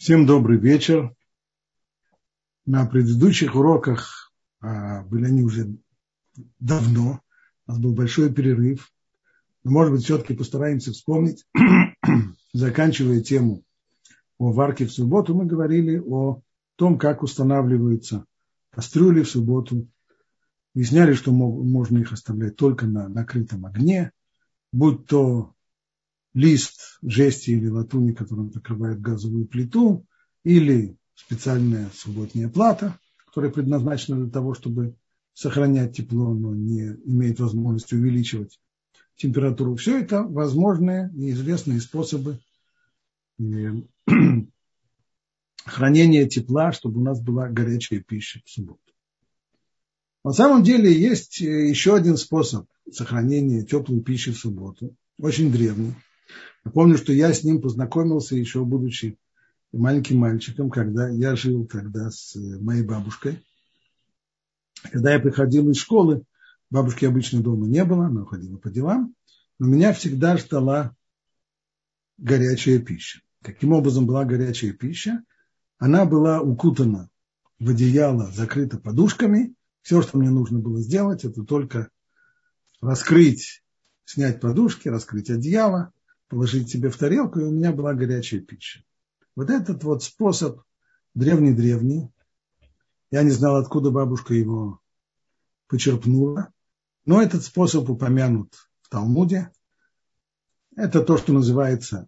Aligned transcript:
Всем 0.00 0.24
добрый 0.24 0.56
вечер. 0.56 1.14
На 2.64 2.86
предыдущих 2.86 3.54
уроках, 3.54 4.32
а, 4.58 5.02
были 5.02 5.26
они 5.26 5.42
уже 5.42 5.76
давно, 6.58 7.20
у 7.66 7.70
нас 7.70 7.78
был 7.78 7.92
большой 7.92 8.32
перерыв. 8.32 8.90
Но, 9.62 9.72
может 9.72 9.92
быть, 9.92 10.02
все-таки 10.02 10.32
постараемся 10.32 10.92
вспомнить, 10.92 11.44
заканчивая 12.54 13.20
тему 13.20 13.62
о 14.38 14.52
варке 14.52 14.86
в 14.86 14.90
субботу, 14.90 15.34
мы 15.34 15.44
говорили 15.44 15.98
о 15.98 16.40
том, 16.76 16.96
как 16.98 17.22
устанавливаются 17.22 18.24
кастрюли 18.70 19.22
в 19.22 19.28
субботу. 19.28 19.86
Объясняли, 20.74 21.12
что 21.12 21.30
можно 21.30 21.98
их 21.98 22.10
оставлять 22.10 22.56
только 22.56 22.86
на 22.86 23.06
накрытом 23.06 23.66
огне, 23.66 24.12
будь 24.72 25.04
то 25.04 25.52
лист 26.34 26.98
жести 27.02 27.50
или 27.50 27.68
латуни, 27.68 28.12
которым 28.12 28.52
закрывает 28.52 29.00
газовую 29.00 29.46
плиту, 29.46 30.06
или 30.44 30.96
специальная 31.14 31.90
субботняя 31.94 32.48
плата, 32.48 32.98
которая 33.26 33.50
предназначена 33.50 34.16
для 34.16 34.30
того, 34.30 34.54
чтобы 34.54 34.96
сохранять 35.34 35.96
тепло, 35.96 36.34
но 36.34 36.54
не 36.54 36.96
имеет 37.04 37.40
возможности 37.40 37.94
увеличивать 37.94 38.58
температуру. 39.16 39.76
Все 39.76 39.98
это 40.00 40.22
возможные 40.22 41.10
и 41.14 41.30
известные 41.30 41.80
способы 41.80 42.38
э, 43.38 43.44
хранения 45.64 46.26
тепла, 46.26 46.72
чтобы 46.72 47.00
у 47.00 47.04
нас 47.04 47.20
была 47.20 47.48
горячая 47.48 48.00
пища 48.00 48.40
в 48.44 48.50
субботу. 48.50 48.80
На 50.24 50.32
самом 50.32 50.62
деле 50.62 50.92
есть 50.92 51.40
э, 51.40 51.68
еще 51.68 51.94
один 51.94 52.16
способ 52.16 52.66
сохранения 52.90 53.62
теплой 53.62 54.00
пищи 54.00 54.32
в 54.32 54.38
субботу, 54.38 54.96
очень 55.18 55.52
древний. 55.52 55.94
Напомню, 56.64 56.96
что 56.96 57.12
я 57.12 57.32
с 57.32 57.44
ним 57.44 57.60
познакомился 57.60 58.36
еще 58.36 58.64
будучи 58.64 59.18
маленьким 59.72 60.18
мальчиком, 60.18 60.70
когда 60.70 61.08
я 61.08 61.36
жил 61.36 61.66
тогда 61.66 62.10
с 62.10 62.36
э, 62.36 62.58
моей 62.60 62.82
бабушкой. 62.82 63.44
Когда 64.90 65.12
я 65.12 65.20
приходил 65.20 65.70
из 65.70 65.76
школы, 65.76 66.24
бабушки 66.70 67.04
обычно 67.04 67.40
дома 67.42 67.66
не 67.66 67.84
было, 67.84 68.06
она 68.06 68.22
уходила 68.22 68.56
по 68.56 68.70
делам, 68.70 69.14
но 69.58 69.66
меня 69.66 69.92
всегда 69.92 70.36
ждала 70.36 70.94
горячая 72.18 72.78
пища. 72.78 73.20
Каким 73.42 73.72
образом 73.72 74.06
была 74.06 74.24
горячая 74.24 74.72
пища? 74.72 75.22
Она 75.78 76.04
была 76.04 76.40
укутана 76.40 77.08
в 77.58 77.70
одеяло, 77.70 78.30
закрыта 78.32 78.78
подушками. 78.78 79.54
Все, 79.82 80.02
что 80.02 80.18
мне 80.18 80.30
нужно 80.30 80.58
было 80.58 80.80
сделать, 80.80 81.24
это 81.24 81.42
только 81.42 81.88
раскрыть, 82.82 83.62
снять 84.04 84.40
подушки, 84.40 84.88
раскрыть 84.88 85.30
одеяло, 85.30 85.92
положить 86.30 86.70
себе 86.70 86.88
в 86.88 86.96
тарелку, 86.96 87.40
и 87.40 87.44
у 87.44 87.50
меня 87.50 87.72
была 87.72 87.92
горячая 87.92 88.40
пища. 88.40 88.82
Вот 89.34 89.50
этот 89.50 89.82
вот 89.82 90.04
способ 90.04 90.62
древний-древний, 91.14 92.08
я 93.10 93.24
не 93.24 93.30
знал, 93.30 93.56
откуда 93.56 93.90
бабушка 93.90 94.32
его 94.32 94.80
почерпнула, 95.66 96.52
но 97.04 97.20
этот 97.20 97.42
способ 97.42 97.90
упомянут 97.90 98.54
в 98.80 98.88
Талмуде. 98.88 99.50
Это 100.76 101.02
то, 101.02 101.16
что 101.16 101.32
называется 101.32 102.06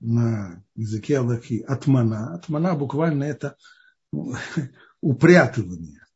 на 0.00 0.64
языке 0.74 1.18
Аллахи 1.18 1.60
атмана. 1.60 2.34
Атмана 2.34 2.74
буквально 2.74 3.24
это 3.24 3.58
ну, 4.12 4.34
упрятывание. 5.02 6.06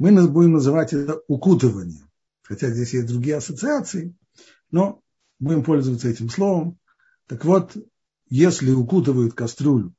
Мы 0.00 0.28
будем 0.28 0.54
называть 0.54 0.92
это 0.92 1.20
укутывание. 1.28 2.04
Хотя 2.42 2.70
здесь 2.70 2.92
есть 2.94 3.06
другие 3.06 3.36
ассоциации, 3.36 4.16
но 4.72 5.03
будем 5.38 5.62
пользоваться 5.64 6.08
этим 6.08 6.30
словом. 6.30 6.78
Так 7.26 7.44
вот, 7.44 7.76
если 8.28 8.70
укутывают 8.70 9.34
кастрюлю 9.34 9.94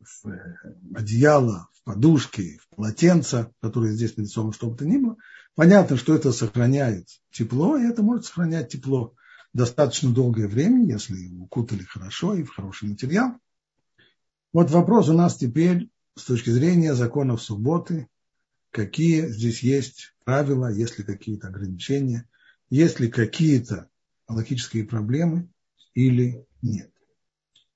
в 0.00 0.28
э, 0.28 0.56
одеяло, 0.94 1.68
в 1.72 1.84
подушки, 1.84 2.58
в 2.58 2.76
полотенце, 2.76 3.52
которое 3.60 3.92
здесь 3.92 4.16
нарисовано, 4.16 4.52
что 4.52 4.70
бы 4.70 4.76
то 4.76 4.86
ни 4.86 4.98
было, 4.98 5.16
понятно, 5.54 5.96
что 5.96 6.14
это 6.14 6.32
сохраняет 6.32 7.08
тепло, 7.30 7.76
и 7.76 7.84
это 7.84 8.02
может 8.02 8.26
сохранять 8.26 8.70
тепло 8.70 9.14
достаточно 9.52 10.12
долгое 10.12 10.48
время, 10.48 10.84
если 10.84 11.28
укутали 11.36 11.84
хорошо 11.84 12.34
и 12.34 12.42
в 12.42 12.50
хороший 12.50 12.88
материал. 12.88 13.38
Вот 14.52 14.70
вопрос 14.70 15.08
у 15.08 15.14
нас 15.14 15.36
теперь 15.36 15.90
с 16.16 16.24
точки 16.24 16.50
зрения 16.50 16.94
законов 16.94 17.42
субботы, 17.42 18.08
какие 18.70 19.26
здесь 19.28 19.62
есть 19.62 20.14
правила, 20.24 20.72
есть 20.72 20.98
ли 20.98 21.04
какие-то 21.04 21.48
ограничения, 21.48 22.28
есть 22.74 22.98
ли 22.98 23.08
какие-то 23.08 23.88
логические 24.26 24.82
проблемы 24.82 25.48
или 25.94 26.44
нет. 26.60 26.92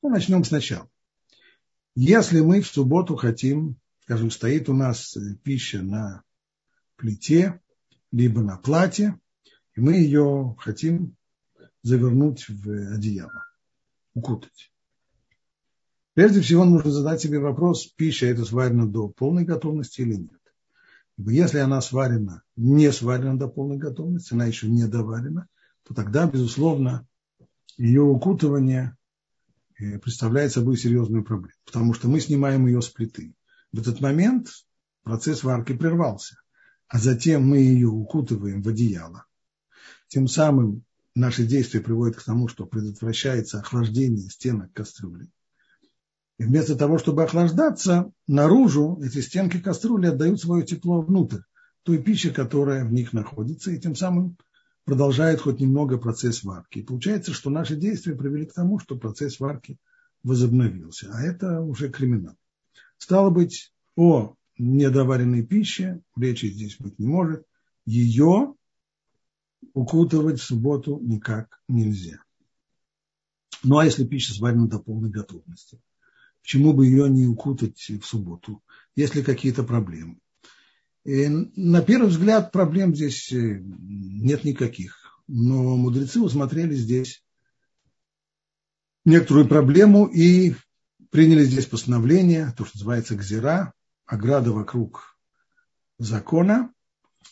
Ну, 0.02 0.08
начнем 0.08 0.42
сначала. 0.42 0.90
Если 1.94 2.40
мы 2.40 2.60
в 2.62 2.66
субботу 2.66 3.14
хотим, 3.14 3.76
скажем, 4.00 4.32
стоит 4.32 4.68
у 4.68 4.74
нас 4.74 5.16
пища 5.44 5.82
на 5.82 6.24
плите, 6.96 7.60
либо 8.10 8.42
на 8.42 8.56
плате, 8.56 9.16
и 9.76 9.80
мы 9.80 9.98
ее 9.98 10.56
хотим 10.58 11.16
завернуть 11.82 12.48
в 12.48 12.92
одеяло, 12.92 13.44
укутать. 14.14 14.72
Прежде 16.14 16.40
всего 16.40 16.64
нужно 16.64 16.90
задать 16.90 17.20
себе 17.20 17.38
вопрос, 17.38 17.86
пища 17.86 18.26
это 18.26 18.44
сварена 18.44 18.88
до 18.88 19.08
полной 19.08 19.44
готовности 19.44 20.00
или 20.00 20.16
нет. 20.16 20.37
Если 21.18 21.58
она 21.58 21.80
сварена, 21.80 22.42
не 22.56 22.92
сварена 22.92 23.36
до 23.36 23.48
полной 23.48 23.76
готовности, 23.76 24.34
она 24.34 24.46
еще 24.46 24.68
не 24.68 24.86
доварена, 24.86 25.48
то 25.82 25.92
тогда, 25.92 26.26
безусловно, 26.26 27.06
ее 27.76 28.02
укутывание 28.02 28.96
э, 29.78 29.98
представляет 29.98 30.52
собой 30.52 30.76
серьезную 30.76 31.24
проблему, 31.24 31.54
потому 31.64 31.92
что 31.92 32.08
мы 32.08 32.20
снимаем 32.20 32.66
ее 32.68 32.80
с 32.80 32.88
плиты. 32.88 33.34
В 33.72 33.80
этот 33.80 34.00
момент 34.00 34.48
процесс 35.02 35.42
варки 35.42 35.74
прервался, 35.74 36.36
а 36.86 36.98
затем 37.00 37.48
мы 37.48 37.58
ее 37.58 37.88
укутываем 37.88 38.62
в 38.62 38.68
одеяло. 38.68 39.24
Тем 40.06 40.28
самым 40.28 40.84
наши 41.16 41.44
действия 41.44 41.80
приводят 41.80 42.16
к 42.16 42.22
тому, 42.22 42.46
что 42.46 42.64
предотвращается 42.64 43.58
охлаждение 43.58 44.30
стенок 44.30 44.72
кастрюли. 44.72 45.28
И 46.38 46.44
вместо 46.44 46.76
того, 46.76 46.98
чтобы 46.98 47.24
охлаждаться, 47.24 48.12
наружу 48.28 49.00
эти 49.02 49.20
стенки 49.20 49.58
кастрюли 49.58 50.06
отдают 50.06 50.40
свое 50.40 50.64
тепло 50.64 51.00
внутрь 51.02 51.40
той 51.82 52.02
пищи, 52.02 52.30
которая 52.30 52.84
в 52.84 52.92
них 52.92 53.12
находится, 53.12 53.70
и 53.70 53.80
тем 53.80 53.96
самым 53.96 54.36
продолжает 54.84 55.40
хоть 55.40 55.60
немного 55.60 55.98
процесс 55.98 56.44
варки. 56.44 56.78
И 56.78 56.82
получается, 56.82 57.32
что 57.32 57.50
наши 57.50 57.76
действия 57.76 58.14
привели 58.14 58.46
к 58.46 58.52
тому, 58.52 58.78
что 58.78 58.96
процесс 58.96 59.40
варки 59.40 59.78
возобновился. 60.22 61.10
А 61.12 61.22
это 61.22 61.60
уже 61.60 61.90
криминал. 61.90 62.36
Стало 62.98 63.30
быть, 63.30 63.72
о 63.96 64.34
недоваренной 64.58 65.44
пище 65.44 66.00
речи 66.16 66.46
здесь 66.46 66.76
быть 66.78 66.98
не 66.98 67.06
может. 67.06 67.44
Ее 67.84 68.54
укутывать 69.72 70.40
в 70.40 70.44
субботу 70.44 71.00
никак 71.02 71.60
нельзя. 71.68 72.22
Ну 73.64 73.78
а 73.78 73.84
если 73.84 74.06
пища 74.06 74.34
сварена 74.34 74.68
до 74.68 74.78
полной 74.78 75.10
готовности? 75.10 75.80
Почему 76.42 76.72
бы 76.72 76.86
ее 76.86 77.08
не 77.10 77.26
укутать 77.26 77.78
в 77.78 78.02
субботу, 78.04 78.62
если 78.96 79.22
какие-то 79.22 79.62
проблемы? 79.62 80.18
И 81.04 81.26
на 81.28 81.82
первый 81.82 82.08
взгляд 82.08 82.52
проблем 82.52 82.94
здесь 82.94 83.32
э, 83.32 83.60
нет 83.62 84.44
никаких. 84.44 85.22
Но 85.26 85.76
мудрецы 85.76 86.20
усмотрели 86.20 86.74
здесь 86.74 87.22
некоторую 89.04 89.48
проблему 89.48 90.06
и 90.06 90.54
приняли 91.10 91.44
здесь 91.44 91.66
постановление, 91.66 92.52
то, 92.56 92.64
что 92.64 92.76
называется 92.76 93.16
гзира, 93.16 93.72
ограда 94.04 94.52
вокруг 94.52 95.18
закона, 95.98 96.72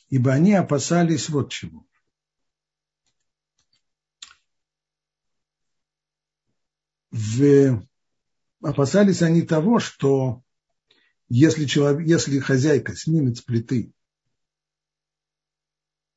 ибо 0.08 0.32
они 0.32 0.54
опасались 0.54 1.28
вот 1.28 1.50
чего. 1.50 1.86
В 7.10 7.82
опасались 8.62 9.22
они 9.22 9.42
того, 9.42 9.78
что 9.78 10.42
если, 11.28 11.64
человек, 11.64 12.06
если 12.06 12.38
хозяйка 12.38 12.94
снимет 12.94 13.38
с 13.38 13.42
плиты 13.42 13.92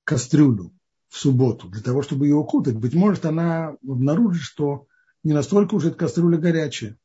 кастрюлю 0.04 0.72
в 1.08 1.18
субботу 1.18 1.68
для 1.70 1.82
того, 1.82 2.02
чтобы 2.02 2.28
ее 2.28 2.36
укутать, 2.36 2.76
быть 2.76 2.94
может, 2.94 3.26
она 3.26 3.76
обнаружит, 3.88 4.44
что 4.44 4.88
не 5.24 5.34
настолько 5.34 5.76
уже 5.76 5.90
эта 5.90 5.98
кастрюля 5.98 6.38
горячая. 6.38 6.98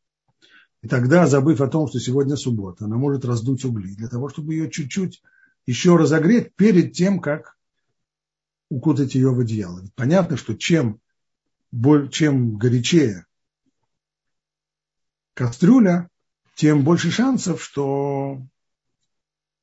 И 0.82 0.88
тогда, 0.88 1.26
забыв 1.26 1.60
о 1.60 1.68
том, 1.68 1.88
что 1.88 1.98
сегодня 1.98 2.36
суббота, 2.36 2.84
она 2.84 2.96
может 2.96 3.24
раздуть 3.24 3.64
угли 3.64 3.94
для 3.94 4.08
того, 4.08 4.28
чтобы 4.28 4.54
ее 4.54 4.70
чуть-чуть 4.70 5.22
еще 5.66 5.96
разогреть 5.96 6.54
перед 6.54 6.92
тем, 6.92 7.20
как 7.20 7.56
укутать 8.68 9.14
ее 9.14 9.30
в 9.30 9.40
одеяло. 9.40 9.80
Ведь 9.80 9.94
понятно, 9.94 10.36
что 10.36 10.54
чем, 10.54 11.00
чем 12.10 12.58
горячее 12.58 13.24
кастрюля, 15.34 16.08
тем 16.54 16.84
больше 16.84 17.10
шансов, 17.10 17.62
что 17.62 18.40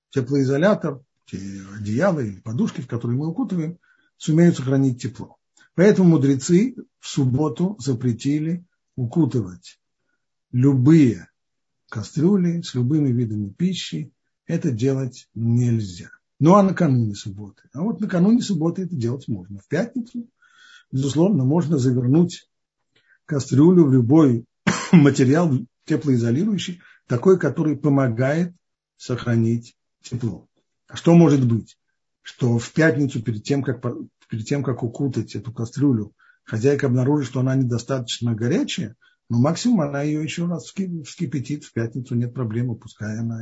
теплоизолятор, 0.10 1.02
те 1.26 1.38
одеяла 1.76 2.20
и 2.20 2.40
подушки, 2.40 2.82
в 2.82 2.88
которые 2.88 3.18
мы 3.18 3.28
укутываем, 3.28 3.80
сумеют 4.18 4.58
сохранить 4.58 5.02
тепло. 5.02 5.38
Поэтому 5.76 6.10
мудрецы 6.10 6.76
в 7.00 7.08
субботу 7.08 7.78
запретили 7.80 8.66
укутывать 8.96 9.80
любые 10.52 11.30
кастрюли 11.90 12.62
с 12.62 12.74
любыми 12.74 13.10
видами 13.10 13.50
пищи, 13.50 14.14
это 14.48 14.72
делать 14.72 15.30
нельзя. 15.34 16.10
Ну 16.40 16.56
а 16.56 16.64
накануне 16.64 17.16
субботы? 17.16 17.64
А 17.74 17.82
вот 17.82 18.02
накануне 18.02 18.42
субботы 18.42 18.84
это 18.84 18.96
делать 18.96 19.28
можно. 19.28 19.60
В 19.60 19.68
пятницу, 19.68 20.28
безусловно, 20.92 21.46
можно 21.46 21.78
завернуть 21.78 22.50
кастрюлю 23.26 23.86
в 23.86 23.94
любой 23.94 24.46
материал 24.96 25.52
теплоизолирующий, 25.86 26.82
такой, 27.08 27.40
который 27.40 27.78
помогает 27.78 28.54
сохранить 28.98 29.76
тепло. 30.02 30.48
А 30.88 30.96
что 30.96 31.16
может 31.16 31.46
быть? 31.48 31.78
Что 32.22 32.60
в 32.60 32.72
пятницу 32.72 33.22
перед 33.22 33.44
тем, 33.44 33.64
как, 33.64 33.82
перед 34.30 34.46
тем, 34.46 34.64
как 34.64 34.84
укутать 34.84 35.36
эту 35.36 35.52
кастрюлю, 35.52 36.14
хозяйка 36.44 36.88
обнаружит, 36.88 37.30
что 37.30 37.40
она 37.40 37.56
недостаточно 37.56 38.36
горячая, 38.36 38.96
но 39.30 39.40
максимум 39.40 39.82
она 39.82 40.02
ее 40.02 40.22
еще 40.24 40.46
раз 40.46 40.66
вскипятит 40.66 41.64
в 41.64 41.74
пятницу, 41.74 42.16
нет 42.16 42.34
проблемы, 42.34 42.76
пускай 42.76 43.18
она 43.18 43.42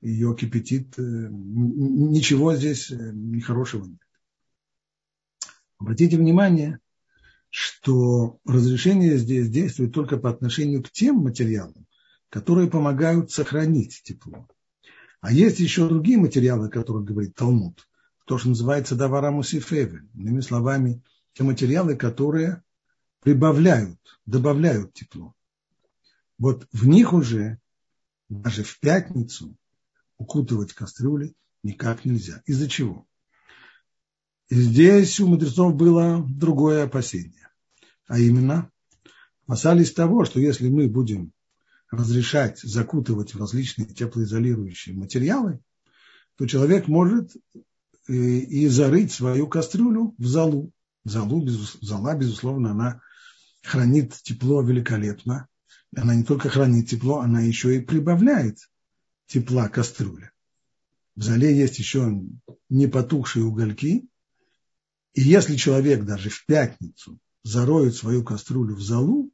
ее 0.00 0.36
кипятит. 0.36 0.98
Э, 0.98 1.02
ничего 1.30 2.54
здесь 2.56 2.90
э, 2.90 3.12
нехорошего 3.14 3.86
нет. 3.86 4.00
Обратите 5.78 6.16
внимание, 6.16 6.78
что 7.56 8.40
разрешение 8.44 9.16
здесь 9.16 9.48
действует 9.48 9.94
только 9.94 10.16
по 10.16 10.28
отношению 10.28 10.82
к 10.82 10.90
тем 10.90 11.18
материалам, 11.18 11.86
которые 12.28 12.68
помогают 12.68 13.30
сохранить 13.30 14.02
тепло. 14.02 14.48
А 15.20 15.32
есть 15.32 15.60
еще 15.60 15.88
другие 15.88 16.18
материалы, 16.18 16.66
о 16.66 16.68
которых 16.68 17.04
говорит 17.04 17.36
Талмуд, 17.36 17.86
то, 18.26 18.38
что 18.38 18.48
называется 18.48 18.96
даварамус 18.96 19.54
и 19.54 19.60
Иными 19.60 20.40
словами, 20.40 21.00
те 21.32 21.44
материалы, 21.44 21.94
которые 21.94 22.64
прибавляют, 23.20 24.00
добавляют 24.26 24.92
тепло. 24.92 25.32
Вот 26.38 26.66
в 26.72 26.88
них 26.88 27.12
уже 27.12 27.60
даже 28.28 28.64
в 28.64 28.80
пятницу 28.80 29.56
укутывать 30.18 30.72
кастрюли 30.72 31.36
никак 31.62 32.04
нельзя. 32.04 32.42
Из-за 32.46 32.68
чего? 32.68 33.06
И 34.48 34.56
здесь 34.56 35.20
у 35.20 35.28
мудрецов 35.28 35.76
было 35.76 36.26
другое 36.28 36.82
опасение. 36.82 37.43
А 38.06 38.18
именно, 38.18 38.70
опасались 39.46 39.92
того, 39.92 40.24
что 40.24 40.40
если 40.40 40.68
мы 40.68 40.88
будем 40.88 41.32
разрешать 41.90 42.60
закутывать 42.60 43.34
в 43.34 43.40
различные 43.40 43.86
теплоизолирующие 43.86 44.94
материалы, 44.94 45.60
то 46.36 46.46
человек 46.46 46.88
может 46.88 47.34
э, 48.08 48.12
и 48.12 48.66
зарыть 48.68 49.12
свою 49.12 49.46
кастрюлю 49.46 50.14
в 50.18 50.26
залу. 50.26 50.72
Залу, 51.04 51.46
зала, 51.82 52.16
безусловно, 52.16 52.70
она 52.70 53.00
хранит 53.62 54.14
тепло 54.22 54.62
великолепно. 54.62 55.48
Она 55.94 56.14
не 56.14 56.24
только 56.24 56.48
хранит 56.48 56.88
тепло, 56.88 57.20
она 57.20 57.40
еще 57.40 57.76
и 57.76 57.80
прибавляет 57.80 58.58
тепла 59.26 59.68
кастрюля. 59.68 60.32
В 61.14 61.22
зале 61.22 61.56
есть 61.56 61.78
еще 61.78 62.20
не 62.68 62.86
потухшие 62.88 63.44
угольки. 63.44 64.08
И 65.12 65.20
если 65.20 65.56
человек 65.56 66.04
даже 66.04 66.30
в 66.30 66.44
пятницу 66.46 67.20
зароет 67.44 67.94
свою 67.94 68.24
кастрюлю 68.24 68.74
в 68.74 68.82
залу, 68.82 69.30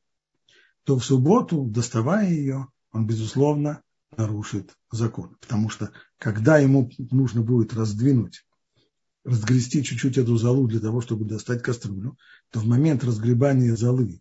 то 0.85 0.99
в 0.99 1.05
субботу, 1.05 1.65
доставая 1.65 2.29
ее, 2.29 2.67
он, 2.93 3.07
безусловно, 3.07 3.83
нарушит 4.17 4.77
закон. 4.91 5.37
Потому 5.41 5.71
что, 5.71 5.93
когда 6.19 6.59
ему 6.59 6.91
нужно 6.99 7.43
будет 7.43 7.73
раздвинуть, 7.73 8.45
разгрести 9.25 9.83
чуть-чуть 9.85 10.19
эту 10.19 10.37
залу 10.37 10.67
для 10.67 10.81
того, 10.81 11.01
чтобы 11.01 11.25
достать 11.25 11.63
кастрюлю, 11.63 12.19
то 12.51 12.59
в 12.61 12.67
момент 12.67 13.05
разгребания 13.05 13.77
залы 13.77 14.21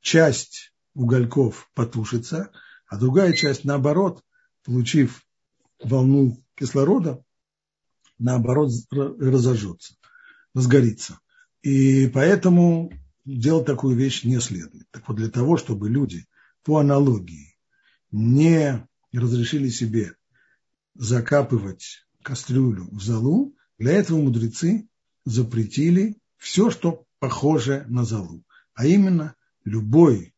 часть 0.00 0.72
угольков 0.94 1.70
потушится, 1.74 2.50
а 2.86 2.96
другая 2.96 3.32
часть, 3.32 3.64
наоборот, 3.64 4.22
получив 4.64 5.22
волну 5.82 6.42
кислорода, 6.54 7.22
наоборот, 8.18 8.70
разожжется, 8.90 9.94
разгорится. 10.54 11.18
И 11.62 12.08
поэтому 12.08 12.92
делать 13.26 13.66
такую 13.66 13.96
вещь 13.96 14.24
не 14.24 14.40
следует. 14.40 14.88
Так 14.90 15.06
вот, 15.08 15.16
для 15.16 15.28
того, 15.28 15.56
чтобы 15.56 15.90
люди 15.90 16.26
по 16.62 16.78
аналогии 16.78 17.56
не 18.10 18.86
разрешили 19.12 19.68
себе 19.68 20.14
закапывать 20.94 22.06
кастрюлю 22.22 22.88
в 22.90 23.02
залу, 23.02 23.54
для 23.78 23.92
этого 23.92 24.18
мудрецы 24.18 24.88
запретили 25.24 26.16
все, 26.38 26.70
что 26.70 27.04
похоже 27.18 27.84
на 27.88 28.04
залу, 28.04 28.44
а 28.74 28.86
именно 28.86 29.34
любой 29.64 30.34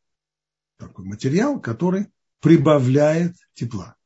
такой 0.78 1.04
материал, 1.04 1.60
который 1.60 2.06
прибавляет 2.40 3.36
тепла. 3.54 3.96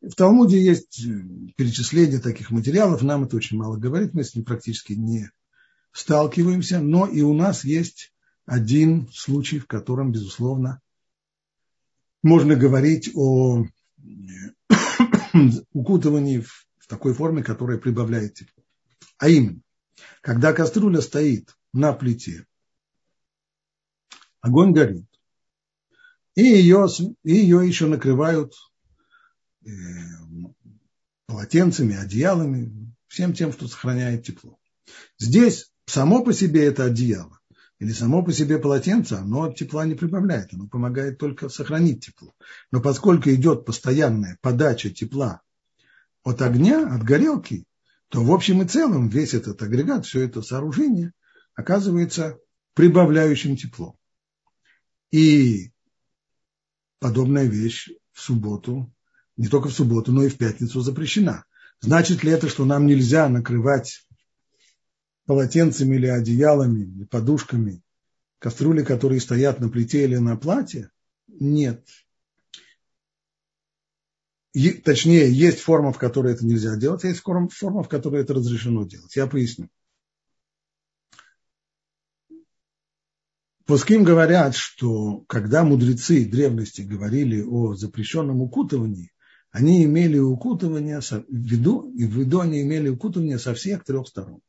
В 0.00 0.14
Талмуде 0.14 0.62
есть 0.62 1.04
перечисление 1.56 2.20
таких 2.20 2.50
материалов, 2.50 3.02
нам 3.02 3.24
это 3.24 3.36
очень 3.36 3.58
мало 3.58 3.76
говорит, 3.76 4.14
мы 4.14 4.22
с 4.22 4.34
ним 4.34 4.44
практически 4.44 4.92
не 4.92 5.30
сталкиваемся, 5.96 6.80
но 6.80 7.06
и 7.06 7.22
у 7.22 7.32
нас 7.32 7.64
есть 7.64 8.12
один 8.44 9.08
случай, 9.12 9.58
в 9.58 9.66
котором, 9.66 10.12
безусловно, 10.12 10.82
можно 12.22 12.54
говорить 12.54 13.10
о 13.14 13.64
укутывании 15.72 16.40
в, 16.40 16.66
такой 16.86 17.14
форме, 17.14 17.42
которая 17.42 17.78
прибавляет 17.78 18.34
тепло. 18.34 18.62
А 19.16 19.28
именно, 19.28 19.60
когда 20.20 20.52
кастрюля 20.52 21.00
стоит 21.00 21.56
на 21.72 21.94
плите, 21.94 22.46
огонь 24.40 24.72
горит, 24.72 25.06
и 26.34 26.42
ее, 26.42 26.86
и 27.24 27.34
ее 27.34 27.66
еще 27.66 27.86
накрывают 27.86 28.52
э, 29.64 29.70
полотенцами, 31.24 31.96
одеялами, 31.96 32.94
всем 33.08 33.32
тем, 33.32 33.52
что 33.52 33.66
сохраняет 33.66 34.26
тепло. 34.26 34.58
Здесь 35.18 35.72
само 35.86 36.22
по 36.22 36.32
себе 36.32 36.64
это 36.66 36.84
одеяло 36.84 37.38
или 37.78 37.92
само 37.92 38.22
по 38.22 38.32
себе 38.32 38.58
полотенце, 38.58 39.14
оно 39.14 39.52
тепла 39.52 39.84
не 39.84 39.94
прибавляет, 39.94 40.52
оно 40.54 40.66
помогает 40.66 41.18
только 41.18 41.48
сохранить 41.48 42.06
тепло. 42.06 42.32
Но 42.70 42.80
поскольку 42.80 43.30
идет 43.30 43.64
постоянная 43.64 44.38
подача 44.40 44.90
тепла 44.90 45.42
от 46.22 46.40
огня, 46.42 46.94
от 46.94 47.02
горелки, 47.02 47.64
то 48.08 48.22
в 48.22 48.32
общем 48.32 48.62
и 48.62 48.66
целом 48.66 49.08
весь 49.08 49.34
этот 49.34 49.60
агрегат, 49.62 50.06
все 50.06 50.22
это 50.22 50.42
сооружение 50.42 51.12
оказывается 51.54 52.38
прибавляющим 52.74 53.56
тепло. 53.56 53.96
И 55.10 55.72
подобная 56.98 57.44
вещь 57.44 57.90
в 58.12 58.20
субботу, 58.20 58.92
не 59.36 59.48
только 59.48 59.68
в 59.68 59.72
субботу, 59.72 60.12
но 60.12 60.24
и 60.24 60.28
в 60.28 60.38
пятницу 60.38 60.80
запрещена. 60.80 61.44
Значит 61.80 62.24
ли 62.24 62.30
это, 62.30 62.48
что 62.48 62.64
нам 62.64 62.86
нельзя 62.86 63.28
накрывать 63.28 64.06
полотенцами 65.26 65.96
или 65.96 66.06
одеялами, 66.06 66.84
или 66.84 67.04
подушками, 67.04 67.82
кастрюли, 68.38 68.82
которые 68.82 69.20
стоят 69.20 69.60
на 69.60 69.68
плите 69.68 70.04
или 70.04 70.16
на 70.16 70.36
платье? 70.36 70.90
Нет. 71.28 71.86
И, 74.54 74.70
точнее, 74.70 75.30
есть 75.30 75.60
форма, 75.60 75.92
в 75.92 75.98
которой 75.98 76.32
это 76.32 76.46
нельзя 76.46 76.76
делать, 76.76 77.04
а 77.04 77.08
есть 77.08 77.20
форма, 77.20 77.82
в 77.82 77.88
которой 77.88 78.22
это 78.22 78.32
разрешено 78.32 78.84
делать. 78.84 79.14
Я 79.14 79.26
поясню. 79.26 79.68
Пуским 83.66 84.04
говорят, 84.04 84.54
что 84.54 85.24
когда 85.26 85.64
мудрецы 85.64 86.24
древности 86.24 86.82
говорили 86.82 87.42
о 87.42 87.74
запрещенном 87.74 88.40
укутывании, 88.40 89.10
они 89.50 89.84
имели 89.84 90.18
укутывание 90.18 91.00
в 91.00 91.24
виду, 91.28 91.92
и 91.92 92.06
в 92.06 92.16
виду 92.16 92.40
они 92.40 92.62
имели 92.62 92.88
укутывание 92.88 93.40
со 93.40 93.54
всех 93.54 93.84
трех 93.84 94.06
сторон 94.06 94.40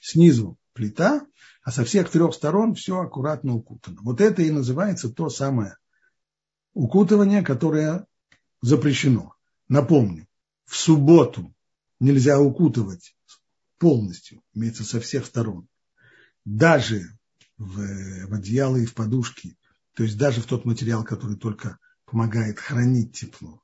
снизу 0.00 0.58
плита, 0.72 1.26
а 1.62 1.70
со 1.70 1.84
всех 1.84 2.10
трех 2.10 2.34
сторон 2.34 2.74
все 2.74 3.00
аккуратно 3.00 3.54
укутано. 3.54 4.00
Вот 4.02 4.20
это 4.20 4.42
и 4.42 4.50
называется 4.50 5.10
то 5.10 5.28
самое 5.28 5.76
укутывание, 6.74 7.42
которое 7.42 8.06
запрещено. 8.60 9.34
Напомню, 9.68 10.26
в 10.64 10.76
субботу 10.76 11.54
нельзя 12.00 12.40
укутывать 12.40 13.16
полностью, 13.78 14.42
имеется 14.54 14.84
со 14.84 15.00
всех 15.00 15.26
сторон. 15.26 15.68
Даже 16.44 17.02
в, 17.58 18.26
в 18.26 18.34
одеяло 18.34 18.76
и 18.76 18.86
в 18.86 18.94
подушки, 18.94 19.56
то 19.94 20.02
есть 20.02 20.16
даже 20.16 20.40
в 20.40 20.46
тот 20.46 20.64
материал, 20.64 21.04
который 21.04 21.36
только 21.36 21.78
помогает 22.06 22.58
хранить 22.58 23.12
тепло 23.12 23.62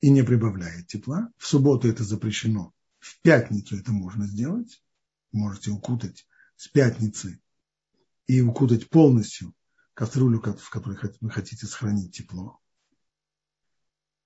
и 0.00 0.10
не 0.10 0.22
прибавляет 0.22 0.86
тепла. 0.86 1.30
В 1.36 1.46
субботу 1.46 1.88
это 1.88 2.04
запрещено 2.04 2.72
в 3.00 3.20
пятницу 3.22 3.76
это 3.76 3.92
можно 3.92 4.26
сделать. 4.26 4.82
Можете 5.32 5.70
укутать 5.70 6.26
с 6.56 6.68
пятницы 6.68 7.40
и 8.26 8.40
укутать 8.40 8.88
полностью 8.88 9.54
кастрюлю, 9.94 10.40
в 10.40 10.70
которой 10.70 10.98
вы 11.20 11.30
хотите 11.30 11.66
сохранить 11.66 12.14
тепло. 12.16 12.60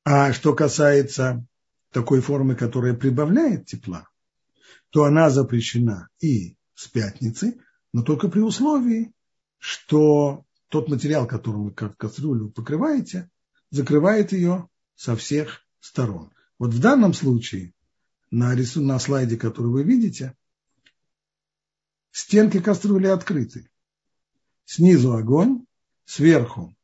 А 0.04 0.32
что 0.32 0.54
касается 0.54 1.46
такой 1.90 2.20
формы, 2.20 2.56
которая 2.56 2.94
прибавляет 2.94 3.66
тепла, 3.66 4.08
то 4.90 5.04
она 5.04 5.30
запрещена 5.30 6.08
и 6.20 6.56
с 6.74 6.88
пятницы, 6.88 7.60
но 7.92 8.02
только 8.02 8.28
при 8.28 8.40
условии, 8.40 9.12
что 9.58 10.44
тот 10.68 10.88
материал, 10.88 11.26
которым 11.26 11.64
вы 11.64 11.72
кастрюлю 11.72 12.50
покрываете, 12.50 13.30
закрывает 13.70 14.32
ее 14.32 14.68
со 14.94 15.16
всех 15.16 15.60
сторон. 15.80 16.32
Вот 16.58 16.74
в 16.74 16.80
данном 16.80 17.14
случае 17.14 17.72
на, 18.34 18.54
рисун, 18.54 18.86
на 18.86 18.98
слайде, 18.98 19.36
который 19.36 19.70
вы 19.70 19.84
видите, 19.84 20.34
стенки 22.10 22.60
кастрюли 22.60 23.06
открыты. 23.06 23.70
Снизу 24.64 25.14
огонь, 25.14 25.64
сверху 26.04 26.74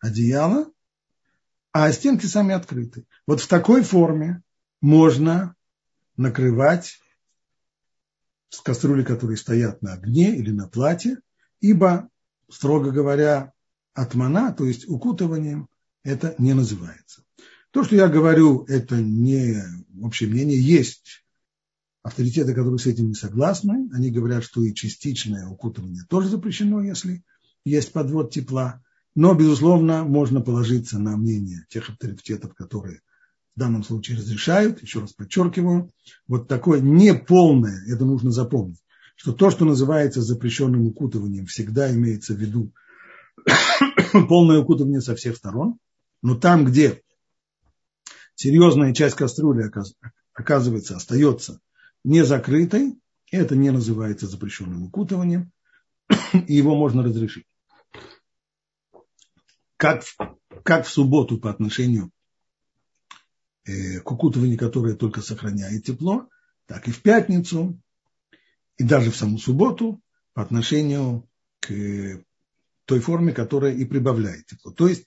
одеяло, 0.00 0.70
а 1.72 1.92
стенки 1.92 2.26
сами 2.26 2.52
открыты. 2.54 3.06
Вот 3.28 3.40
в 3.40 3.46
такой 3.46 3.82
форме 3.82 4.42
можно 4.80 5.54
накрывать 6.16 6.98
кастрюли, 8.64 9.04
которые 9.04 9.36
стоят 9.36 9.82
на 9.82 9.94
огне 9.94 10.36
или 10.36 10.50
на 10.50 10.68
плате, 10.68 11.18
ибо, 11.60 12.08
строго 12.50 12.90
говоря, 12.90 13.52
атмана, 13.94 14.52
то 14.52 14.64
есть 14.64 14.88
укутыванием, 14.88 15.68
это 16.02 16.34
не 16.38 16.54
называется. 16.54 17.22
То, 17.70 17.84
что 17.84 17.94
я 17.94 18.08
говорю, 18.08 18.64
это 18.64 18.96
не 18.96 19.62
общее 20.04 20.28
мнение. 20.28 20.60
Есть 20.60 21.24
авторитеты, 22.02 22.54
которые 22.54 22.78
с 22.78 22.86
этим 22.86 23.08
не 23.08 23.14
согласны. 23.14 23.88
Они 23.92 24.10
говорят, 24.10 24.44
что 24.44 24.62
и 24.62 24.74
частичное 24.74 25.46
укутывание 25.46 26.04
тоже 26.08 26.28
запрещено, 26.28 26.82
если 26.82 27.22
есть 27.64 27.92
подвод 27.92 28.32
тепла. 28.32 28.82
Но, 29.14 29.34
безусловно, 29.34 30.04
можно 30.04 30.40
положиться 30.40 30.98
на 30.98 31.16
мнение 31.16 31.66
тех 31.68 31.90
авторитетов, 31.90 32.54
которые 32.54 33.00
в 33.54 33.60
данном 33.60 33.84
случае 33.84 34.16
разрешают, 34.16 34.82
еще 34.82 35.00
раз 35.00 35.12
подчеркиваю, 35.12 35.90
вот 36.26 36.48
такое 36.48 36.80
неполное, 36.80 37.84
это 37.86 38.04
нужно 38.06 38.30
запомнить, 38.30 38.82
что 39.14 39.32
то, 39.32 39.50
что 39.50 39.66
называется 39.66 40.22
запрещенным 40.22 40.86
укутыванием, 40.86 41.46
всегда 41.46 41.92
имеется 41.94 42.34
в 42.34 42.38
виду 42.38 42.72
полное 44.28 44.58
укутывание 44.58 45.02
со 45.02 45.14
всех 45.14 45.36
сторон, 45.36 45.78
но 46.22 46.34
там, 46.34 46.64
где 46.64 47.02
серьезная 48.42 48.92
часть 48.92 49.14
кастрюли, 49.14 49.70
оказывается, 50.34 50.96
остается 50.96 51.60
не 52.02 52.24
закрытой, 52.24 52.98
это 53.30 53.54
не 53.54 53.70
называется 53.70 54.26
запрещенным 54.26 54.82
укутыванием, 54.82 55.52
и 56.48 56.54
его 56.54 56.74
можно 56.74 57.04
разрешить. 57.04 57.46
Как, 59.76 60.02
как 60.64 60.86
в 60.86 60.90
субботу 60.90 61.38
по 61.38 61.50
отношению 61.50 62.10
э, 63.64 64.00
к 64.00 64.10
укутыванию, 64.10 64.58
которое 64.58 64.94
только 64.94 65.20
сохраняет 65.20 65.84
тепло, 65.84 66.28
так 66.66 66.88
и 66.88 66.90
в 66.90 67.00
пятницу, 67.00 67.80
и 68.76 68.82
даже 68.82 69.12
в 69.12 69.16
саму 69.16 69.38
субботу 69.38 70.02
по 70.34 70.42
отношению 70.42 71.28
к 71.60 71.70
той 72.86 72.98
форме, 72.98 73.32
которая 73.32 73.72
и 73.72 73.84
прибавляет 73.84 74.46
тепло. 74.46 74.72
То 74.72 74.88
есть 74.88 75.06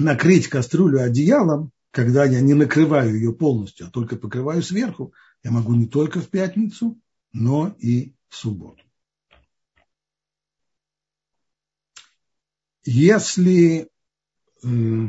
накрыть 0.00 0.48
кастрюлю 0.48 1.02
одеялом, 1.02 1.72
когда 1.90 2.24
я 2.24 2.40
не 2.40 2.54
накрываю 2.54 3.14
ее 3.14 3.32
полностью, 3.32 3.86
а 3.86 3.90
только 3.90 4.16
покрываю 4.16 4.62
сверху, 4.62 5.12
я 5.42 5.50
могу 5.50 5.74
не 5.74 5.86
только 5.86 6.20
в 6.20 6.28
пятницу, 6.28 7.00
но 7.32 7.74
и 7.78 8.14
в 8.28 8.36
субботу. 8.36 8.82
Если 12.84 13.90
э, 14.62 15.08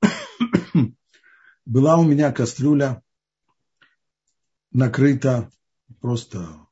была 1.64 1.96
у 1.96 2.04
меня 2.04 2.32
кастрюля 2.32 3.02
накрыта 4.72 5.50
просто 6.00 6.66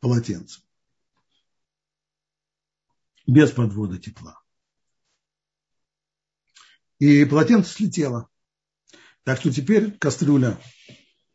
полотенцем, 0.00 0.62
без 3.26 3.50
подвода 3.50 3.98
тепла, 3.98 4.40
и 6.98 7.24
полотенце 7.24 7.72
слетело. 7.72 8.28
Так 9.24 9.40
что 9.40 9.52
теперь 9.52 9.92
кастрюля 9.98 10.58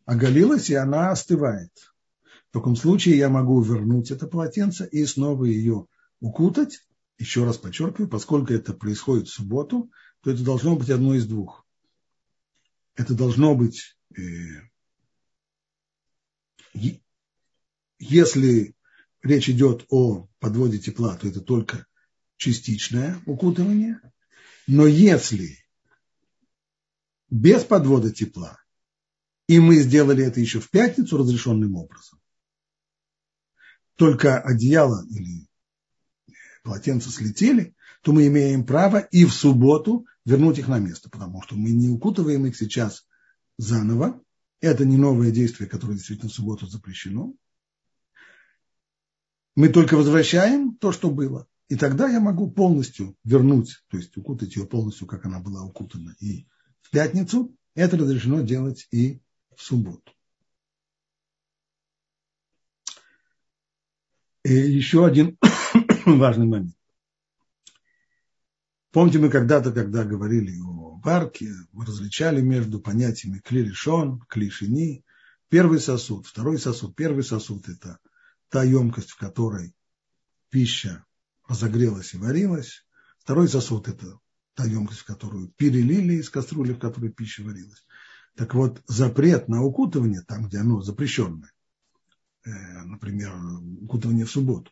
оголилась, 0.05 0.70
и 0.70 0.75
она 0.75 1.12
остывает. 1.12 1.72
В 2.50 2.53
таком 2.53 2.75
случае 2.75 3.17
я 3.17 3.29
могу 3.29 3.62
вернуть 3.62 4.12
это 4.12 4.27
полотенце 4.27 4.88
и 4.88 5.05
снова 5.05 5.46
ее 5.46 5.88
укутать. 6.20 6.79
Еще 7.17 7.46
раз 7.46 7.58
подчеркиваю, 7.58 8.10
поскольку 8.10 8.53
это 8.53 8.74
происходит 8.74 9.27
в 9.27 9.34
субботу, 9.34 9.91
то 10.22 10.32
это 10.32 10.43
должно 10.43 10.75
быть 10.75 10.89
одно 10.89 11.15
из 11.15 11.27
двух. 11.27 11.65
Это 12.96 13.13
должно 13.13 13.55
быть, 13.55 13.98
э, 14.15 14.22
если 17.98 18.75
речь 19.22 19.50
идет 19.50 19.86
о 19.89 20.27
подводе 20.39 20.79
тепла, 20.79 21.15
то 21.15 21.27
это 21.27 21.41
только 21.41 21.86
частичное 22.38 23.22
укутывание– 23.25 24.00
но 24.67 24.88
если 24.88 25.58
без 27.29 27.63
подвода 27.63 28.12
тепла, 28.12 28.60
и 29.48 29.60
мы 29.60 29.77
сделали 29.77 30.24
это 30.24 30.39
еще 30.39 30.60
в 30.60 30.70
пятницу 30.70 31.17
разрешенным 31.17 31.75
образом, 31.75 32.20
только 33.96 34.39
одеяло 34.39 35.05
или 35.10 35.48
полотенце 36.63 37.10
слетели, 37.10 37.75
то 38.01 38.12
мы 38.12 38.27
имеем 38.27 38.65
право 38.65 39.00
и 39.00 39.25
в 39.25 39.34
субботу 39.34 40.05
вернуть 40.25 40.60
их 40.60 40.67
на 40.67 40.79
место, 40.79 41.10
потому 41.10 41.41
что 41.41 41.55
мы 41.55 41.72
не 41.72 41.89
укутываем 41.89 42.46
их 42.46 42.55
сейчас 42.55 43.05
заново. 43.58 44.22
Это 44.62 44.86
не 44.86 44.98
новое 44.98 45.32
действие, 45.32 45.70
которое 45.70 45.96
действительно 45.96 46.29
в 46.29 46.34
субботу 46.34 46.67
запрещено. 46.67 47.34
Мы 49.55 49.70
только 49.70 49.96
возвращаем 49.96 50.75
то, 50.77 50.91
что 50.91 51.12
было. 51.12 51.48
И 51.73 51.75
тогда 51.75 52.07
я 52.07 52.19
могу 52.19 52.51
полностью 52.51 53.17
вернуть, 53.23 53.83
то 53.87 53.97
есть 53.97 54.15
укутать 54.15 54.55
ее 54.55 54.67
полностью, 54.67 55.07
как 55.07 55.25
она 55.25 55.39
была 55.39 55.63
укутана 55.63 56.15
и 56.19 56.45
в 56.81 56.91
пятницу. 56.91 57.51
Это 57.73 57.97
разрешено 57.97 58.41
делать 58.41 58.87
и 58.91 59.23
в 59.55 59.63
субботу. 59.63 60.13
И 64.43 64.53
еще 64.53 65.03
один 65.03 65.35
важный 66.05 66.45
момент. 66.45 66.77
Помните, 68.91 69.17
мы 69.17 69.31
когда-то, 69.31 69.71
когда 69.71 70.03
говорили 70.03 70.55
о 70.61 70.99
варке, 71.03 71.49
мы 71.71 71.87
различали 71.87 72.41
между 72.41 72.81
понятиями 72.81 73.39
клиришон, 73.39 74.19
клишини, 74.29 75.03
первый 75.49 75.79
сосуд, 75.79 76.27
второй 76.27 76.59
сосуд. 76.59 76.95
Первый 76.95 77.23
сосуд– 77.23 77.67
это 77.67 77.97
та 78.49 78.63
емкость, 78.63 79.09
в 79.09 79.17
которой 79.17 79.73
пища 80.51 81.03
разогрелась 81.47 82.13
и 82.13 82.17
варилась. 82.17 82.85
Второй 83.19 83.47
сосуд– 83.47 83.88
это 83.89 84.19
та 84.55 84.65
емкость, 84.65 85.01
в 85.01 85.05
которую 85.05 85.50
перелили 85.50 86.15
из 86.15 86.29
кастрюли, 86.29 86.73
в 86.73 86.79
которой 86.79 87.12
пища 87.12 87.43
варилась. 87.43 87.85
Так 88.35 88.53
вот, 88.53 88.81
запрет 88.88 89.47
на 89.47 89.63
укутывание, 89.63 90.21
там, 90.21 90.47
где 90.47 90.59
оно 90.59 90.81
запрещенное, 90.81 91.51
э, 92.45 92.51
например, 92.83 93.33
укутывание 93.81 94.25
в 94.25 94.31
субботу, 94.31 94.71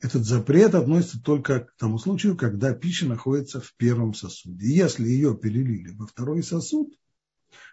этот 0.00 0.24
запрет 0.24 0.74
относится 0.74 1.22
только 1.22 1.60
к 1.60 1.76
тому 1.76 1.98
случаю, 1.98 2.36
когда 2.36 2.74
пища 2.74 3.06
находится 3.06 3.60
в 3.60 3.74
первом 3.76 4.12
сосуде. 4.14 4.68
Если 4.68 5.08
ее 5.08 5.36
перелили 5.36 5.90
во 5.92 6.06
второй 6.06 6.42
сосуд, 6.42 6.92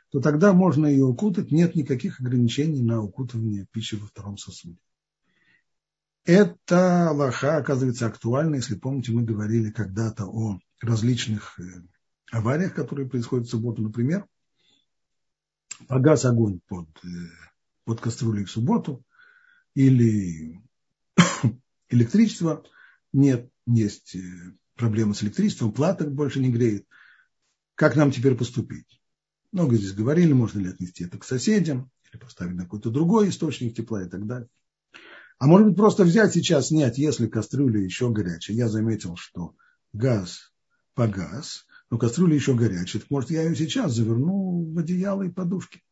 то 0.10 0.22
тогда 0.22 0.54
можно 0.54 0.86
ее 0.86 1.06
укутать, 1.06 1.52
нет 1.52 1.76
никаких 1.76 2.22
ограничений 2.22 2.82
на 2.82 3.02
укутывание 3.02 3.68
пищи 3.72 3.96
во 3.96 4.08
втором 4.08 4.38
сосуде. 4.38 4.78
Эта 6.26 7.12
лоха 7.12 7.58
оказывается 7.58 8.08
актуальна, 8.08 8.56
если 8.56 8.76
помните, 8.76 9.12
мы 9.12 9.24
говорили 9.24 9.72
когда-то 9.72 10.26
о 10.26 10.58
различных 10.80 11.60
э, 11.60 11.64
авариях, 12.32 12.74
которые 12.74 13.10
происходят 13.10 13.48
в 13.48 13.50
субботу. 13.50 13.82
Например, 13.82 14.26
погас 15.88 16.24
огонь 16.24 16.62
под, 16.68 16.88
э, 17.04 17.08
под 17.84 18.00
кастрюлей 18.00 18.46
в 18.46 18.52
субботу, 18.52 19.04
или 19.76 20.62
электричество 21.90 22.64
нет, 23.12 23.50
есть 23.66 24.16
э, 24.16 24.22
проблемы 24.76 25.16
с 25.16 25.24
электричеством, 25.24 25.74
плата 25.74 26.06
больше 26.06 26.40
не 26.40 26.52
греет. 26.52 26.88
Как 27.76 27.98
нам 27.98 28.12
теперь 28.12 28.36
поступить? 28.36 29.02
Много 29.52 29.76
здесь 29.76 29.94
говорили, 29.94 30.32
можно 30.32 30.60
ли 30.60 30.70
отнести 30.70 31.04
это 31.04 31.18
к 31.18 31.26
соседям, 31.26 31.92
или 32.10 32.20
поставить 32.20 32.56
на 32.56 32.64
какой-то 32.64 32.92
другой 32.92 33.28
источник 33.28 33.76
тепла 33.76 34.04
и 34.04 34.10
так 34.10 34.26
далее. 34.26 34.48
А 35.40 35.48
может 35.48 35.68
быть, 35.68 35.76
просто 35.76 36.04
взять 36.04 36.34
сейчас, 36.34 36.68
снять, 36.68 36.98
если 36.98 37.28
кастрюля 37.28 37.82
еще 37.82 38.10
горячая. 38.10 38.56
Я 38.56 38.70
заметил, 38.70 39.16
что 39.16 39.56
газ 39.92 40.54
погас, 40.94 41.66
но 41.90 41.98
кастрюля 41.98 42.36
еще 42.36 42.54
горячая. 42.54 43.02
Так 43.02 43.12
может, 43.12 43.32
я 43.32 43.44
ее 43.44 43.56
сейчас 43.56 43.94
заверну 43.94 44.72
в 44.74 44.78
одеяло 44.78 45.24
и 45.24 45.30
подушки. 45.30 45.84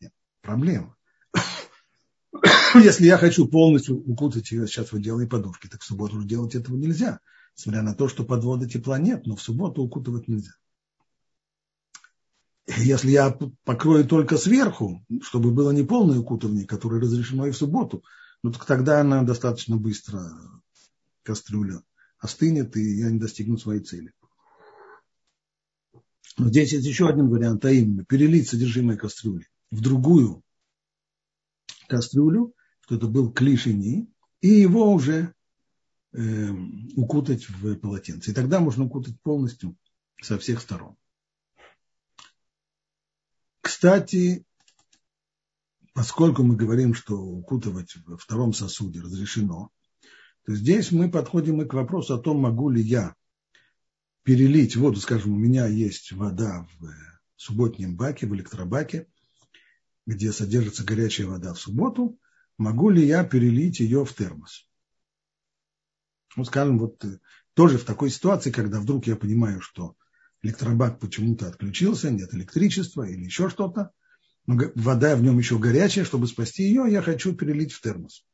Нет, 0.00 0.12
проблема. 0.42 0.96
Если 2.74 3.06
я 3.06 3.18
хочу 3.18 3.46
полностью 3.46 3.96
укутать 3.96 4.50
ее 4.50 4.66
сейчас 4.66 4.92
в 4.92 4.96
одеяло 4.96 5.20
и 5.20 5.26
подушки, 5.26 5.68
так 5.68 5.82
в 5.82 5.84
субботу 5.84 6.22
делать 6.22 6.54
этого 6.54 6.76
нельзя. 6.76 7.20
Несмотря 7.56 7.82
на 7.82 7.94
то, 7.94 8.08
что 8.08 8.24
подвода 8.24 8.68
тепла 8.68 8.98
нет, 8.98 9.26
но 9.26 9.34
в 9.34 9.42
субботу 9.42 9.82
укутывать 9.82 10.28
нельзя. 10.28 10.52
Если 12.76 13.10
я 13.10 13.36
покрою 13.64 14.04
только 14.04 14.36
сверху, 14.36 15.04
чтобы 15.22 15.50
было 15.50 15.70
не 15.70 15.82
полное 15.82 16.18
укутывание, 16.18 16.66
которое 16.66 17.00
разрешено 17.00 17.46
и 17.46 17.50
в 17.50 17.56
субботу, 17.56 18.04
ну 18.42 18.52
так 18.52 18.64
тогда 18.64 19.00
она 19.00 19.22
достаточно 19.22 19.76
быстро, 19.76 20.30
кастрюля, 21.22 21.82
остынет, 22.18 22.76
и 22.76 22.98
я 22.98 23.10
не 23.10 23.18
достигну 23.18 23.58
своей 23.58 23.82
цели. 23.82 24.12
Но 26.36 26.48
здесь 26.48 26.72
есть 26.72 26.86
еще 26.86 27.08
один 27.08 27.28
вариант, 27.28 27.64
а 27.64 27.70
именно 27.70 28.04
перелить 28.04 28.48
содержимое 28.48 28.96
кастрюли 28.96 29.46
в 29.70 29.80
другую 29.80 30.42
кастрюлю, 31.88 32.54
что 32.80 32.96
это 32.96 33.06
был 33.06 33.32
клишини, 33.32 34.08
и 34.40 34.48
его 34.48 34.92
уже 34.92 35.34
э, 36.12 36.50
укутать 36.96 37.48
в 37.48 37.76
полотенце. 37.76 38.30
И 38.30 38.34
тогда 38.34 38.60
можно 38.60 38.84
укутать 38.84 39.20
полностью 39.20 39.76
со 40.22 40.38
всех 40.38 40.60
сторон. 40.60 40.96
Кстати, 43.60 44.44
поскольку 45.98 46.44
мы 46.44 46.54
говорим, 46.54 46.94
что 46.94 47.16
укутывать 47.16 47.96
во 48.06 48.16
втором 48.16 48.52
сосуде 48.52 49.00
разрешено, 49.00 49.72
то 50.46 50.54
здесь 50.54 50.92
мы 50.92 51.10
подходим 51.10 51.60
и 51.60 51.64
к 51.64 51.74
вопросу 51.74 52.14
о 52.14 52.20
том, 52.20 52.38
могу 52.38 52.70
ли 52.70 52.80
я 52.80 53.16
перелить 54.22 54.76
воду, 54.76 55.00
скажем, 55.00 55.32
у 55.32 55.36
меня 55.36 55.66
есть 55.66 56.12
вода 56.12 56.68
в 56.78 56.94
субботнем 57.34 57.96
баке, 57.96 58.28
в 58.28 58.34
электробаке, 58.36 59.08
где 60.06 60.30
содержится 60.30 60.84
горячая 60.84 61.26
вода 61.26 61.52
в 61.52 61.58
субботу, 61.58 62.16
могу 62.58 62.90
ли 62.90 63.04
я 63.04 63.24
перелить 63.24 63.80
ее 63.80 64.04
в 64.04 64.14
термос? 64.14 64.68
Ну, 66.36 66.44
скажем, 66.44 66.78
вот 66.78 67.04
э, 67.04 67.18
тоже 67.54 67.76
в 67.76 67.82
такой 67.82 68.10
ситуации, 68.10 68.52
когда 68.52 68.78
вдруг 68.78 69.08
я 69.08 69.16
понимаю, 69.16 69.60
что 69.60 69.96
электробак 70.42 71.00
почему-то 71.00 71.48
отключился, 71.48 72.12
нет 72.12 72.32
электричества 72.34 73.02
или 73.02 73.24
еще 73.24 73.50
что-то, 73.50 73.90
вода 74.48 75.14
в 75.14 75.22
нем 75.22 75.38
еще 75.38 75.58
горячая, 75.58 76.04
чтобы 76.04 76.26
спасти 76.26 76.62
ее, 76.62 76.86
я 76.88 77.02
хочу 77.02 77.34
перелить 77.34 77.72
в 77.72 77.82
термос. 77.82 78.24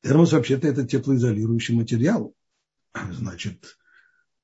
Термос 0.00 0.32
вообще-то 0.32 0.66
это 0.66 0.86
теплоизолирующий 0.86 1.74
материал. 1.74 2.34
Значит, 3.12 3.76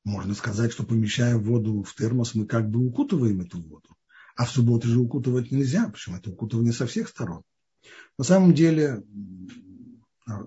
можно 0.05 0.35
сказать, 0.35 0.73
что 0.73 0.85
помещая 0.85 1.37
воду 1.37 1.83
в 1.83 1.95
термос, 1.95 2.35
мы 2.35 2.47
как 2.47 2.69
бы 2.69 2.87
укутываем 2.87 3.41
эту 3.41 3.63
воду. 3.63 3.97
А 4.37 4.45
в 4.45 4.51
субботу 4.51 4.89
же 4.89 4.99
укутывать 4.99 5.51
нельзя, 5.51 5.89
почему 5.89 6.17
это 6.17 6.31
укутывание 6.31 6.73
со 6.73 6.87
всех 6.87 7.09
сторон. 7.09 7.43
На 8.19 8.25
самом 8.25 8.53
деле, 8.53 9.03
а, 10.27 10.45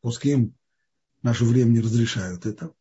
пуским 0.00 0.54
наше 1.22 1.44
время 1.44 1.72
не 1.72 1.80
разрешают 1.80 2.46
это. 2.46 2.72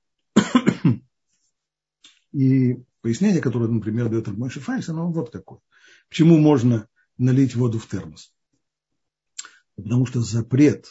И 2.31 2.77
пояснение, 3.01 3.41
которое, 3.41 3.67
например, 3.67 4.07
дает 4.07 4.27
Мойши 4.27 4.61
Файс, 4.61 4.87
оно 4.87 5.11
вот 5.11 5.31
такое. 5.31 5.59
Почему 6.11 6.37
можно 6.37 6.89
налить 7.17 7.55
воду 7.55 7.79
в 7.79 7.87
термос? 7.87 8.33
Потому 9.77 10.05
что 10.05 10.19
запрет, 10.19 10.89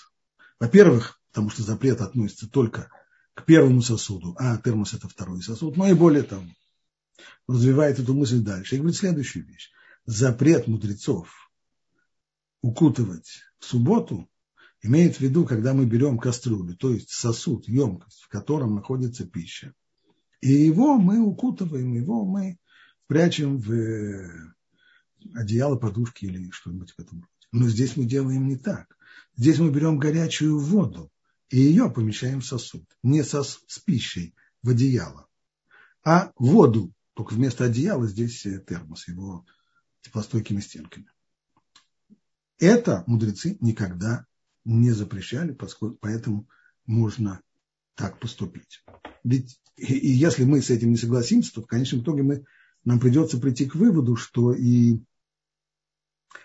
во-первых, 0.59 1.21
потому 1.29 1.50
что 1.50 1.62
запрет 1.62 2.00
относится 2.00 2.49
только 2.49 2.91
к 3.35 3.45
первому 3.45 3.83
сосуду, 3.83 4.35
а 4.39 4.57
термос 4.57 4.95
это 4.95 5.09
второй 5.09 5.43
сосуд, 5.43 5.77
но 5.77 5.87
и 5.89 5.93
более 5.93 6.23
того, 6.23 6.47
развивает 7.47 7.99
эту 7.99 8.15
мысль 8.15 8.39
дальше 8.39 8.75
и 8.75 8.79
говорит 8.79 8.97
следующую 8.97 9.47
вещь. 9.47 9.71
Запрет 10.07 10.67
мудрецов 10.67 11.29
укутывать 12.62 13.43
в 13.59 13.67
субботу 13.67 14.27
имеет 14.81 15.17
в 15.17 15.21
виду, 15.21 15.45
когда 15.45 15.75
мы 15.75 15.85
берем 15.85 16.17
кастрюлю, 16.17 16.75
то 16.77 16.95
есть 16.95 17.11
сосуд, 17.11 17.69
емкость, 17.69 18.23
в 18.23 18.29
котором 18.29 18.75
находится 18.75 19.27
пища, 19.27 19.75
и 20.41 20.50
его 20.50 20.97
мы 20.97 21.21
укутываем, 21.21 21.93
его 21.93 22.25
мы 22.25 22.59
прячем 23.07 23.59
в 23.59 24.55
одеяло, 25.35 25.77
подушки 25.77 26.25
или 26.25 26.50
что-нибудь 26.50 26.93
в 26.93 26.99
этом 26.99 27.21
роде. 27.21 27.33
Но 27.53 27.69
здесь 27.69 27.97
мы 27.97 28.05
делаем 28.05 28.47
не 28.49 28.57
так. 28.57 28.97
Здесь 29.37 29.59
мы 29.59 29.71
берем 29.71 29.99
горячую 29.99 30.59
воду 30.59 31.11
и 31.49 31.59
ее 31.59 31.91
помещаем 31.91 32.41
в 32.41 32.47
сосуд. 32.47 32.85
Не 33.03 33.23
сос, 33.23 33.62
с 33.67 33.79
пищей 33.79 34.35
в 34.62 34.71
одеяло, 34.71 35.27
а 36.05 36.33
воду 36.37 36.93
только 37.15 37.35
вместо 37.35 37.65
одеяла 37.65 38.06
здесь 38.06 38.47
э, 38.47 38.65
термос, 38.67 39.09
его 39.09 39.45
теплостойкими 40.02 40.61
стенками. 40.61 41.11
Это 42.59 43.04
мудрецы 43.06 43.56
никогда 43.61 44.26
не 44.65 44.93
запрещали, 44.93 45.52
поскольку, 45.52 45.99
поэтому 46.00 46.49
можно 46.87 47.41
так 47.95 48.19
поступить. 48.21 48.83
Ведь 49.25 49.61
и, 49.76 49.95
и 49.95 50.11
если 50.11 50.45
мы 50.45 50.63
с 50.63 50.71
этим 50.71 50.91
не 50.91 50.97
согласимся, 50.97 51.54
то 51.54 51.63
в 51.63 51.67
конечном 51.67 52.02
итоге 52.02 52.23
мы, 52.23 52.45
нам 52.85 53.00
придется 53.00 53.39
прийти 53.39 53.67
к 53.67 53.75
выводу, 53.75 54.17
что 54.17 54.52
и, 54.52 55.00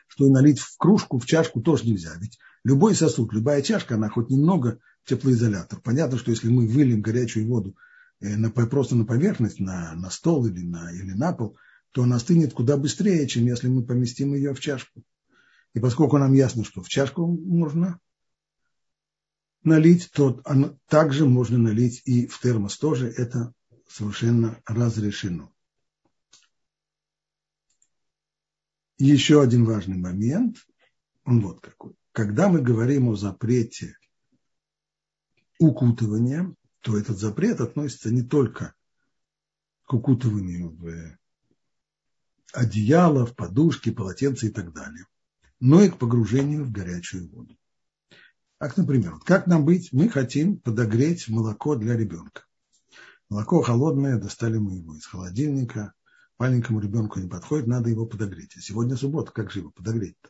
что 0.07 0.27
и 0.27 0.29
налить 0.29 0.59
в 0.59 0.77
кружку, 0.77 1.19
в 1.19 1.25
чашку 1.25 1.61
тоже 1.61 1.85
нельзя. 1.85 2.13
Ведь 2.19 2.37
любой 2.63 2.95
сосуд, 2.95 3.33
любая 3.33 3.61
чашка, 3.61 3.95
она 3.95 4.09
хоть 4.09 4.29
немного 4.29 4.79
теплоизолятор. 5.05 5.79
Понятно, 5.81 6.17
что 6.17 6.31
если 6.31 6.49
мы 6.49 6.67
выльем 6.67 7.01
горячую 7.01 7.47
воду 7.47 7.75
Э, 8.21 8.37
на, 8.37 8.49
просто 8.49 8.95
на 8.95 9.05
поверхность, 9.05 9.59
на, 9.59 9.93
на 9.93 10.09
стол 10.09 10.45
или 10.45 10.61
на, 10.61 10.91
или 10.93 11.11
на 11.11 11.33
пол, 11.33 11.57
то 11.91 12.03
она 12.03 12.19
стынет 12.19 12.53
куда 12.53 12.77
быстрее, 12.77 13.27
чем 13.27 13.45
если 13.45 13.67
мы 13.67 13.83
поместим 13.83 14.33
ее 14.33 14.53
в 14.53 14.59
чашку. 14.59 15.03
И 15.73 15.79
поскольку 15.79 16.17
нам 16.17 16.33
ясно, 16.33 16.63
что 16.63 16.81
в 16.81 16.87
чашку 16.87 17.27
можно 17.27 17.99
налить, 19.63 20.09
то 20.13 20.41
также 20.87 21.25
можно 21.25 21.57
налить 21.57 22.01
и 22.05 22.27
в 22.27 22.39
термос 22.39 22.77
тоже. 22.77 23.07
Это 23.07 23.53
совершенно 23.87 24.61
разрешено. 24.65 25.51
Еще 28.97 29.41
один 29.41 29.65
важный 29.65 29.97
момент, 29.97 30.65
он 31.25 31.41
вот 31.41 31.59
какой. 31.59 31.93
Когда 32.13 32.47
мы 32.47 32.61
говорим 32.61 33.09
о 33.09 33.15
запрете 33.15 33.97
укутывания, 35.59 36.55
то 36.79 36.97
этот 36.97 37.19
запрет 37.19 37.59
относится 37.59 38.11
не 38.11 38.21
только 38.21 38.73
к 39.85 39.93
укутыванию 39.93 40.69
в 40.69 41.17
одеяло, 42.53 43.25
в 43.25 43.35
подушки, 43.35 43.91
полотенца 43.91 44.47
и 44.47 44.49
так 44.49 44.73
далее, 44.73 45.05
но 45.59 45.81
и 45.81 45.89
к 45.89 45.97
погружению 45.97 46.63
в 46.63 46.71
горячую 46.71 47.29
воду. 47.29 47.57
Как, 48.57 48.77
например, 48.77 49.19
как 49.25 49.47
нам 49.47 49.65
быть? 49.65 49.91
Мы 49.91 50.07
хотим 50.07 50.57
подогреть 50.57 51.27
молоко 51.27 51.75
для 51.75 51.97
ребенка. 51.97 52.45
Молоко 53.29 53.61
холодное, 53.61 54.17
достали 54.17 54.57
мы 54.57 54.75
его 54.75 54.95
из 54.95 55.05
холодильника, 55.05 55.93
маленькому 56.37 56.79
ребенку 56.79 57.19
не 57.19 57.27
подходит, 57.27 57.67
надо 57.67 57.89
его 57.89 58.05
подогреть. 58.05 58.55
А 58.57 58.61
сегодня 58.61 58.95
суббота, 58.95 59.31
как 59.31 59.51
же 59.51 59.59
его 59.59 59.71
подогреть-то? 59.71 60.29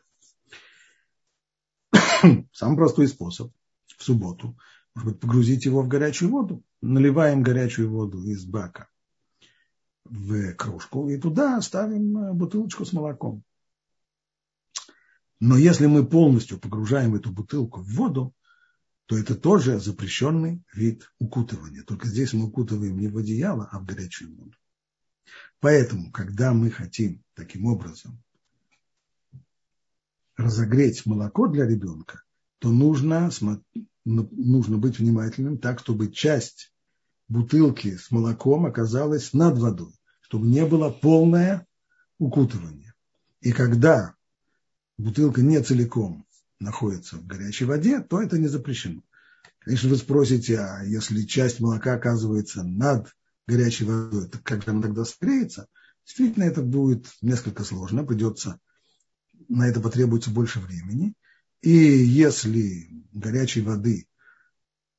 Самый 2.52 2.76
простой 2.76 3.08
способ 3.08 3.52
в 3.96 4.02
субботу 4.02 4.56
может 4.96 5.12
быть, 5.12 5.20
погрузить 5.20 5.66
его 5.66 5.82
в 5.82 5.88
горячую 5.88 6.30
воду. 6.30 6.64
Наливаем 6.80 7.42
горячую 7.42 7.90
воду 7.90 8.22
из 8.24 8.46
бака 8.46 8.88
в 10.04 10.54
кружку 10.54 11.10
и 11.10 11.18
туда 11.18 11.60
ставим 11.60 12.16
э, 12.16 12.32
бутылочку 12.32 12.86
с 12.86 12.92
молоком. 12.94 13.42
Но 15.38 15.58
если 15.58 15.84
мы 15.84 16.06
полностью 16.06 16.58
погружаем 16.58 17.14
эту 17.14 17.30
бутылку 17.30 17.80
в 17.82 17.88
воду, 17.88 18.32
то 19.04 19.18
это 19.18 19.34
тоже 19.34 19.78
запрещенный 19.78 20.62
вид 20.72 21.12
укутывания. 21.18 21.82
Только 21.82 22.08
здесь 22.08 22.32
мы 22.32 22.46
укутываем 22.46 22.98
не 22.98 23.08
в 23.08 23.18
одеяло, 23.18 23.68
а 23.70 23.78
в 23.78 23.84
горячую 23.84 24.34
воду. 24.34 24.56
Поэтому, 25.60 26.10
когда 26.12 26.52
мы 26.52 26.70
хотим 26.70 27.22
таким 27.34 27.66
образом 27.66 28.22
разогреть 30.36 31.06
молоко 31.06 31.46
для 31.48 31.66
ребенка, 31.66 32.22
то 32.58 32.70
нужно 32.70 33.30
нужно 34.04 34.78
быть 34.78 34.98
внимательным 34.98 35.58
так, 35.58 35.80
чтобы 35.80 36.12
часть 36.12 36.72
бутылки 37.28 37.96
с 37.96 38.10
молоком 38.10 38.66
оказалась 38.66 39.32
над 39.32 39.58
водой, 39.58 39.92
чтобы 40.20 40.46
не 40.46 40.64
было 40.64 40.90
полное 40.90 41.66
укутывание. 42.18 42.94
И 43.40 43.52
когда 43.52 44.14
бутылка 44.96 45.42
не 45.42 45.60
целиком 45.60 46.24
находится 46.60 47.16
в 47.16 47.26
горячей 47.26 47.64
воде, 47.64 48.00
то 48.00 48.22
это 48.22 48.38
не 48.38 48.46
запрещено. 48.46 49.02
Конечно, 49.58 49.90
вы 49.90 49.96
спросите, 49.96 50.58
а 50.58 50.84
если 50.84 51.22
часть 51.22 51.60
молока 51.60 51.94
оказывается 51.94 52.62
над 52.62 53.08
горячей 53.46 53.84
водой, 53.84 54.28
то 54.28 54.38
как 54.42 54.62
же 54.62 54.70
она 54.70 54.82
тогда 54.82 55.04
согреется? 55.04 55.68
Действительно, 56.04 56.44
это 56.44 56.62
будет 56.62 57.06
несколько 57.22 57.64
сложно, 57.64 58.04
придется, 58.04 58.60
на 59.48 59.68
это 59.68 59.80
потребуется 59.80 60.30
больше 60.30 60.60
времени. 60.60 61.14
И 61.62 61.70
если 61.70 62.88
горячей 63.12 63.62
воды, 63.62 64.06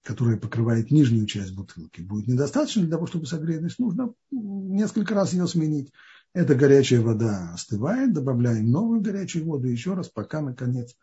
которая 0.04 0.38
покрывает 0.38 0.92
нижнюю 0.92 1.26
часть 1.28 1.54
бутылки, 1.54 2.02
будет 2.02 2.28
недостаточно 2.28 2.82
для 2.82 2.92
того, 2.92 3.08
чтобы 3.08 3.26
согреть, 3.26 3.60
значит, 3.60 3.80
нужно 3.80 4.14
несколько 4.32 5.14
раз 5.14 5.34
ее 5.34 5.48
сменить. 5.48 5.92
Эта 6.34 6.56
горячая 6.56 7.02
вода 7.02 7.52
остывает, 7.54 8.14
добавляем 8.14 8.70
новую 8.70 9.02
горячую 9.02 9.46
воду 9.46 9.68
еще 9.68 9.94
раз, 9.94 10.10
пока, 10.10 10.42
наконец, 10.42 10.96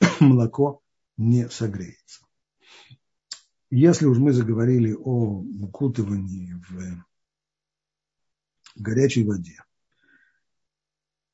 молоко 0.20 0.82
не 1.16 1.48
согреется. 1.48 2.20
Если 3.70 4.06
уж 4.06 4.18
мы 4.18 4.32
заговорили 4.32 4.92
о 4.92 5.44
укутывании 5.62 6.54
в 6.68 7.04
горячей 8.74 9.24
воде, 9.24 9.62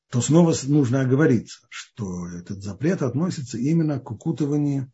то 0.09 0.21
снова 0.21 0.53
нужно 0.67 1.01
оговориться, 1.01 1.65
что 1.69 2.27
этот 2.29 2.61
запрет 2.61 3.01
относится 3.01 3.57
именно 3.57 3.99
к 3.99 4.11
укутыванию 4.11 4.91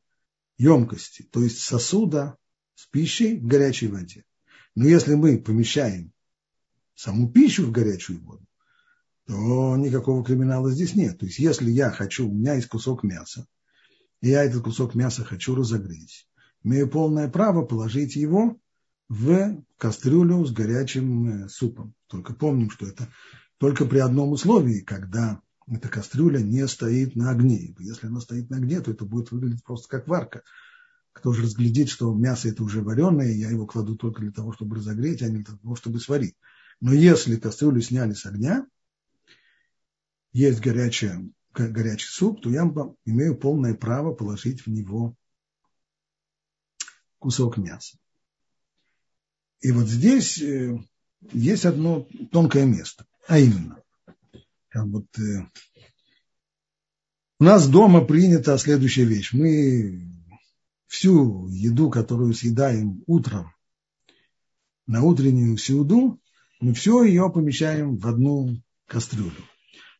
емкости, 0.57 1.23
то 1.23 1.43
есть 1.43 1.59
сосуда, 1.59 2.37
с 2.75 2.87
пищей 2.87 3.37
в 3.37 3.45
горячей 3.45 3.87
воде. 3.87 4.23
Но 4.73 4.87
если 4.87 5.15
мы 5.15 5.37
помещаем 5.37 6.13
саму 6.95 7.29
пищу 7.29 7.65
в 7.65 7.71
горячую 7.71 8.23
воду, 8.23 8.45
то 9.27 9.75
никакого 9.75 10.23
криминала 10.23 10.71
здесь 10.71 10.95
нет. 10.95 11.19
То 11.19 11.25
есть 11.25 11.39
если 11.39 11.69
я 11.69 11.91
хочу, 11.91 12.27
у 12.27 12.33
меня 12.33 12.55
есть 12.55 12.67
кусок 12.67 13.03
мяса, 13.03 13.45
и 14.21 14.29
я 14.29 14.43
этот 14.43 14.63
кусок 14.63 14.95
мяса 14.95 15.23
хочу 15.23 15.55
разогреть, 15.55 16.27
имею 16.63 16.89
полное 16.89 17.29
право 17.29 17.63
положить 17.63 18.15
его 18.15 18.57
в 19.09 19.63
кастрюлю 19.77 20.45
с 20.45 20.51
горячим 20.51 21.45
э, 21.45 21.49
супом. 21.49 21.93
Только 22.07 22.33
помним, 22.33 22.69
что 22.69 22.87
это 22.87 23.09
только 23.57 23.85
при 23.85 23.99
одном 23.99 24.31
условии, 24.31 24.81
когда 24.81 25.41
эта 25.67 25.87
кастрюля 25.87 26.39
не 26.39 26.67
стоит 26.67 27.15
на 27.15 27.31
огне. 27.31 27.75
Если 27.79 28.07
она 28.07 28.19
стоит 28.19 28.49
на 28.49 28.57
огне, 28.57 28.81
то 28.81 28.91
это 28.91 29.05
будет 29.05 29.31
выглядеть 29.31 29.63
просто 29.63 29.87
как 29.87 30.07
варка. 30.07 30.43
Кто 31.11 31.31
же 31.31 31.43
разглядит, 31.43 31.89
что 31.89 32.13
мясо 32.13 32.49
это 32.49 32.63
уже 32.63 32.81
вареное, 32.81 33.31
я 33.31 33.49
его 33.49 33.67
кладу 33.67 33.95
только 33.95 34.21
для 34.21 34.31
того, 34.31 34.51
чтобы 34.53 34.77
разогреть, 34.77 35.21
а 35.21 35.29
не 35.29 35.43
для 35.43 35.55
того, 35.57 35.75
чтобы 35.75 35.99
сварить. 35.99 36.35
Но 36.81 36.91
если 36.91 37.37
кастрюлю 37.37 37.81
сняли 37.81 38.13
с 38.13 38.25
огня, 38.25 38.65
есть 40.33 40.59
горячая, 40.59 41.29
горячий 41.53 42.07
суп, 42.07 42.41
то 42.41 42.49
я 42.49 42.63
имею 43.05 43.37
полное 43.37 43.75
право 43.75 44.13
положить 44.13 44.65
в 44.65 44.67
него 44.67 45.15
кусок 47.23 47.55
мяса. 47.57 47.97
И 49.61 49.71
вот 49.71 49.87
здесь 49.87 50.41
э, 50.41 50.77
есть 51.31 51.65
одно 51.65 52.05
тонкое 52.31 52.65
место, 52.65 53.05
а 53.29 53.39
именно, 53.39 53.81
вот, 54.73 55.05
э, 55.17 55.47
у 57.39 57.43
нас 57.45 57.69
дома 57.69 58.03
принята 58.03 58.57
следующая 58.57 59.05
вещь. 59.05 59.31
Мы 59.31 60.05
всю 60.87 61.47
еду, 61.47 61.89
которую 61.89 62.33
съедаем 62.33 63.03
утром, 63.07 63.53
на 64.85 65.01
утреннюю 65.01 65.57
сеуду, 65.57 66.19
мы 66.59 66.73
все 66.73 67.03
ее 67.03 67.31
помещаем 67.31 67.97
в 67.97 68.05
одну 68.05 68.61
кастрюлю. 68.85 69.43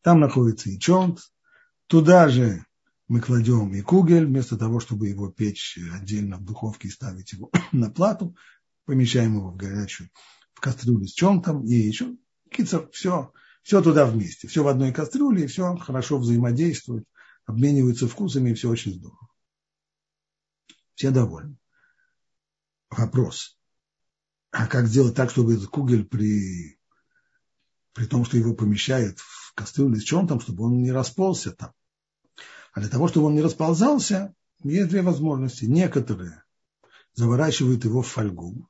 Там 0.01 0.19
находится 0.19 0.69
и 0.69 0.77
чонт, 0.77 1.19
туда 1.87 2.27
же 2.27 2.65
мы 3.07 3.19
кладем 3.19 3.73
и 3.73 3.81
кугель, 3.81 4.25
вместо 4.25 4.57
того, 4.57 4.79
чтобы 4.79 5.07
его 5.07 5.29
печь 5.29 5.77
отдельно 5.93 6.37
в 6.37 6.45
духовке 6.45 6.87
и 6.87 6.91
ставить 6.91 7.33
его 7.33 7.51
на 7.71 7.89
плату, 7.89 8.35
помещаем 8.85 9.35
его 9.35 9.51
в 9.51 9.55
горячую, 9.55 10.09
в 10.53 10.61
кастрюлю 10.61 11.05
с 11.07 11.13
чонтом 11.13 11.65
и 11.65 11.73
еще, 11.73 12.15
кицер, 12.49 12.89
все, 12.91 13.33
все 13.61 13.81
туда 13.81 14.05
вместе, 14.05 14.47
все 14.47 14.63
в 14.63 14.67
одной 14.67 14.93
кастрюле, 14.93 15.43
и 15.43 15.47
все 15.47 15.75
хорошо 15.77 16.17
взаимодействует, 16.17 17.05
обмениваются 17.45 18.07
вкусами, 18.07 18.51
и 18.51 18.53
все 18.53 18.69
очень 18.69 18.93
здорово. 18.93 19.27
Все 20.95 21.11
довольны. 21.11 21.57
Вопрос. 22.89 23.57
А 24.51 24.67
как 24.67 24.87
сделать 24.87 25.15
так, 25.15 25.31
чтобы 25.31 25.55
этот 25.55 25.67
кугель 25.67 26.05
при, 26.05 26.79
при 27.93 28.05
том, 28.05 28.23
что 28.23 28.37
его 28.37 28.53
помещают 28.53 29.19
в 29.19 29.53
кастрюлю 29.55 29.99
с 29.99 30.03
чонтом, 30.03 30.39
чтобы 30.39 30.65
он 30.65 30.81
не 30.81 30.91
расползся 30.91 31.51
там? 31.51 31.73
А 32.73 32.79
для 32.79 32.89
того, 32.89 33.07
чтобы 33.07 33.27
он 33.27 33.35
не 33.35 33.41
расползался, 33.41 34.33
есть 34.63 34.89
две 34.89 35.01
возможности. 35.01 35.65
Некоторые 35.65 36.43
заворачивают 37.13 37.85
его 37.85 38.01
в 38.01 38.07
фольгу, 38.07 38.67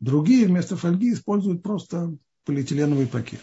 другие 0.00 0.46
вместо 0.46 0.76
фольги 0.76 1.12
используют 1.12 1.62
просто 1.62 2.16
полиэтиленовый 2.44 3.06
пакет. 3.06 3.40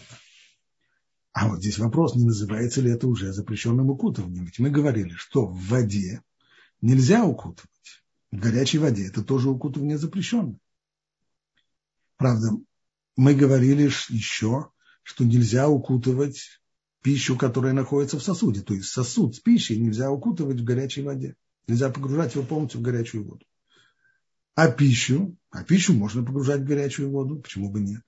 А 1.32 1.48
вот 1.48 1.60
здесь 1.60 1.78
вопрос, 1.78 2.14
не 2.16 2.24
называется 2.24 2.82
ли 2.82 2.90
это 2.90 3.06
уже 3.08 3.32
запрещенным 3.32 3.88
укутыванием. 3.88 4.44
Ведь 4.44 4.58
мы 4.58 4.68
говорили, 4.68 5.14
что 5.14 5.46
в 5.46 5.58
воде 5.68 6.22
нельзя 6.82 7.24
укутывать. 7.24 7.70
В 8.30 8.38
горячей 8.38 8.78
воде 8.78 9.06
это 9.06 9.24
тоже 9.24 9.48
укутывание 9.48 9.96
запрещенное. 9.96 10.58
Правда, 12.16 12.50
мы 13.16 13.34
говорили 13.34 13.84
еще, 14.08 14.70
что 15.02 15.24
нельзя 15.24 15.68
укутывать 15.68 16.60
пищу, 17.02 17.36
которая 17.36 17.72
находится 17.72 18.18
в 18.18 18.22
сосуде. 18.22 18.62
То 18.62 18.74
есть 18.74 18.88
сосуд 18.88 19.34
с 19.34 19.40
пищей 19.40 19.78
нельзя 19.78 20.10
укутывать 20.10 20.60
в 20.60 20.64
горячей 20.64 21.02
воде. 21.02 21.36
Нельзя 21.66 21.90
погружать 21.90 22.34
его 22.34 22.44
полностью 22.44 22.80
в 22.80 22.82
горячую 22.82 23.24
воду. 23.24 23.44
А 24.54 24.68
пищу, 24.68 25.36
а 25.50 25.64
пищу 25.64 25.94
можно 25.94 26.24
погружать 26.24 26.60
в 26.60 26.66
горячую 26.66 27.10
воду, 27.10 27.40
почему 27.40 27.70
бы 27.70 27.80
нет. 27.80 28.02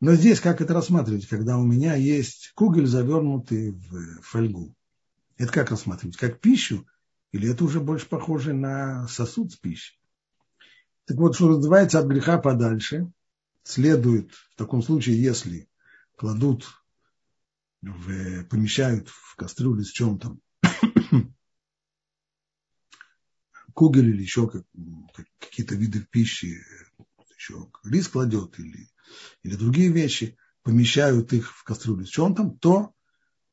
Но 0.00 0.14
здесь 0.14 0.40
как 0.40 0.60
это 0.60 0.74
рассматривать, 0.74 1.28
когда 1.28 1.56
у 1.58 1.64
меня 1.64 1.94
есть 1.94 2.52
кугель, 2.54 2.86
завернутый 2.86 3.70
в 3.70 4.20
фольгу? 4.22 4.74
Это 5.38 5.52
как 5.52 5.70
рассматривать? 5.70 6.16
Как 6.16 6.40
пищу? 6.40 6.86
Или 7.30 7.50
это 7.50 7.64
уже 7.64 7.80
больше 7.80 8.08
похоже 8.08 8.52
на 8.52 9.06
сосуд 9.08 9.52
с 9.52 9.56
пищей? 9.56 9.98
Так 11.06 11.16
вот, 11.16 11.36
что 11.36 11.48
называется 11.48 11.98
от 11.98 12.06
греха 12.06 12.38
подальше, 12.38 13.10
следует 13.62 14.32
в 14.32 14.56
таком 14.56 14.82
случае, 14.82 15.22
если 15.22 15.68
кладут 16.16 16.66
в, 17.82 18.44
помещают 18.44 19.08
в 19.08 19.36
кастрюлю 19.36 19.84
с 19.84 19.90
чем-то 19.90 20.36
кугель 23.74 24.10
или 24.10 24.22
еще 24.22 24.48
как, 24.48 24.64
какие-то 25.38 25.74
виды 25.74 26.06
пищи, 26.10 26.62
еще 27.36 27.68
рис 27.84 28.08
кладет 28.08 28.58
или, 28.58 28.88
или 29.42 29.56
другие 29.56 29.90
вещи, 29.90 30.36
помещают 30.62 31.32
их 31.32 31.52
в 31.52 31.64
кастрюлю 31.64 32.06
с 32.06 32.10
чем-то, 32.10 32.56
то 32.60 32.94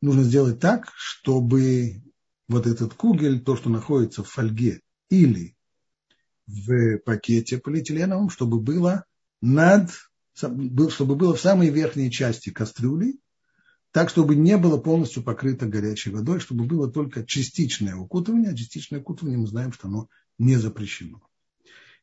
нужно 0.01 0.23
сделать 0.23 0.59
так, 0.59 0.91
чтобы 0.95 2.03
вот 2.47 2.67
этот 2.67 2.93
кугель, 2.93 3.41
то, 3.43 3.55
что 3.55 3.69
находится 3.69 4.23
в 4.23 4.29
фольге 4.29 4.81
или 5.09 5.55
в 6.45 6.99
пакете 6.99 7.57
полиэтиленовом, 7.57 8.29
чтобы 8.29 8.59
было 8.59 9.05
над, 9.41 9.91
чтобы 10.35 11.15
было 11.15 11.35
в 11.35 11.41
самой 11.41 11.69
верхней 11.69 12.11
части 12.11 12.51
кастрюли, 12.51 13.19
так, 13.91 14.09
чтобы 14.09 14.35
не 14.35 14.57
было 14.57 14.77
полностью 14.77 15.23
покрыто 15.23 15.65
горячей 15.65 16.11
водой, 16.11 16.39
чтобы 16.39 16.65
было 16.65 16.91
только 16.91 17.25
частичное 17.25 17.95
укутывание, 17.95 18.51
а 18.51 18.55
частичное 18.55 18.99
укутывание 18.99 19.39
мы 19.39 19.47
знаем, 19.47 19.73
что 19.73 19.87
оно 19.87 20.07
не 20.37 20.55
запрещено. 20.57 21.21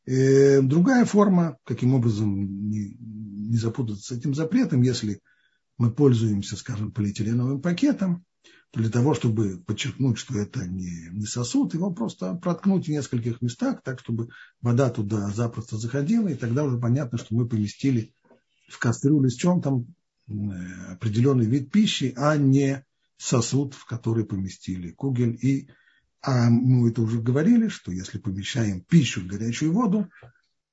Э, 0.05 0.63
другая 0.63 1.05
форма, 1.05 1.59
каким 1.65 1.95
образом 1.95 2.69
не, 2.69 2.97
не 2.99 3.57
запутаться 3.57 4.15
с 4.15 4.19
этим 4.19 4.35
запретом, 4.35 4.83
если 4.83 5.21
мы 5.79 5.93
пользуемся, 5.93 6.57
скажем, 6.57 6.93
полиэтиленовым 6.93 7.61
пакетом, 7.61 8.25
то 8.71 8.81
для 8.81 8.91
того, 8.91 9.15
чтобы 9.15 9.59
подчеркнуть, 9.59 10.19
что 10.19 10.39
это 10.39 10.67
не, 10.67 11.09
не 11.13 11.27
сосуд, 11.27 11.75
его 11.75 11.93
просто 11.93 12.35
проткнуть 12.35 12.87
в 12.87 12.91
нескольких 12.91 13.43
местах, 13.43 13.83
так, 13.83 14.01
чтобы 14.01 14.29
вода 14.61 14.91
туда 14.91 15.29
запросто 15.31 15.77
заходила, 15.77 16.29
и 16.29 16.35
тогда 16.35 16.65
уже 16.65 16.79
понятно, 16.79 17.19
что 17.19 17.35
мы 17.35 17.49
поместили 17.49 18.13
в 18.69 18.79
кастрюлю 18.79 19.31
с 19.31 19.35
чем 19.35 19.63
там 19.63 19.87
определенный 20.29 21.47
вид 21.47 21.71
пищи, 21.71 22.13
а 22.17 22.37
не 22.37 22.85
сосуд, 23.17 23.75
в 23.75 23.87
который 23.87 24.25
поместили 24.25 24.91
кугель. 24.91 25.39
И, 25.41 25.69
а 26.21 26.51
мы 26.51 26.91
это 26.91 27.03
уже 27.03 27.21
говорили, 27.21 27.69
что 27.69 27.93
если 27.93 28.19
помещаем 28.19 28.81
пищу 28.83 29.21
в 29.21 29.27
горячую 29.27 29.73
воду, 29.73 30.11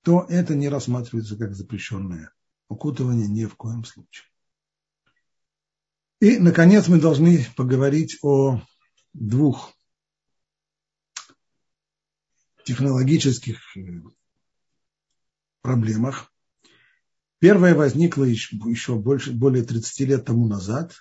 то 0.02 0.26
это 0.28 0.56
не 0.56 0.70
рассматривается 0.70 1.38
как 1.38 1.56
запрещенное 1.56 2.32
укутывание 2.68 3.28
ни 3.28 3.46
в 3.46 3.56
коем 3.56 3.86
случае. 3.86 4.28
И, 6.20 6.40
наконец, 6.40 6.88
мы 6.88 7.00
должны 7.00 7.46
поговорить 7.56 8.18
о 8.22 8.62
двух 9.14 9.74
технологических 12.64 13.60
э, 13.78 13.82
проблемах, 15.62 16.33
Первая 17.44 17.76
возникла 17.76 18.24
еще, 18.24 18.96
больше, 18.96 19.34
более 19.34 19.66
30 19.66 20.00
лет 20.08 20.24
тому 20.24 20.48
назад. 20.48 20.94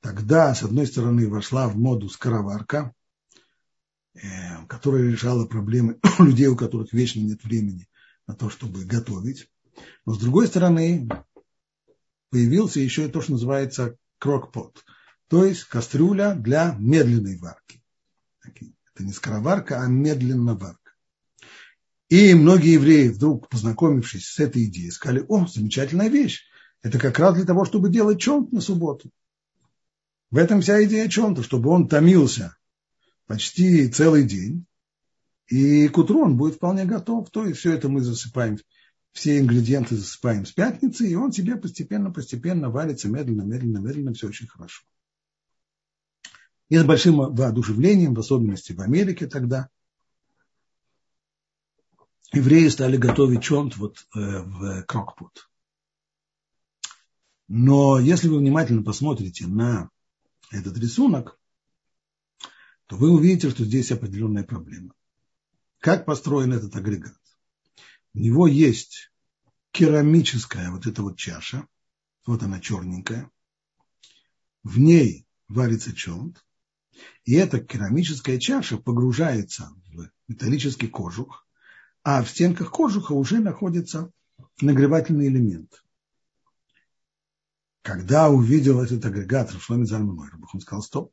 Тогда, 0.00 0.52
с 0.52 0.64
одной 0.64 0.88
стороны, 0.88 1.28
вошла 1.28 1.68
в 1.68 1.76
моду 1.76 2.08
скороварка, 2.08 2.92
э, 4.12 4.18
которая 4.66 5.04
решала 5.04 5.46
проблемы 5.46 6.00
людей, 6.18 6.48
у 6.48 6.56
которых 6.56 6.92
вечно 6.92 7.20
нет 7.20 7.44
времени 7.44 7.88
на 8.26 8.34
то, 8.34 8.50
чтобы 8.50 8.84
готовить. 8.86 9.48
Но, 10.04 10.14
с 10.14 10.18
другой 10.18 10.48
стороны, 10.48 11.08
появился 12.30 12.80
еще 12.80 13.06
и 13.06 13.08
то, 13.08 13.22
что 13.22 13.30
называется 13.30 13.94
крокпот, 14.18 14.84
то 15.28 15.44
есть 15.44 15.62
кастрюля 15.62 16.34
для 16.34 16.74
медленной 16.76 17.38
варки. 17.38 17.84
Это 18.42 19.04
не 19.04 19.12
скороварка, 19.12 19.80
а 19.80 19.86
медленно 19.86 20.56
варка. 20.56 20.77
И 22.08 22.34
многие 22.34 22.74
евреи, 22.74 23.08
вдруг 23.08 23.48
познакомившись 23.48 24.26
с 24.26 24.38
этой 24.38 24.64
идеей, 24.64 24.90
сказали, 24.90 25.24
о, 25.28 25.46
замечательная 25.46 26.08
вещь, 26.08 26.44
это 26.82 26.98
как 26.98 27.18
раз 27.18 27.34
для 27.34 27.44
того, 27.44 27.64
чтобы 27.64 27.90
делать 27.90 28.20
чонт 28.20 28.50
на 28.52 28.60
субботу. 28.60 29.10
В 30.30 30.36
этом 30.38 30.60
вся 30.60 30.82
идея 30.84 31.08
чонта, 31.08 31.42
чтобы 31.42 31.70
он 31.70 31.88
томился 31.88 32.56
почти 33.26 33.88
целый 33.88 34.24
день, 34.24 34.64
и 35.48 35.88
к 35.88 35.98
утру 35.98 36.22
он 36.22 36.36
будет 36.36 36.56
вполне 36.56 36.84
готов. 36.84 37.30
То 37.30 37.46
есть 37.46 37.58
все 37.58 37.72
это 37.72 37.88
мы 37.88 38.00
засыпаем, 38.00 38.58
все 39.12 39.38
ингредиенты 39.38 39.96
засыпаем 39.96 40.46
с 40.46 40.52
пятницы, 40.52 41.06
и 41.06 41.14
он 41.14 41.32
себе 41.32 41.56
постепенно-постепенно 41.56 42.70
варится 42.70 43.08
медленно, 43.08 43.42
медленно, 43.42 43.78
медленно, 43.78 44.14
все 44.14 44.28
очень 44.28 44.46
хорошо. 44.46 44.82
И 46.68 46.76
с 46.76 46.84
большим 46.84 47.16
воодушевлением, 47.16 48.14
в 48.14 48.20
особенности 48.20 48.72
в 48.72 48.80
Америке 48.80 49.26
тогда, 49.26 49.70
евреи 52.32 52.68
стали 52.68 52.96
готовить 52.96 53.42
чонт 53.42 53.76
вот 53.76 54.06
э, 54.14 54.18
в 54.18 54.82
крокпут. 54.82 55.48
Но 57.48 57.98
если 57.98 58.28
вы 58.28 58.38
внимательно 58.38 58.82
посмотрите 58.82 59.46
на 59.46 59.90
этот 60.50 60.76
рисунок, 60.76 61.38
то 62.86 62.96
вы 62.96 63.10
увидите, 63.10 63.50
что 63.50 63.64
здесь 63.64 63.90
определенная 63.90 64.44
проблема. 64.44 64.94
Как 65.78 66.04
построен 66.04 66.52
этот 66.52 66.74
агрегат? 66.76 67.16
У 68.14 68.18
него 68.18 68.46
есть 68.46 69.10
керамическая 69.70 70.70
вот 70.70 70.86
эта 70.86 71.02
вот 71.02 71.16
чаша, 71.16 71.66
вот 72.26 72.42
она 72.42 72.60
черненькая, 72.60 73.30
в 74.62 74.78
ней 74.78 75.26
варится 75.48 75.94
чонт, 75.94 76.44
и 77.24 77.34
эта 77.34 77.60
керамическая 77.60 78.38
чаша 78.38 78.76
погружается 78.76 79.70
в 79.92 80.10
металлический 80.26 80.88
кожух, 80.88 81.46
а 82.10 82.22
в 82.22 82.30
стенках 82.30 82.70
кожуха 82.70 83.12
уже 83.12 83.38
находится 83.38 84.10
нагревательный 84.62 85.28
элемент. 85.28 85.84
Когда 87.82 88.30
увидел 88.30 88.80
этот 88.80 89.04
агрегат 89.04 89.50
Шломи 89.50 89.84
Зальманойр, 89.84 90.38
он 90.54 90.60
сказал, 90.62 90.82
стоп, 90.82 91.12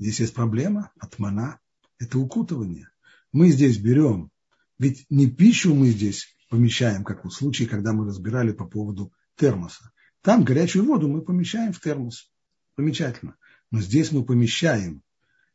здесь 0.00 0.18
есть 0.18 0.34
проблема, 0.34 0.90
отмана, 0.98 1.60
это 2.00 2.18
укутывание. 2.18 2.88
Мы 3.30 3.50
здесь 3.50 3.78
берем, 3.78 4.32
ведь 4.80 5.06
не 5.10 5.30
пищу 5.30 5.72
мы 5.76 5.90
здесь 5.90 6.36
помещаем, 6.50 7.04
как 7.04 7.24
в 7.24 7.30
случае, 7.30 7.68
когда 7.68 7.92
мы 7.92 8.04
разбирали 8.04 8.50
по 8.50 8.64
поводу 8.64 9.12
термоса. 9.36 9.92
Там 10.22 10.42
горячую 10.42 10.86
воду 10.86 11.06
мы 11.06 11.22
помещаем 11.22 11.72
в 11.72 11.78
термос. 11.78 12.32
Замечательно. 12.76 13.36
Но 13.70 13.80
здесь 13.80 14.10
мы 14.10 14.24
помещаем 14.24 15.04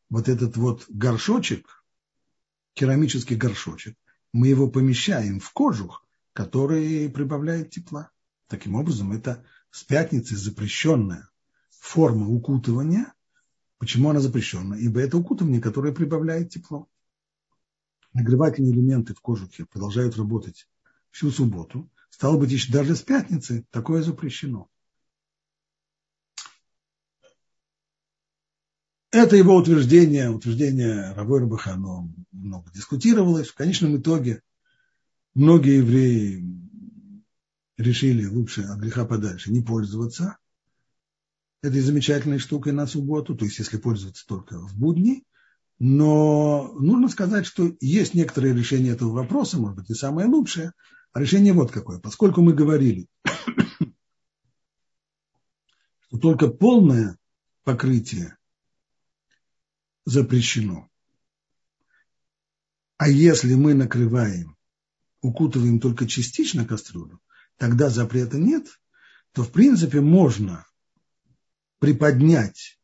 вот 0.10 0.30
этот 0.30 0.56
вот 0.56 0.86
горшочек, 0.88 1.84
керамический 2.74 3.36
горшочек, 3.36 3.98
мы 4.34 4.48
его 4.48 4.70
помещаем 4.70 5.40
в 5.40 5.52
кожух, 5.52 6.06
который 6.34 7.10
прибавляет 7.10 7.72
тепла. 7.72 8.12
Таким 8.48 8.76
образом, 8.76 9.12
это 9.12 9.46
с 9.70 9.84
пятницы 9.84 10.36
запрещенная 10.36 11.30
форма 11.70 12.28
укутывания. 12.30 13.14
Почему 13.78 14.10
она 14.10 14.20
запрещена? 14.20 14.76
Ибо 14.76 15.02
это 15.02 15.18
укутывание, 15.18 15.62
которое 15.62 15.94
прибавляет 15.94 16.50
тепло. 16.52 16.88
Нагревательные 18.14 18.74
элементы 18.74 19.14
в 19.14 19.22
кожухе 19.22 19.66
продолжают 19.66 20.18
работать 20.18 20.68
всю 21.12 21.32
субботу. 21.32 21.90
Стало 22.10 22.38
быть, 22.38 22.52
еще 22.52 22.72
даже 22.72 22.96
с 22.96 23.02
пятницы 23.02 23.66
такое 23.72 24.04
запрещено. 24.04 24.70
Это 29.12 29.36
его 29.36 29.56
утверждение, 29.58 30.30
утверждение 30.30 31.12
Равой 31.12 31.42
оно 31.66 32.10
много 32.32 32.72
дискутировалось. 32.72 33.50
В 33.50 33.56
конечном 33.56 33.98
итоге 33.98 34.42
многие 35.34 35.80
евреи 35.80 36.46
решили 37.78 38.26
лучше 38.26 38.62
от 38.62 38.80
греха 38.80 39.04
подальше 39.06 39.52
не 39.52 39.62
пользоваться 39.62 40.38
этой 41.62 41.82
замечательной 41.82 42.40
штукой 42.40 42.72
на 42.72 42.88
субботу, 42.88 43.36
то 43.36 43.44
есть 43.44 43.60
если 43.60 43.76
пользоваться 43.78 44.26
только 44.26 44.58
в 44.58 44.78
будни. 44.78 45.26
Но 45.78 46.74
нужно 46.80 47.10
сказать, 47.10 47.46
что 47.46 47.76
есть 47.82 48.14
некоторые 48.14 48.54
решения 48.54 48.92
этого 48.92 49.12
вопроса, 49.12 49.58
может 49.58 49.76
быть, 49.78 49.90
и 49.90 49.94
самое 49.94 50.28
лучшее. 50.28 50.72
А 51.12 51.20
решение 51.20 51.52
вот 51.52 51.72
какое. 51.72 52.00
Поскольку 52.00 52.42
мы 52.42 52.54
говорили, 52.54 53.08
что 56.00 56.18
только 56.18 56.48
полное 56.48 57.18
покрытие 57.64 58.38
запрещено. 60.06 60.90
А 62.98 63.10
если 63.10 63.56
мы 63.56 63.74
накрываем, 63.74 64.56
укутываем 65.22 65.80
только 65.80 66.08
частично 66.08 66.66
кастрюлю, 66.66 67.20
тогда 67.58 67.90
запрета 67.90 68.38
нет, 68.38 68.68
то 69.34 69.44
в 69.44 69.52
принципе 69.52 70.02
можно 70.02 70.66
приподнять 71.80 72.80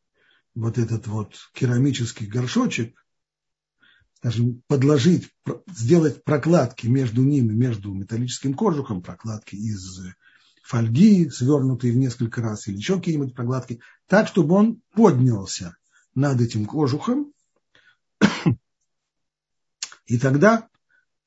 вот 0.55 0.77
этот 0.77 1.05
вот 1.07 1.35
керамический 1.53 2.25
горшочек, 2.25 3.05
скажем, 4.15 4.63
подложить, 4.67 5.29
сделать 5.67 6.23
прокладки 6.23 6.87
между 6.87 7.23
ними, 7.23 7.53
между 7.53 7.93
металлическим 7.93 8.55
кожухом, 8.55 9.03
прокладки 9.03 9.55
из 9.55 10.01
фольги, 10.63 11.29
свернутые 11.29 11.93
в 11.93 11.97
несколько 11.97 12.41
раз, 12.41 12.67
или 12.67 12.77
еще 12.77 12.95
какие-нибудь 12.95 13.35
прокладки, 13.35 13.79
так, 14.07 14.27
чтобы 14.27 14.55
он 14.55 14.81
поднялся 14.93 15.77
над 16.17 16.41
этим 16.41 16.65
кожухом, 16.65 17.31
и 20.07 20.17
тогда 20.17 20.67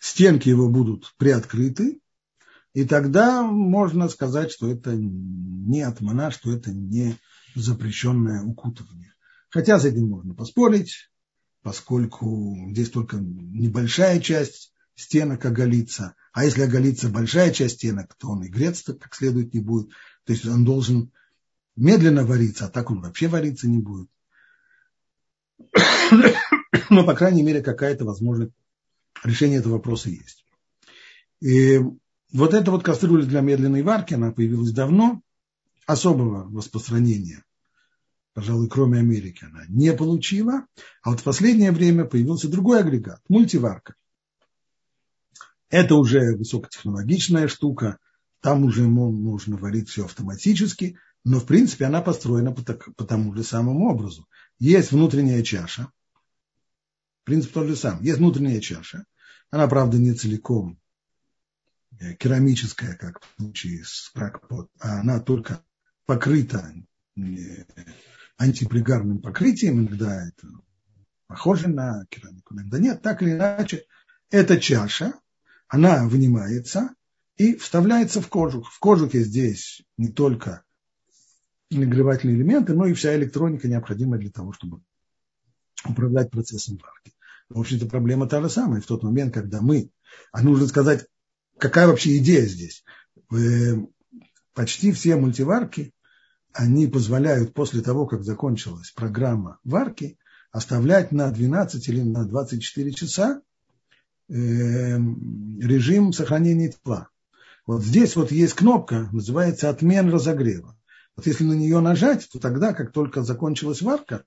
стенки 0.01 0.49
его 0.49 0.69
будут 0.69 1.15
приоткрыты, 1.17 2.01
и 2.73 2.85
тогда 2.85 3.45
можно 3.45 4.09
сказать, 4.09 4.51
что 4.51 4.69
это 4.69 4.97
не 4.97 5.83
отмана, 5.83 6.33
что 6.33 6.53
это 6.53 6.73
не 6.73 7.17
запрещенное 7.55 8.43
укутывание. 8.43 9.15
Хотя 9.49 9.79
с 9.79 9.85
этим 9.85 10.09
можно 10.09 10.35
поспорить, 10.35 11.11
поскольку 11.63 12.57
здесь 12.71 12.91
только 12.91 13.19
небольшая 13.19 14.19
часть 14.19 14.73
стенок 14.97 15.45
оголится, 15.47 16.17
а 16.33 16.45
если 16.45 16.63
оголится 16.63 17.09
большая 17.11 17.53
часть 17.53 17.77
стенок, 17.77 18.17
то 18.17 18.31
он 18.31 18.43
и 18.43 18.49
греться 18.49 18.95
как 18.95 19.15
следует 19.15 19.55
не 19.55 19.61
будет. 19.61 19.91
То 20.25 20.33
есть 20.33 20.47
он 20.47 20.65
должен 20.65 21.13
медленно 21.77 22.25
вариться, 22.25 22.67
а 22.67 22.69
так 22.69 22.91
он 22.91 23.01
вообще 23.01 23.29
вариться 23.29 23.69
не 23.69 23.79
будет. 23.79 24.09
Но, 26.91 27.05
по 27.05 27.15
крайней 27.15 27.43
мере, 27.43 27.63
какая-то 27.63 28.05
возможность 28.05 28.53
решения 29.25 29.57
этого 29.57 29.75
вопроса 29.75 30.11
есть. 30.11 30.45
И 31.41 31.79
вот 32.33 32.55
эта 32.55 32.71
вот 32.71 32.83
кастрюля 32.83 33.25
для 33.25 33.41
медленной 33.41 33.83
варки, 33.83 34.15
она 34.15 34.33
появилась 34.33 34.73
давно, 34.73 35.23
особого 35.87 36.51
распространения, 36.57 37.45
пожалуй, 38.35 38.69
кроме 38.69 38.99
Америки, 39.01 39.45
она 39.45 39.65
не 39.69 39.93
получила. 39.93 40.67
А 41.03 41.11
вот 41.11 41.21
в 41.21 41.25
последнее 41.25 41.73
время 41.73 42.05
появился 42.05 42.49
другой 42.49 42.81
агрегат– 42.81 43.21
мультиварка. 43.29 43.95
Это 45.69 45.95
уже 45.95 46.37
высокотехнологичная 46.37 47.49
штука, 47.49 47.99
там 48.41 48.65
уже 48.65 48.83
можно 48.83 49.57
варить 49.57 49.89
все 49.89 50.05
автоматически, 50.05 50.99
но 51.25 51.39
в 51.39 51.47
принципе 51.47 51.85
она 51.85 52.01
построена 52.01 52.53
по, 52.53 52.63
по 52.63 53.05
тому 53.05 53.35
же 53.35 53.45
самому 53.45 53.91
образу. 53.91 54.27
Есть 54.59 54.93
внутренняя 54.93 55.43
чаша. 55.43 55.93
Принцип 57.25 57.53
тот 57.53 57.69
же 57.69 57.77
самый. 57.77 58.05
Есть 58.05 58.19
внутренняя 58.19 58.61
чаша. 58.61 59.05
Она, 59.51 59.67
правда, 59.69 59.99
не 59.99 60.15
целиком 60.15 60.81
э, 61.99 62.15
керамическая, 62.15 62.97
как 62.97 63.21
в 63.21 63.27
случае 63.37 63.85
с 63.85 64.11
кракпот, 64.15 64.71
а 64.79 65.01
она 65.01 65.21
только 65.21 65.63
покрыта 66.07 66.73
э, 67.17 67.65
антипригарным 68.37 69.21
покрытием. 69.21 69.81
Иногда 69.81 70.27
это 70.27 70.49
похоже 71.27 71.69
на 71.69 72.07
керамику, 72.09 72.55
иногда 72.55 72.79
нет. 72.79 73.03
Так 73.03 73.23
или 73.23 73.33
иначе, 73.33 73.85
эта 74.31 74.59
чаша, 74.59 75.15
она 75.69 76.07
вынимается 76.07 76.95
и 77.37 77.57
вставляется 77.57 78.21
в 78.21 78.29
кожух. 78.29 78.71
В 78.73 78.79
кожухе 78.79 79.23
здесь 79.23 79.83
не 79.97 80.09
только 80.09 80.65
нагревательные 81.71 82.37
элементы, 82.37 82.75
но 82.75 82.87
и 82.87 82.95
вся 82.95 83.15
электроника, 83.17 83.69
необходимая 83.69 84.21
для 84.21 84.31
того, 84.31 84.53
чтобы 84.53 84.83
управлять 85.85 86.31
процессом 86.31 86.79
варки. 86.83 87.13
В 87.49 87.59
общем-то, 87.59 87.87
проблема 87.87 88.29
та 88.29 88.41
же 88.41 88.49
самая. 88.49 88.81
В 88.81 88.87
тот 88.87 89.03
момент, 89.03 89.35
когда 89.35 89.61
мы, 89.61 89.91
а 90.33 90.43
нужно 90.43 90.67
сказать, 90.69 91.07
какая 91.59 91.87
вообще 91.87 92.19
идея 92.19 92.47
здесь. 92.47 92.85
Э, 93.33 93.77
почти 94.55 94.93
все 94.93 95.17
мультиварки, 95.17 95.93
они 96.53 96.87
позволяют 96.87 97.55
после 97.55 97.81
того, 97.81 98.07
как 98.07 98.25
закончилась 98.25 98.91
программа 98.91 99.59
варки, 99.65 100.19
оставлять 100.53 101.13
на 101.13 101.31
12 101.31 101.89
или 101.89 102.03
на 102.03 102.25
24 102.25 102.93
часа 102.93 103.43
э, 104.29 104.35
режим 104.35 106.13
сохранения 106.13 106.71
тепла. 106.71 107.09
Вот 107.67 107.85
здесь 107.85 108.17
вот 108.17 108.33
есть 108.33 108.55
кнопка, 108.55 109.09
называется 109.13 109.71
отмен 109.71 110.11
разогрева. 110.11 110.77
Вот 111.17 111.27
если 111.27 111.45
на 111.45 111.53
нее 111.53 111.81
нажать, 111.81 112.29
то 112.33 112.39
тогда, 112.39 112.73
как 112.73 112.93
только 112.93 113.23
закончилась 113.23 113.83
варка, 113.83 114.25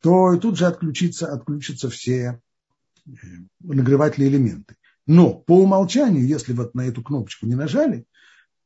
то 0.00 0.36
тут 0.36 0.56
же 0.56 0.66
отключится, 0.66 1.32
отключатся 1.32 1.90
все 1.90 2.40
э, 3.06 3.10
нагревательные 3.60 4.30
элементы. 4.30 4.76
Но 5.06 5.34
по 5.34 5.62
умолчанию, 5.62 6.26
если 6.26 6.52
вот 6.52 6.74
на 6.74 6.82
эту 6.82 7.02
кнопочку 7.02 7.46
не 7.46 7.54
нажали, 7.54 8.06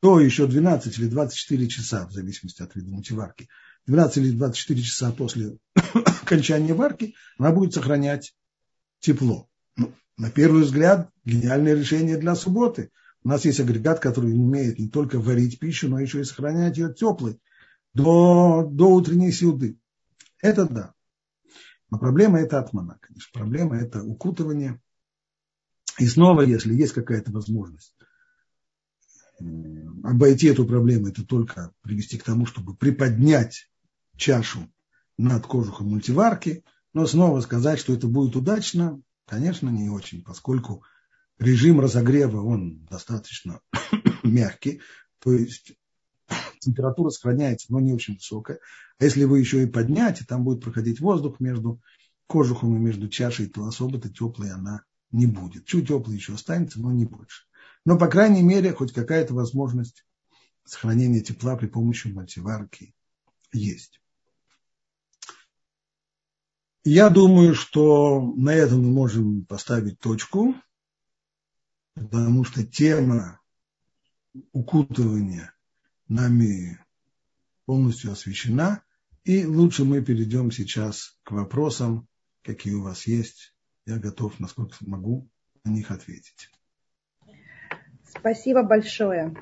то 0.01 0.21
еще 0.21 0.47
12 0.47 0.99
или 0.99 1.07
24 1.07 1.69
часа, 1.69 2.07
в 2.07 2.13
зависимости 2.13 2.63
от 2.63 2.75
вида 2.75 2.91
мультиварки, 2.91 3.49
12 3.87 4.19
или 4.19 4.31
24 4.33 4.83
часа 4.83 5.13
после 5.13 5.57
окончания 6.23 6.75
варки, 6.75 7.15
она 7.39 7.53
будет 7.53 7.75
сохранять 7.75 8.35
тепло. 9.01 9.49
Ну, 9.77 9.93
на 10.17 10.31
первый 10.31 10.63
взгляд, 10.63 11.11
гениальное 11.25 11.75
решение 11.75 12.17
для 12.17 12.35
субботы. 12.35 12.91
У 13.23 13.29
нас 13.29 13.45
есть 13.47 13.61
агрегат, 13.61 14.01
который 14.01 14.35
умеет 14.35 14.79
не 14.79 14.89
только 14.89 15.19
варить 15.19 15.59
пищу, 15.59 15.89
но 15.89 15.99
еще 15.99 16.21
и 16.21 16.25
сохранять 16.25 16.77
ее 16.77 16.93
теплой 16.93 17.41
до, 17.95 18.69
до 18.71 18.91
утренней 18.91 19.33
сюды. 19.33 19.79
Это 20.43 20.67
да. 20.67 20.93
Но 21.95 22.01
проблема 22.01 22.41
это 22.41 22.59
атмана, 22.59 22.99
конечно. 23.01 23.31
Проблема 23.33 23.77
это 23.77 24.03
укутывание. 24.03 24.81
И 26.01 26.09
снова, 26.09 26.41
если 26.41 26.75
есть 26.75 26.93
какая-то 26.93 27.31
возможность 27.31 27.95
обойти 30.03 30.49
эту 30.49 30.67
проблему, 30.67 31.07
это 31.07 31.25
только 31.25 31.73
привести 31.83 32.19
к 32.19 32.25
тому, 32.25 32.47
чтобы 32.47 32.75
приподнять 32.75 33.71
чашу 34.17 34.69
над 35.19 35.47
кожухом 35.47 35.91
мультиварки, 35.91 36.65
но 36.95 37.07
снова 37.07 37.41
сказать, 37.43 37.79
что 37.79 37.95
это 37.95 38.09
будет 38.09 38.35
удачно, 38.35 39.01
конечно, 39.25 39.69
не 39.69 39.89
очень, 39.89 40.25
поскольку 40.25 40.83
режим 41.39 41.79
разогрева, 41.79 42.43
он 42.43 42.87
достаточно 42.87 43.61
мягкий, 44.25 44.81
то 45.21 45.33
есть 45.33 45.75
температура 46.65 47.11
сохраняется, 47.11 47.73
но 47.73 47.81
не 47.81 47.93
очень 47.93 48.15
высокая. 48.15 48.59
А 48.99 49.05
если 49.05 49.25
вы 49.25 49.39
еще 49.39 49.63
и 49.63 49.67
подняете, 49.67 50.25
там 50.27 50.45
будет 50.45 50.63
проходить 50.63 51.01
воздух 51.01 51.41
между 51.41 51.81
кожухом 52.27 52.77
и 52.77 52.79
между 52.79 53.09
чашей, 53.09 53.47
то 53.47 53.65
особо-то 53.65 54.09
теплой 54.09 54.51
она 54.51 54.85
не 55.11 55.27
будет. 55.27 55.67
Чуть 55.67 55.89
теплой 55.89 56.17
еще 56.17 56.35
останется, 56.35 56.81
но 56.81 56.91
не 56.93 57.05
больше. 57.05 57.45
Но, 57.85 57.99
по 57.99 58.09
крайней 58.09 58.43
мере, 58.43 58.73
хоть 58.73 58.93
какая-то 58.93 59.35
возможность 59.35 60.05
сохранения 60.65 61.21
тепла 61.21 61.57
при 61.57 61.67
помощи 61.67 62.09
мультиварки 62.09 62.95
есть. 63.53 64.01
Я 66.85 67.09
думаю, 67.09 67.55
что 67.55 68.21
на 68.37 68.51
этом 68.51 68.83
мы 68.83 68.91
можем 68.91 69.47
поставить 69.47 69.99
точку, 70.01 70.55
потому 71.95 72.45
что 72.45 72.67
тема 72.67 73.41
укутывания 74.53 75.54
нами 76.09 76.79
полностью 77.67 78.13
освещена. 78.13 78.83
И 79.25 79.47
лучше 79.47 79.85
мы 79.85 80.03
перейдем 80.03 80.51
сейчас 80.51 81.19
к 81.23 81.31
вопросам, 81.31 82.07
какие 82.43 82.75
у 82.75 82.83
вас 82.83 83.07
есть. 83.07 83.55
Я 83.87 83.99
готов, 83.99 84.39
насколько 84.41 84.77
могу, 84.81 85.29
на 85.65 85.71
них 85.71 85.91
ответить. 85.91 86.51
Спасибо 88.07 88.63
большое. 88.63 89.35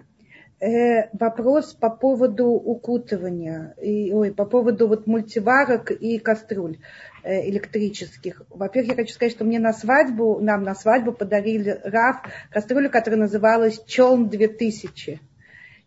Э, 0.63 1.09
вопрос 1.13 1.75
по 1.75 1.91
поводу 1.91 2.47
укутывания, 2.47 3.75
и, 3.83 4.13
ой, 4.13 4.33
по 4.33 4.45
поводу 4.45 4.87
вот 4.87 5.09
мультиварок 5.09 5.91
и 5.91 6.19
кастрюль 6.19 6.79
э, 7.25 7.49
электрических. 7.51 8.43
Во-первых, 8.49 8.91
я 8.91 8.95
хочу 8.95 9.13
сказать, 9.13 9.33
что 9.33 9.45
мне 9.45 9.59
на 9.59 9.73
свадьбу, 9.73 10.39
нам 10.39 10.63
на 10.63 10.77
свадьбу 10.77 11.13
подарили 11.13 11.81
РАФ 11.83 12.19
кастрюлю, 12.51 12.91
которая 12.91 13.19
называлась 13.19 13.83
Челн 13.87 14.29
2000. 14.29 15.21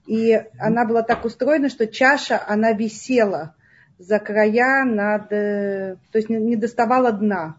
И 0.05 0.33
она 0.59 0.85
была 0.85 1.01
так 1.01 1.25
устроена, 1.25 1.69
что 1.69 1.87
чаша, 1.87 2.41
она 2.47 2.73
висела 2.73 3.55
за 3.97 4.19
края 4.19 4.85
над, 4.85 5.31
э, 5.31 5.97
то 6.11 6.17
есть 6.17 6.29
не 6.29 6.55
доставала 6.55 7.11
дна. 7.11 7.57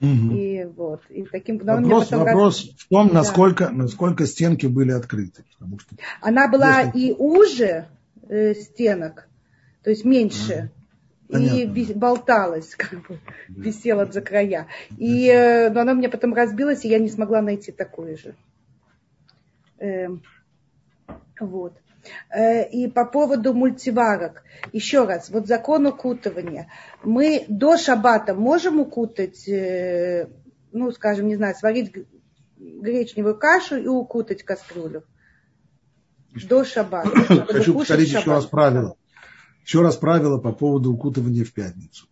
Угу. 0.00 0.34
И 0.34 0.64
вот. 0.76 1.02
И 1.08 1.24
таким, 1.24 1.58
вопрос 1.58 2.10
вопрос 2.10 2.64
раз... 2.64 2.74
в 2.76 2.88
том, 2.88 3.10
насколько, 3.12 3.66
да. 3.66 3.72
насколько 3.72 4.26
стенки 4.26 4.66
были 4.66 4.92
открыты. 4.92 5.44
Потому 5.58 5.78
что 5.78 5.96
Она 6.20 6.48
была 6.48 6.80
если... 6.82 6.98
и 6.98 7.12
уже 7.12 7.86
э, 8.28 8.54
стенок, 8.54 9.28
то 9.82 9.90
есть 9.90 10.04
меньше. 10.04 10.70
А, 11.32 11.40
и 11.40 11.66
болталась, 11.94 12.74
как 12.76 13.08
бы, 13.08 13.18
висела 13.48 14.06
за 14.06 14.20
края. 14.20 14.68
И, 14.96 15.26
э, 15.28 15.70
но 15.70 15.80
она 15.80 15.92
у 15.92 15.96
меня 15.96 16.08
потом 16.08 16.34
разбилась, 16.34 16.84
и 16.84 16.88
я 16.88 16.98
не 16.98 17.08
смогла 17.08 17.42
найти 17.42 17.72
такую 17.72 18.16
же. 18.16 18.34
Э, 19.78 20.08
вот. 21.40 21.74
Э, 22.30 22.68
и 22.68 22.88
по 22.88 23.04
поводу 23.04 23.54
мультиварок. 23.54 24.42
Еще 24.72 25.04
раз, 25.04 25.30
вот 25.30 25.46
закон 25.46 25.86
укутывания. 25.86 26.68
Мы 27.02 27.44
до 27.48 27.76
шабата 27.76 28.34
можем 28.34 28.80
укутать, 28.80 29.48
э, 29.48 30.28
ну, 30.72 30.90
скажем, 30.92 31.28
не 31.28 31.36
знаю, 31.36 31.54
сварить 31.54 31.92
гречневую 32.58 33.38
кашу 33.38 33.76
и 33.76 33.86
укутать 33.86 34.42
кастрюлю. 34.42 35.04
До 36.48 36.64
шабата. 36.64 37.10
Хочу 37.46 37.74
повторить 37.74 38.08
еще 38.08 38.30
раз 38.30 38.46
правило. 38.46 38.96
Еще 39.64 39.82
раз 39.82 39.96
правило 39.96 40.38
по 40.38 40.52
поводу 40.52 40.92
укутывания 40.92 41.44
в 41.44 41.52
пятницу. 41.52 42.06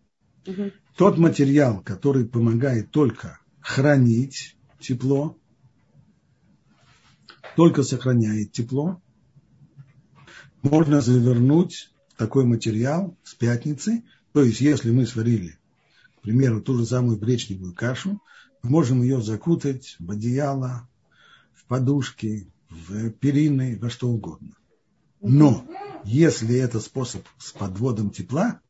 Угу. 0.46 0.72
Тот 0.96 1.18
материал, 1.18 1.80
который 1.82 2.26
помогает 2.26 2.90
только 2.90 3.38
хранить 3.60 4.56
тепло, 4.80 5.38
только 7.56 7.82
сохраняет 7.82 8.52
тепло, 8.52 9.00
можно 10.64 11.03
завернуть 11.03 11.92
такой 12.16 12.44
материал 12.44 13.16
с 13.22 13.35
пятницы. 13.35 14.03
То 14.33 14.42
есть, 14.42 14.61
если 14.61 14.90
мы 14.90 15.07
сварили, 15.07 15.59
к 16.16 16.22
примеру, 16.22 16.62
ту 16.62 16.79
же 16.79 16.87
самую 16.87 17.18
гречневую 17.18 17.74
кашу, 17.74 18.20
мы 18.62 18.70
можем 18.70 19.03
ее 19.03 19.20
закутать 19.22 19.96
в 19.98 20.11
одеяло, 20.11 20.88
в 21.53 21.66
подушки, 21.66 22.50
в 22.70 23.11
перины, 23.11 23.79
во 23.79 23.90
что 23.90 24.09
угодно. 24.09 24.57
Но 25.20 25.66
если 26.05 26.57
это 26.57 26.81
способ 26.81 27.27
с 27.38 27.53
подводом 27.53 28.11
тепла, 28.11 28.61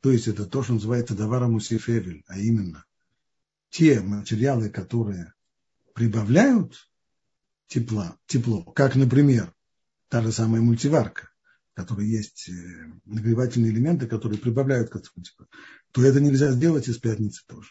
то 0.00 0.10
есть 0.10 0.28
это 0.28 0.46
то, 0.46 0.62
что 0.62 0.72
называется 0.74 1.14
даваром 1.14 1.54
усифевель, 1.54 2.24
а 2.26 2.38
именно 2.38 2.84
те 3.70 4.00
материалы, 4.00 4.70
которые 4.70 5.34
прибавляют 5.94 6.88
тепла, 7.66 8.16
тепло, 8.26 8.64
как, 8.64 8.96
например, 8.96 9.54
та 10.08 10.22
же 10.22 10.32
самая 10.32 10.60
мультиварка, 10.60 11.31
которые 11.74 12.10
есть 12.10 12.48
э, 12.48 12.52
нагревательные 13.04 13.70
элементы, 13.72 14.06
которые 14.06 14.38
прибавляют 14.38 14.90
к 14.90 15.00
типу, 15.00 15.46
то 15.92 16.04
это 16.04 16.20
нельзя 16.20 16.50
сделать 16.50 16.88
из 16.88 16.98
пятницы 16.98 17.42
тоже. 17.46 17.70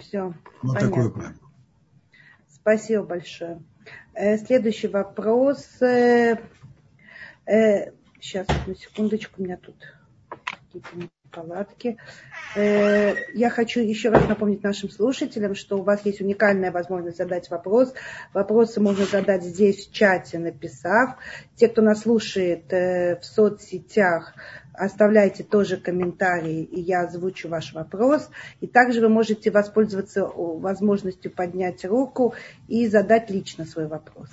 Все. 0.00 0.34
Вот 0.62 0.74
понятно. 0.74 0.88
такое 0.88 1.10
правило. 1.10 1.52
Спасибо 2.48 3.04
большое. 3.04 3.62
Э, 4.14 4.36
следующий 4.38 4.88
вопрос. 4.88 5.64
Сейчас, 5.78 6.38
э, 7.46 7.92
одну 8.48 8.74
секундочку, 8.74 9.40
у 9.40 9.44
меня 9.44 9.56
тут 9.56 9.76
какие-то 10.28 11.08
палатки. 11.30 11.96
Э, 12.56 13.14
я 13.34 13.50
хочу 13.50 13.80
еще 13.80 14.10
раз 14.10 14.26
напомнить 14.28 14.62
нашим 14.62 14.90
слушателям, 14.90 15.54
что 15.54 15.78
у 15.78 15.82
вас 15.82 16.04
есть 16.04 16.20
уникальная 16.20 16.72
возможность 16.72 17.18
задать 17.18 17.50
вопрос. 17.50 17.94
Вопросы 18.32 18.80
можно 18.80 19.04
задать 19.04 19.44
здесь 19.44 19.86
в 19.86 19.92
чате, 19.92 20.38
написав. 20.38 21.16
Те, 21.56 21.68
кто 21.68 21.82
нас 21.82 22.00
слушает 22.00 22.72
э, 22.72 23.18
в 23.20 23.24
соцсетях, 23.24 24.34
оставляйте 24.72 25.42
тоже 25.42 25.76
комментарии, 25.76 26.62
и 26.62 26.80
я 26.80 27.02
озвучу 27.02 27.48
ваш 27.48 27.72
вопрос. 27.74 28.30
И 28.60 28.66
также 28.66 29.00
вы 29.00 29.08
можете 29.08 29.50
воспользоваться 29.50 30.24
возможностью 30.24 31.30
поднять 31.30 31.84
руку 31.84 32.34
и 32.68 32.86
задать 32.86 33.30
лично 33.30 33.64
свой 33.64 33.86
вопрос. 33.86 34.30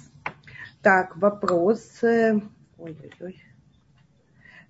Так, 0.82 1.18
вопрос. 1.18 2.00
Ой-ой-ой. 2.02 3.42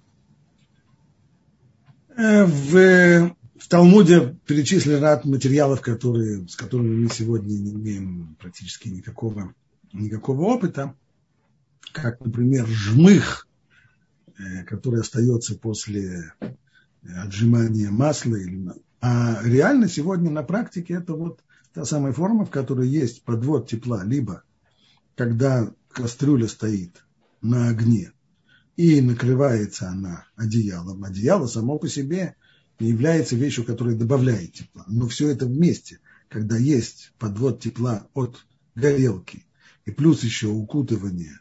Э, 2.17 2.45
в, 2.45 3.35
в 3.59 3.69
Талмуде 3.69 4.37
перечислены 4.47 5.01
ряд 5.01 5.25
материалов, 5.25 5.81
которые, 5.81 6.49
с 6.49 6.57
которыми 6.57 7.05
мы 7.05 7.11
сегодня 7.11 7.55
не 7.55 7.73
имеем 7.73 8.37
практически 8.41 8.89
никакого, 8.89 9.55
никакого 9.93 10.43
опыта, 10.43 10.95
как, 11.93 12.21
например, 12.21 12.67
жмых, 12.67 13.49
который 14.67 15.01
остается 15.01 15.57
после 15.57 16.33
отжимания 17.17 17.91
масла. 17.91 18.39
А 19.01 19.41
реально 19.45 19.89
сегодня 19.89 20.31
на 20.31 20.43
практике 20.43 20.95
это 20.95 21.15
вот 21.15 21.41
та 21.73 21.85
самая 21.85 22.13
форма, 22.13 22.45
в 22.47 22.51
которой 22.51 22.89
есть 22.89 23.23
подвод 23.25 23.69
тепла, 23.69 24.05
либо 24.05 24.43
когда 25.17 25.71
кастрюля 25.95 26.49
стоит 26.49 27.05
на 27.41 27.69
огне 27.69 28.13
и 28.77 29.01
накрывается 29.01 29.89
она 29.89 30.27
одеялом, 30.37 31.05
одеяло 31.05 31.47
само 31.47 31.79
по 31.79 31.89
себе 31.89 32.35
является 32.81 33.37
вещью, 33.37 33.65
которая 33.65 33.95
добавляет 33.95 34.53
тепла. 34.53 34.85
Но 34.89 35.07
все 35.07 35.29
это 35.29 35.47
вместе, 35.47 36.01
когда 36.29 36.57
есть 36.57 37.13
подвод 37.19 37.61
тепла 37.61 38.09
от 38.13 38.45
горелки 38.75 39.47
и 39.87 39.93
плюс 39.93 40.25
еще 40.25 40.49
укутывание 40.49 41.39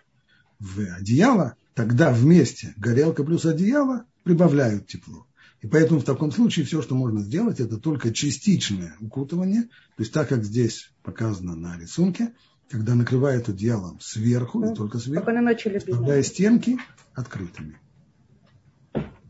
в 0.59 0.79
одеяло, 0.79 1.55
тогда 1.73 2.13
вместе 2.13 2.73
горелка 2.77 3.23
плюс 3.23 3.45
одеяло 3.45 4.05
прибавляют 4.23 4.87
тепло. 4.87 5.25
И 5.61 5.67
поэтому 5.67 6.01
в 6.01 6.05
таком 6.05 6.31
случае 6.31 6.65
все, 6.65 6.81
что 6.81 6.93
можно 6.93 7.21
сделать, 7.21 7.59
это 7.59 7.77
только 7.77 8.13
частичное 8.13 8.95
укутывание, 8.99 9.63
то 9.63 10.03
есть 10.03 10.11
так, 10.11 10.29
как 10.29 10.43
здесь 10.43 10.91
показано 11.01 11.55
на 11.55 11.79
рисунке, 11.79 12.33
когда 12.69 12.95
накрывает 12.95 13.49
одеялом 13.49 13.99
сверху, 13.99 14.59
ну, 14.59 14.73
и 14.73 14.75
только 14.75 14.97
сверху, 14.97 15.29
оставляя 15.29 16.23
стенки 16.23 16.77
открытыми. 17.13 17.77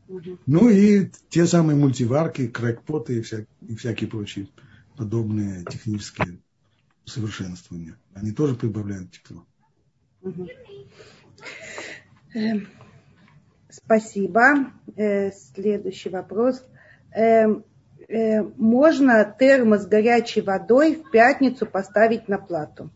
Угу. 0.08 0.40
Ну 0.46 0.70
и 0.70 1.10
те 1.30 1.46
самые 1.46 1.76
мультиварки, 1.76 2.48
крэкпоты 2.48 3.18
и, 3.18 3.22
вся, 3.22 3.46
и 3.68 3.76
всякие 3.76 4.10
прочие 4.10 4.48
подобные 4.96 5.66
технические 5.66 6.40
усовершенствования. 7.06 7.98
Они 8.14 8.32
тоже 8.32 8.56
прибавляют 8.56 9.12
тепло. 9.12 9.46
Угу. 10.22 10.48
Спасибо. 13.70 14.72
Э, 14.96 15.32
следующий 15.32 16.10
вопрос. 16.10 16.64
Э, 17.12 17.48
э, 18.08 18.44
можно 18.56 19.36
термос 19.38 19.84
с 19.84 19.88
горячей 19.88 20.42
водой 20.42 20.96
в 20.96 21.12
пятницу 21.12 21.66
поставить 21.66 22.28
на 22.28 22.38
плату? 22.38 22.92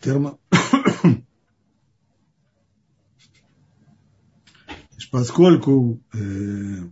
Термо... 0.00 0.38
поскольку, 5.10 6.00
э, 6.12 6.90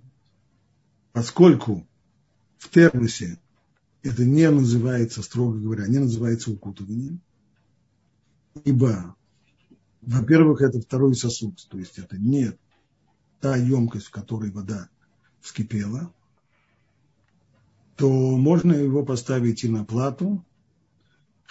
поскольку 1.13 1.87
в 2.59 2.69
термосе 2.69 3.41
это 4.03 4.25
не 4.25 4.49
называется, 4.51 5.23
строго 5.23 5.59
говоря, 5.59 5.87
не 5.89 5.99
называется 5.99 6.51
укутыванием, 6.51 7.21
ибо 8.65 9.17
во-первых, 10.03 10.61
это 10.61 10.81
второй 10.81 11.15
сосуд, 11.15 11.65
то 11.69 11.79
есть 11.79 11.99
это 11.99 12.19
не 12.19 12.53
та 13.41 13.57
емкость, 13.57 14.07
в 14.07 14.11
которой 14.11 14.51
вода 14.51 14.89
вскипела, 15.41 16.13
то 17.97 18.09
можно 18.37 18.73
его 18.73 19.05
поставить 19.05 19.65
и 19.65 19.69
на 19.69 19.85
плату, 19.85 20.45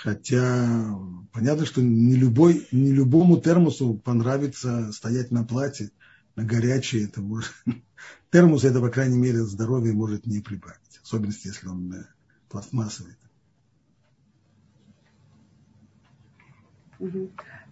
хотя 0.04 0.98
понятно, 1.32 1.66
что 1.66 1.82
не, 1.82 2.16
любой, 2.16 2.68
не 2.72 2.92
любому 2.92 3.38
термосу 3.38 3.94
понравится 3.94 4.92
стоять 4.92 5.32
на 5.32 5.44
плате, 5.44 5.92
на 6.36 6.44
горячее, 6.44 7.06
это 7.06 7.22
может, 7.22 7.54
термос 8.32 8.64
это, 8.64 8.80
по 8.80 8.90
крайней 8.90 9.20
мере, 9.20 9.44
здоровье 9.44 9.94
может 9.94 10.26
не 10.26 10.40
прибавить, 10.40 11.00
особенно 11.04 11.34
если 11.44 11.68
он 11.68 11.94
э, 11.94 12.06
пластмассовый. 12.50 13.16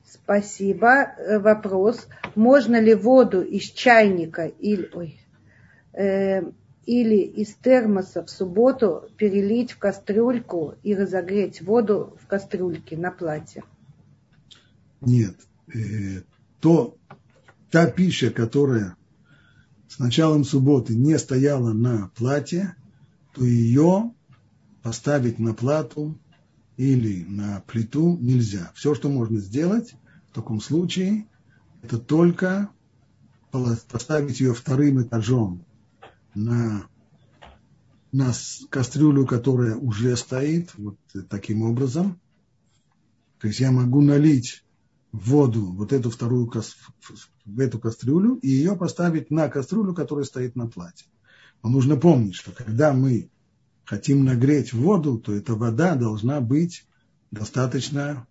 Спасибо. 0.06 1.14
Э, 1.18 1.40
вопрос. 1.40 2.08
Можно 2.36 2.80
ли 2.80 2.94
воду 2.94 3.42
из 3.42 3.64
чайника 3.72 4.46
или, 4.46 4.90
ой, 4.94 5.20
э, 5.94 6.44
или 6.86 7.18
из 7.18 7.54
термоса 7.56 8.26
в 8.26 8.30
субботу 8.30 9.10
перелить 9.18 9.72
в 9.72 9.78
кастрюльку 9.78 10.76
и 10.84 10.96
разогреть 10.96 11.62
воду 11.62 12.18
в 12.22 12.28
кастрюльке 12.28 12.98
на 12.98 13.12
платье? 13.12 13.64
Нет. 15.02 15.36
Э, 15.74 16.22
то, 16.60 16.98
та 17.70 17.86
пища, 17.88 18.32
которая 18.32 18.96
с 19.88 20.00
началом 20.00 20.44
субботы 20.44 20.96
не 20.96 21.18
стояла 21.18 21.74
на 21.74 22.12
платье, 22.16 22.76
то 23.34 23.44
ее 23.44 24.14
поставить 24.82 25.40
на 25.40 25.54
плату 25.54 26.18
или 26.78 27.24
на 27.26 27.62
плиту 27.68 28.18
нельзя. 28.18 28.72
Все, 28.76 28.96
что 28.96 29.10
можно 29.10 29.40
сделать 29.40 29.96
в 30.32 30.34
таком 30.34 30.62
случае, 30.62 31.28
это 31.84 31.98
только 31.98 32.70
поставить 33.52 34.40
ее 34.40 34.54
вторым 34.54 35.02
этажом 35.02 35.66
на, 36.40 36.88
на 38.12 38.34
кастрюлю, 38.70 39.26
которая 39.26 39.76
уже 39.76 40.16
стоит, 40.16 40.72
вот 40.78 40.98
таким 41.30 41.64
образом. 41.64 42.20
То 43.40 43.48
есть 43.48 43.60
я 43.60 43.72
могу 43.72 44.02
налить 44.02 44.64
воду, 45.12 45.66
вот 45.66 45.94
эту 45.94 46.10
вторую 46.10 46.52
в 47.46 47.60
эту 47.60 47.80
кастрюлю, 47.80 48.36
и 48.36 48.50
ее 48.50 48.76
поставить 48.76 49.32
на 49.32 49.50
кастрюлю, 49.50 49.94
которая 49.94 50.26
стоит 50.26 50.56
на 50.56 50.68
платье. 50.68 51.08
Но 51.64 51.70
нужно 51.70 51.98
помнить, 51.98 52.36
что 52.36 52.52
когда 52.52 52.94
мы 52.94 53.30
хотим 53.86 54.24
нагреть 54.24 54.72
воду, 54.72 55.18
то 55.18 55.34
эта 55.34 55.56
вода 55.56 55.96
должна 55.96 56.42
быть 56.42 56.86
достаточно, 57.32 58.28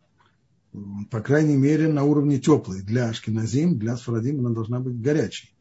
по 1.11 1.20
крайней 1.20 1.56
мере, 1.56 1.88
на 1.88 2.04
уровне 2.04 2.38
теплой. 2.38 2.82
Для 2.82 3.09
ашкеназим, 3.09 3.78
для 3.78 3.96
сфарадим 3.96 4.40
она 4.40 4.50
должна 4.50 4.78
быть 4.78 5.00
горячей. 5.00 5.52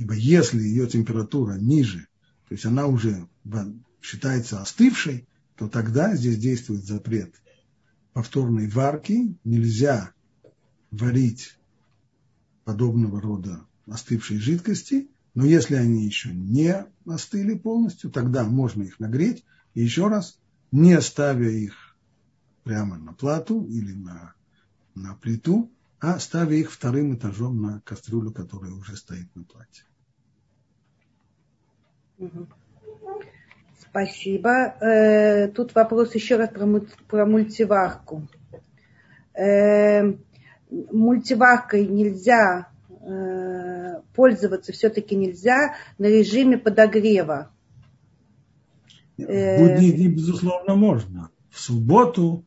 Ибо 0.00 0.14
если 0.14 0.60
ее 0.62 0.86
температура 0.86 1.54
ниже, 1.58 2.08
то 2.48 2.54
есть 2.54 2.64
она 2.64 2.86
уже 2.86 3.28
считается 4.00 4.60
остывшей, 4.60 5.28
то 5.56 5.68
тогда 5.68 6.16
здесь 6.16 6.38
действует 6.38 6.84
запрет 6.84 7.34
повторной 8.12 8.66
варки. 8.66 9.36
Нельзя 9.44 10.12
варить 10.90 11.56
подобного 12.64 13.20
рода 13.20 13.66
остывшей 13.86 14.38
жидкости– 14.38 15.08
но 15.34 15.44
если 15.44 15.76
они 15.76 16.04
еще 16.04 16.34
не 16.34 16.86
остыли 17.06 17.54
полностью, 17.54 18.10
тогда 18.10 18.44
можно 18.44 18.82
их 18.82 18.98
нагреть. 18.98 19.44
И 19.74 19.82
еще 19.82 20.08
раз, 20.08 20.38
не 20.72 21.00
ставя 21.00 21.48
их 21.48 21.96
прямо 22.64 22.98
на 22.98 23.12
плату 23.12 23.64
или 23.64 23.92
на, 23.92 24.34
на 24.94 25.14
плиту, 25.14 25.70
а 26.00 26.18
ставя 26.18 26.56
их 26.56 26.72
вторым 26.72 27.14
этажом 27.14 27.62
на 27.62 27.80
кастрюлю, 27.82 28.32
которая 28.32 28.72
уже 28.72 28.96
стоит 28.96 29.34
на 29.36 29.44
плате. 29.44 29.84
Спасибо. 33.78 34.74
Э, 34.80 35.48
тут 35.48 35.74
вопрос 35.74 36.14
еще 36.14 36.36
раз 36.36 36.50
про, 37.08 37.26
мультиварку. 37.26 38.28
Э, 39.34 40.12
мультиваркой 40.70 41.86
нельзя 41.86 42.70
Э, 43.02 44.02
пользоваться 44.14 44.72
все-таки 44.72 45.16
нельзя 45.16 45.74
на 45.98 46.06
режиме 46.06 46.58
подогрева. 46.58 47.50
В 49.16 49.22
будние 49.22 49.92
дни, 49.92 50.08
безусловно, 50.08 50.74
можно. 50.74 51.30
В 51.50 51.58
субботу 51.58 52.44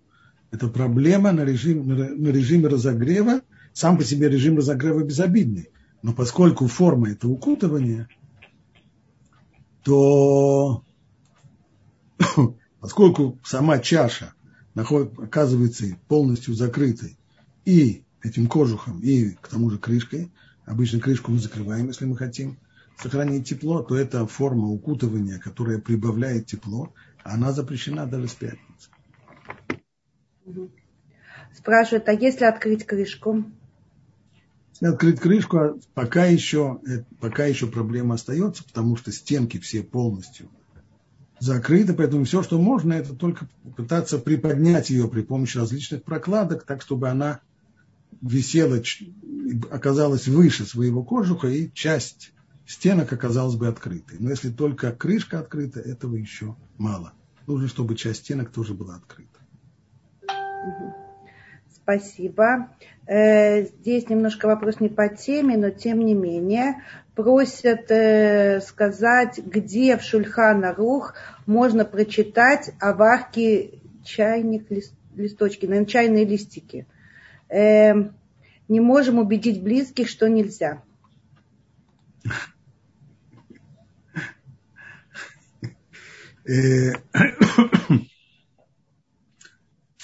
это 0.51 0.67
проблема 0.67 1.31
на, 1.31 1.43
режим, 1.43 1.87
на 1.87 2.29
режиме 2.29 2.67
разогрева. 2.67 3.41
Сам 3.73 3.97
по 3.97 4.03
себе 4.03 4.29
режим 4.29 4.57
разогрева 4.57 5.03
безобидный. 5.03 5.69
Но 6.03 6.13
поскольку 6.13 6.67
форма 6.67 7.09
это 7.09 7.27
укутывание, 7.27 8.07
то 9.83 10.83
поскольку 12.79 13.39
сама 13.43 13.79
чаша 13.79 14.33
находит, 14.73 15.17
оказывается 15.19 15.85
полностью 16.07 16.53
закрытой 16.53 17.17
и 17.65 18.03
этим 18.21 18.47
кожухом, 18.47 18.99
и 19.01 19.31
к 19.31 19.47
тому 19.47 19.69
же 19.69 19.77
крышкой, 19.77 20.31
обычно 20.65 20.99
крышку 20.99 21.31
мы 21.31 21.39
закрываем, 21.39 21.87
если 21.87 22.05
мы 22.05 22.17
хотим 22.17 22.57
сохранить 22.97 23.47
тепло, 23.47 23.83
то 23.83 23.95
это 23.95 24.25
форма 24.27 24.67
укутывания, 24.67 25.39
которая 25.39 25.79
прибавляет 25.79 26.47
тепло, 26.47 26.93
она 27.23 27.51
запрещена 27.51 28.05
даже 28.05 28.27
с 28.27 28.33
пятницы. 28.33 28.89
Спрашивают, 31.55 32.07
а 32.09 32.13
если 32.13 32.45
открыть 32.45 32.85
крышку? 32.85 33.45
Если 34.73 34.87
открыть 34.87 35.19
крышку, 35.19 35.57
а 35.57 35.77
пока 35.93 36.25
еще, 36.25 36.79
э, 36.87 37.03
пока 37.19 37.45
еще 37.45 37.67
проблема 37.67 38.15
остается, 38.15 38.63
потому 38.63 38.97
что 38.97 39.11
стенки 39.11 39.59
все 39.59 39.83
полностью 39.83 40.49
закрыты, 41.39 41.93
поэтому 41.93 42.25
все, 42.25 42.41
что 42.41 42.59
можно, 42.59 42.93
это 42.93 43.13
только 43.13 43.47
пытаться 43.75 44.17
приподнять 44.17 44.89
ее 44.89 45.07
при 45.07 45.21
помощи 45.21 45.57
различных 45.57 46.03
прокладок, 46.03 46.63
так, 46.63 46.81
чтобы 46.81 47.09
она 47.09 47.41
висела, 48.21 48.81
оказалась 49.69 50.27
выше 50.27 50.65
своего 50.65 51.03
кожуха, 51.03 51.47
и 51.47 51.71
часть 51.73 52.31
стенок 52.65 53.11
оказалась 53.13 53.55
бы 53.55 53.67
открытой. 53.67 54.17
Но 54.19 54.29
если 54.29 54.49
только 54.49 54.91
крышка 54.91 55.39
открыта, 55.39 55.79
этого 55.81 56.15
еще 56.15 56.55
мало. 56.77 57.13
Нужно, 57.45 57.67
чтобы 57.67 57.95
часть 57.95 58.21
стенок 58.21 58.51
тоже 58.51 58.73
была 58.73 58.95
открыта. 58.95 59.39
Спасибо. 61.83 62.69
Э, 63.07 63.63
здесь 63.63 64.07
немножко 64.09 64.47
вопрос 64.47 64.79
не 64.79 64.87
по 64.87 65.09
теме, 65.09 65.57
но 65.57 65.69
тем 65.69 65.99
не 65.99 66.13
менее 66.13 66.81
просят 67.13 67.91
э, 67.91 68.61
сказать, 68.61 69.39
где 69.39 69.97
в 69.97 70.01
Шульхана 70.01 70.73
Рух 70.73 71.13
можно 71.45 71.83
прочитать 71.83 72.71
о 72.79 72.93
варке 72.93 73.79
чайник, 74.05 74.67
листочки, 75.15 75.65
наверное, 75.65 75.87
чайные 75.87 76.25
листики 76.25 76.87
э, 77.49 77.93
не 78.69 78.79
можем 78.79 79.19
убедить 79.19 79.61
близких, 79.61 80.07
что 80.07 80.29
нельзя. 80.29 80.81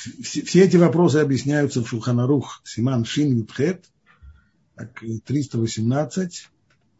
Э, 0.06 0.22
все 0.22 0.64
эти 0.64 0.78
вопросы 0.78 1.18
объясняются 1.18 1.84
в 1.84 1.88
Шулханарух 1.88 2.62
Симан 2.64 3.06
Шин 3.06 3.38
Ютхет, 3.38 3.86
318. 5.26 6.50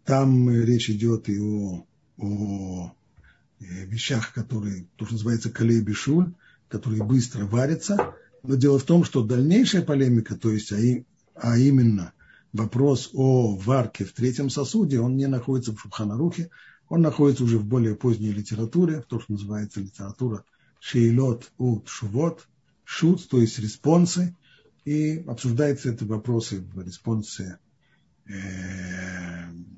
Там 0.06 0.50
речь 0.50 0.90
идет 0.90 1.30
и 1.30 1.40
о, 1.40 1.86
о 2.18 2.96
э, 3.60 3.86
вещах, 3.86 4.34
которые, 4.34 4.88
то, 4.96 5.06
что 5.06 5.16
называется 5.16 5.50
бишуль, 5.50 6.34
которые 6.68 7.04
быстро 7.04 7.46
варятся. 7.46 8.16
Но 8.44 8.56
дело 8.56 8.80
в 8.80 8.84
том, 8.84 9.04
что 9.04 9.24
дальнейшая 9.24 9.82
полемика, 9.82 10.36
то 10.36 10.52
есть, 10.52 10.72
а, 10.72 10.80
и, 10.80 11.04
а 11.36 11.58
именно 11.58 12.14
вопрос 12.54 13.12
о 13.14 13.56
варке 13.56 14.06
в 14.06 14.14
третьем 14.14 14.50
сосуде, 14.50 15.00
он 15.00 15.18
не 15.18 15.28
находится 15.28 15.76
в 15.76 15.80
Шубханарухе, 15.80 16.50
он 16.88 17.02
находится 17.02 17.44
уже 17.44 17.60
в 17.60 17.66
более 17.66 17.96
поздней 17.96 18.32
литературе, 18.32 19.04
то, 19.08 19.20
что 19.20 19.34
называется 19.34 19.82
литература 19.82 20.44
шейлот 20.80 21.52
у 21.58 21.82
шувот, 21.86 22.48
шут, 22.90 23.30
то 23.30 23.40
есть 23.40 23.60
респонсы, 23.60 24.36
и 24.84 25.24
обсуждаются 25.28 25.92
эти 25.92 26.04
вопросы 26.06 26.60
в 26.60 26.82
респонсе 26.82 27.60
э, 28.26 28.32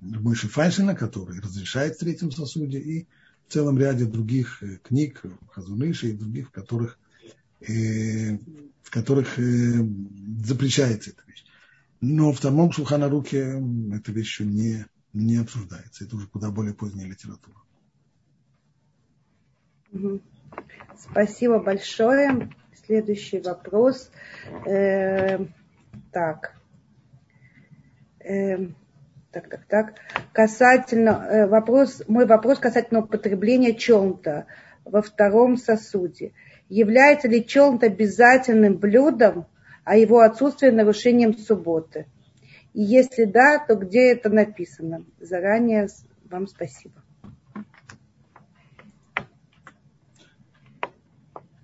Мойши 0.02 0.48
Файшина, 0.48 0.96
который 0.96 1.42
разрешает 1.42 1.96
в 1.96 2.00
третьем 2.00 2.32
сосуде, 2.32 2.80
и 2.80 3.08
в 3.48 3.52
целом 3.52 3.78
ряде 3.78 4.06
других 4.06 4.64
э, 4.64 4.78
книг, 4.82 5.24
Хазуныши 5.52 6.12
и 6.12 6.14
других, 6.14 6.48
в 6.48 6.52
которых, 6.52 6.98
э, 7.60 8.38
в 8.82 8.90
которых 8.90 9.38
э, 9.38 9.86
запрещается 10.46 11.10
эта 11.10 11.24
вещь. 11.28 11.44
Но 12.00 12.32
в 12.32 12.40
самом 12.40 12.72
Шулханаруке 12.72 13.62
эта 13.94 14.12
вещь 14.14 14.40
еще 14.40 14.46
не, 14.46 14.86
не 15.12 15.36
обсуждается. 15.36 16.06
Это 16.06 16.16
уже 16.16 16.28
куда 16.28 16.50
более 16.50 16.74
поздняя 16.74 17.10
литература. 17.10 17.58
Спасибо 20.98 21.60
большое. 21.60 22.50
Следующий 22.92 23.40
вопрос. 23.40 24.12
Э, 24.68 25.38
так. 26.12 26.58
Э, 28.20 28.58
так, 29.32 29.48
так, 29.48 29.66
так. 29.70 29.94
Касательно 30.34 31.10
э, 31.10 31.48
вопрос, 31.48 32.04
мой 32.10 32.26
вопрос 32.26 32.60
касательно 32.60 33.00
употребления 33.00 33.76
челнта 33.76 34.46
во 34.84 35.02
втором 35.02 35.56
сосуде. 35.56 36.34
Является 36.68 37.30
ли 37.30 37.46
челнт 37.46 37.86
обязательным 37.86 38.76
блюдом, 38.76 39.46
а 39.86 39.96
его 39.96 40.20
отсутствие 40.20 40.74
нарушением 40.74 41.38
субботы? 41.38 42.08
И 42.74 42.82
если 42.82 43.24
да, 43.24 43.58
то 43.66 43.76
где 43.76 44.12
это 44.12 44.30
написано? 44.30 45.06
Заранее 45.22 45.88
вам 46.30 46.46
спасибо. 46.46 47.02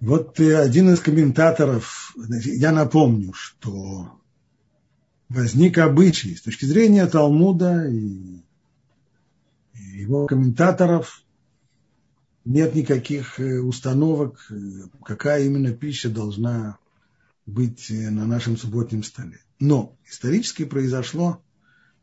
Вот 0.07 0.39
один 0.39 0.93
из 0.93 1.01
комментаторов, 1.01 2.15
я 2.15 2.71
напомню, 2.71 3.33
что 3.33 4.17
возник 5.27 5.79
обычай 5.79 6.33
с 6.33 6.43
точки 6.43 6.63
зрения 6.63 7.05
Талмуда 7.07 7.89
и 7.89 8.39
его 9.73 10.25
комментаторов 10.25 11.25
нет 12.45 12.73
никаких 12.73 13.37
э, 13.41 13.59
установок, 13.59 14.47
э, 14.49 14.55
какая 15.03 15.43
именно 15.43 15.73
пища 15.73 16.09
должна 16.09 16.77
быть 17.45 17.91
э, 17.91 18.09
на 18.09 18.25
нашем 18.25 18.55
субботнем 18.55 19.03
столе. 19.03 19.41
Но 19.59 19.97
исторически 20.09 20.63
произошло 20.63 21.43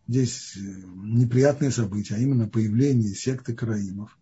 здесь 0.07 0.59
неприятное 0.59 1.71
событие, 1.71 2.19
а 2.19 2.21
именно 2.21 2.49
появление 2.49 3.15
секты 3.15 3.55
караимов, 3.55 4.19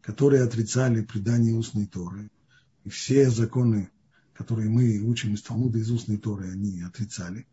которые 0.00 0.42
отрицали 0.42 1.02
предание 1.02 1.54
устной 1.54 1.86
Торы– 1.86 2.28
и 2.84 2.88
все 2.88 3.30
законы, 3.30 3.90
которые 4.34 4.70
мы 4.70 5.00
учим 5.00 5.34
из 5.34 5.42
Талмуда, 5.42 5.78
из 5.78 5.90
устной 5.90 6.16
Торы, 6.16 6.50
они 6.50 6.82
отрицали. 6.82 7.46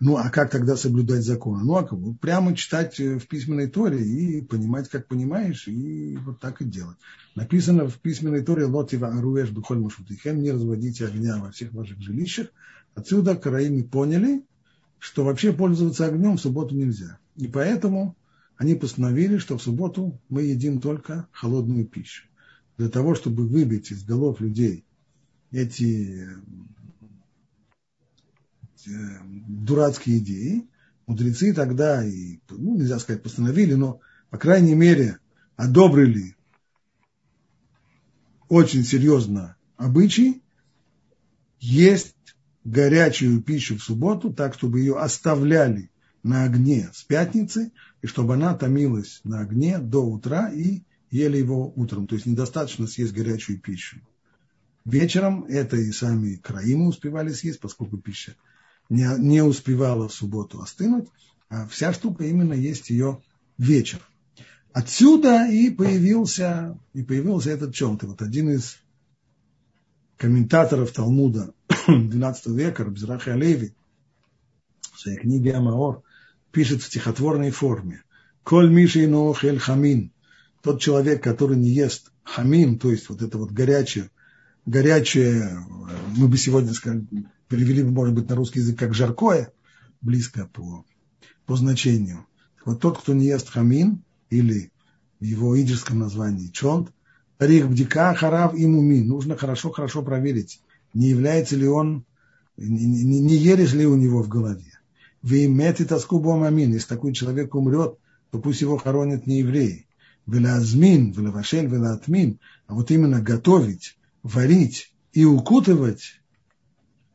Ну, 0.00 0.16
а 0.16 0.30
как 0.30 0.50
тогда 0.50 0.76
соблюдать 0.76 1.22
законы? 1.22 1.62
Ну, 1.62 1.76
а 1.76 1.84
как? 1.84 1.96
прямо 2.20 2.56
читать 2.56 2.98
э, 2.98 3.20
в 3.20 3.28
письменной 3.28 3.68
Торе 3.68 4.04
и 4.04 4.42
понимать, 4.42 4.88
как 4.88 5.06
понимаешь, 5.06 5.68
и 5.68 6.16
вот 6.16 6.40
так 6.40 6.60
и 6.60 6.64
делать. 6.64 6.96
Написано 7.36 7.86
в 7.86 8.00
письменной 8.00 8.42
Торе 8.42 8.64
«Лотива 8.64 9.08
аруэш 9.16 9.50
бухоль 9.50 9.78
машутихем» 9.78 10.42
«Не 10.42 10.50
разводите 10.50 11.06
огня 11.06 11.38
во 11.38 11.52
всех 11.52 11.72
ваших 11.72 12.00
жилищах». 12.00 12.48
Отсюда 12.96 13.36
караимы 13.36 13.84
поняли, 13.84 14.42
что 14.98 15.24
вообще 15.24 15.52
пользоваться 15.52 16.06
огнем 16.06 16.36
в 16.36 16.40
субботу 16.40 16.74
нельзя. 16.74 17.18
И 17.36 17.46
поэтому 17.46 18.16
они 18.56 18.74
постановили, 18.74 19.38
что 19.38 19.56
в 19.56 19.62
субботу 19.62 20.20
мы 20.28 20.42
едим 20.42 20.80
только 20.80 21.28
холодную 21.30 21.86
пищу 21.86 22.24
для 22.76 22.88
того, 22.88 23.14
чтобы 23.14 23.46
выбить 23.46 23.90
из 23.90 24.04
голов 24.04 24.40
людей 24.40 24.84
эти 25.50 26.28
э, 28.86 28.90
дурацкие 29.48 30.18
идеи, 30.18 30.68
мудрецы 31.06 31.52
тогда 31.52 32.04
и, 32.04 32.38
ну, 32.48 32.76
нельзя 32.76 32.98
сказать, 32.98 33.22
постановили, 33.22 33.74
но, 33.74 34.00
по 34.30 34.38
крайней 34.38 34.74
мере, 34.74 35.18
одобрили 35.56 36.36
очень 38.48 38.84
серьезно 38.84 39.56
обычай 39.76 40.42
есть 41.58 42.14
горячую 42.64 43.42
пищу 43.42 43.78
в 43.78 43.82
субботу, 43.82 44.32
так, 44.32 44.54
чтобы 44.54 44.80
ее 44.80 44.98
оставляли 44.98 45.90
на 46.22 46.44
огне 46.44 46.90
с 46.92 47.02
пятницы, 47.02 47.72
и 48.02 48.06
чтобы 48.06 48.34
она 48.34 48.54
томилась 48.54 49.20
на 49.24 49.40
огне 49.40 49.78
до 49.78 50.04
утра 50.04 50.50
и 50.50 50.82
ели 51.12 51.36
его 51.36 51.72
утром. 51.76 52.08
То 52.08 52.16
есть 52.16 52.26
недостаточно 52.26 52.88
съесть 52.88 53.12
горячую 53.12 53.60
пищу. 53.60 54.00
Вечером 54.84 55.44
это 55.44 55.76
и 55.76 55.92
сами 55.92 56.36
краимы 56.36 56.88
успевали 56.88 57.30
съесть, 57.30 57.60
поскольку 57.60 57.98
пища 57.98 58.34
не, 58.88 59.06
не 59.18 59.42
успевала 59.42 60.08
в 60.08 60.14
субботу 60.14 60.60
остынуть, 60.60 61.08
а 61.48 61.68
вся 61.68 61.92
штука 61.92 62.24
именно 62.24 62.54
есть 62.54 62.90
ее 62.90 63.22
вечер. 63.58 64.00
Отсюда 64.72 65.46
и 65.46 65.70
появился, 65.70 66.78
и 66.94 67.02
появился 67.02 67.50
этот 67.50 67.74
чем-то. 67.74 68.06
Вот 68.08 68.22
один 68.22 68.50
из 68.50 68.78
комментаторов 70.16 70.92
Талмуда 70.92 71.52
XII 71.68 72.34
века, 72.46 72.84
Рабзирахи 72.84 73.28
Алеви, 73.28 73.74
в 74.94 74.98
своей 74.98 75.18
книге 75.18 75.54
Амаор, 75.54 76.02
пишет 76.52 76.82
в 76.82 76.86
стихотворной 76.86 77.50
форме. 77.50 78.02
Коль 78.42 78.70
миши 78.70 79.06
нохель 79.06 79.58
хамин, 79.58 80.11
тот 80.62 80.80
человек, 80.80 81.22
который 81.22 81.56
не 81.56 81.68
ест 81.68 82.12
хамин, 82.22 82.78
то 82.78 82.90
есть 82.90 83.08
вот 83.08 83.20
это 83.20 83.36
вот 83.36 83.50
горячее, 83.50 84.10
горячее, 84.64 85.58
мы 86.16 86.28
бы 86.28 86.38
сегодня 86.38 86.72
сказали, 86.72 87.04
перевели, 87.48 87.82
может 87.82 88.14
быть, 88.14 88.28
на 88.28 88.36
русский 88.36 88.60
язык 88.60 88.78
как 88.78 88.94
жаркое, 88.94 89.52
близко 90.00 90.48
по, 90.52 90.84
по 91.46 91.56
значению. 91.56 92.26
Вот 92.64 92.80
тот, 92.80 93.00
кто 93.00 93.12
не 93.12 93.26
ест 93.26 93.48
хамин, 93.48 94.04
или 94.30 94.72
в 95.20 95.24
его 95.24 95.60
идерском 95.60 95.98
названии 95.98 96.48
чонт, 96.48 96.90
тарих 97.38 97.68
бдика 97.68 98.14
харав 98.14 98.54
и 98.54 98.66
мумин, 98.66 99.08
нужно 99.08 99.36
хорошо-хорошо 99.36 100.02
проверить, 100.02 100.60
не 100.94 101.08
является 101.08 101.56
ли 101.56 101.66
он, 101.66 102.04
не, 102.56 102.86
не, 102.86 103.20
не 103.20 103.34
ересь 103.34 103.72
ли 103.72 103.84
у 103.84 103.96
него 103.96 104.22
в 104.22 104.28
голове. 104.28 104.78
Вы 105.22 105.46
имеете 105.46 105.84
тоску 105.84 106.20
бомамин, 106.20 106.72
если 106.72 106.88
такой 106.88 107.12
человек 107.12 107.54
умрет, 107.54 107.98
то 108.30 108.38
пусть 108.38 108.60
его 108.60 108.76
хоронят 108.76 109.26
не 109.26 109.40
евреи 109.40 109.86
велазмин, 110.26 111.12
велавашель, 111.12 111.66
велатмин, 111.66 112.38
а 112.66 112.74
вот 112.74 112.90
именно 112.90 113.20
готовить, 113.20 113.98
варить 114.22 114.94
и 115.12 115.24
укутывать 115.24 116.20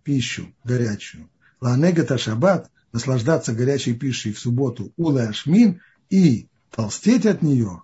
пищу 0.04 0.54
горячую. 0.64 1.30
Ланегата 1.60 2.18
шаббат, 2.18 2.70
наслаждаться 2.92 3.54
горячей 3.54 3.94
пищей 3.94 4.32
в 4.32 4.40
субботу, 4.40 4.94
улашмин 4.98 5.82
и 6.10 6.48
толстеть 6.72 7.26
от 7.26 7.42
нее. 7.42 7.84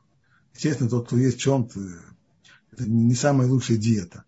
Естественно, 0.54 0.90
тот, 0.90 1.08
кто 1.08 1.18
есть 1.18 1.40
чем-то, 1.40 1.80
это 2.72 2.90
не 2.90 3.16
самая 3.16 3.48
лучшая 3.48 3.78
диета. 3.78 4.26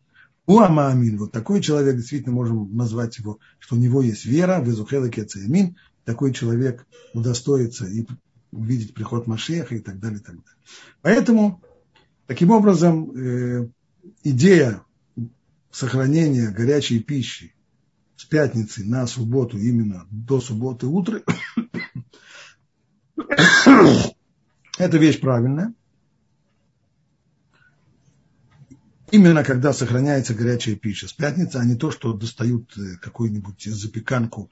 Уамаамин, 0.47 1.17
вот 1.17 1.31
такой 1.31 1.61
человек, 1.61 1.95
действительно 1.95 2.35
можем 2.35 2.75
назвать 2.75 3.17
его, 3.17 3.39
что 3.57 3.75
у 3.75 3.79
него 3.79 4.01
есть 4.01 4.25
вера, 4.25 4.61
в 4.61 4.69
Изухела 4.69 5.09
Кецаямин, 5.09 5.75
такой 6.03 6.33
человек 6.33 6.85
удостоится 7.13 7.87
и 7.87 8.05
увидеть 8.55 8.93
приход 8.93 9.27
Машеха 9.27 9.75
и 9.75 9.79
так 9.79 9.99
далее, 9.99 10.19
и 10.19 10.23
так 10.23 10.35
далее. 10.35 10.57
Поэтому, 11.01 11.61
таким 12.27 12.51
образом, 12.51 13.11
э, 13.11 13.69
идея 14.23 14.81
сохранения 15.71 16.49
горячей 16.49 16.99
пищи 16.99 17.53
с 18.15 18.25
пятницы 18.25 18.85
на 18.85 19.07
субботу, 19.07 19.57
именно 19.57 20.07
до 20.09 20.39
субботы 20.39 20.87
утра, 20.87 21.21
это 24.77 24.97
вещь 24.97 25.19
правильная. 25.19 25.73
Именно 29.11 29.43
когда 29.43 29.71
сохраняется 29.71 30.33
горячая 30.33 30.75
пища 30.75 31.07
с 31.07 31.13
пятницы, 31.13 31.57
а 31.57 31.65
не 31.65 31.75
то, 31.75 31.91
что 31.91 32.13
достают 32.13 32.75
э, 32.77 32.97
какую-нибудь 33.01 33.63
запеканку 33.63 34.49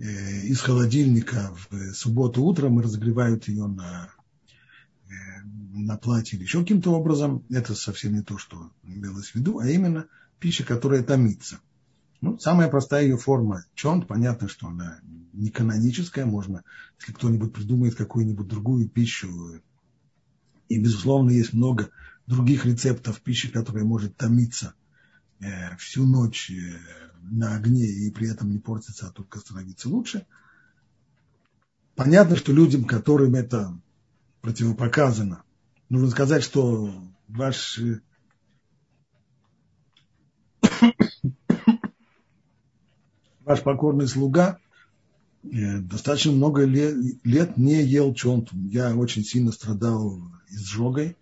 из 0.00 0.60
холодильника 0.60 1.54
в 1.68 1.92
субботу 1.92 2.42
утром 2.42 2.80
и 2.80 2.82
разогревают 2.82 3.48
ее 3.48 3.66
на, 3.66 4.08
э, 5.08 5.12
на 5.44 5.98
платье 5.98 6.38
или 6.38 6.44
еще 6.44 6.60
каким-то 6.60 6.92
образом, 6.92 7.44
это 7.50 7.74
совсем 7.74 8.14
не 8.14 8.22
то, 8.22 8.38
что 8.38 8.70
имелось 8.82 9.30
в 9.30 9.34
виду, 9.34 9.58
а 9.58 9.68
именно 9.68 10.06
пища, 10.38 10.64
которая 10.64 11.02
томится. 11.02 11.60
Ну, 12.22 12.38
самая 12.38 12.68
простая 12.68 13.04
ее 13.04 13.18
форма 13.18 13.64
чонт, 13.74 14.06
понятно, 14.06 14.48
что 14.48 14.68
она 14.68 15.00
не 15.32 15.50
каноническая, 15.50 16.24
можно, 16.24 16.64
если 16.98 17.12
кто-нибудь 17.12 17.52
придумает 17.52 17.94
какую-нибудь 17.94 18.48
другую 18.48 18.88
пищу, 18.88 19.60
и, 20.68 20.78
безусловно, 20.78 21.30
есть 21.30 21.52
много 21.52 21.90
других 22.26 22.64
рецептов 22.64 23.20
пищи, 23.20 23.50
которая 23.50 23.84
может 23.84 24.16
томиться 24.16 24.74
э, 25.40 25.76
всю 25.76 26.06
ночь 26.06 26.50
на 27.22 27.56
огне 27.56 27.86
и 27.86 28.10
при 28.10 28.30
этом 28.30 28.50
не 28.50 28.58
портится, 28.58 29.06
а 29.06 29.10
только 29.10 29.38
становиться 29.38 29.88
лучше. 29.88 30.26
Понятно, 31.94 32.36
что 32.36 32.52
людям, 32.52 32.84
которым 32.84 33.34
это 33.34 33.78
противопоказано, 34.40 35.42
нужно 35.88 36.10
сказать, 36.10 36.42
что 36.42 36.92
ваш 37.28 37.78
ваш 43.44 43.62
покорный 43.62 44.08
слуга 44.08 44.58
э, 45.42 45.78
достаточно 45.78 46.32
много 46.32 46.64
лет, 46.64 46.96
лет 47.24 47.56
не 47.56 47.82
ел 47.82 48.14
чонту. 48.14 48.56
Я 48.56 48.96
очень 48.96 49.24
сильно 49.24 49.52
страдал 49.52 50.20
изжогой. 50.48 51.16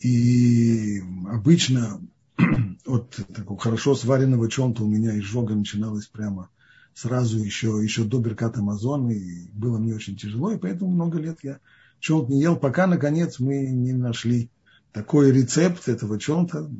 И 0.00 1.00
обычно 1.28 2.00
от 2.86 3.10
такого 3.34 3.58
хорошо 3.58 3.94
сваренного 3.94 4.50
чонта 4.50 4.84
у 4.84 4.88
меня 4.88 5.18
изжога 5.18 5.54
начиналась 5.54 6.06
прямо 6.06 6.50
сразу 6.94 7.38
еще, 7.38 7.80
еще 7.82 8.04
до 8.04 8.18
Беркат 8.18 8.58
Амазон, 8.58 9.10
и 9.10 9.48
было 9.52 9.78
мне 9.78 9.94
очень 9.94 10.16
тяжело, 10.16 10.52
и 10.52 10.58
поэтому 10.58 10.90
много 10.90 11.18
лет 11.18 11.38
я 11.42 11.58
чонт 12.00 12.28
не 12.28 12.40
ел, 12.40 12.56
пока, 12.56 12.86
наконец, 12.86 13.38
мы 13.38 13.66
не 13.66 13.92
нашли 13.92 14.50
такой 14.92 15.32
рецепт 15.32 15.88
этого 15.88 16.18
чонта, 16.18 16.70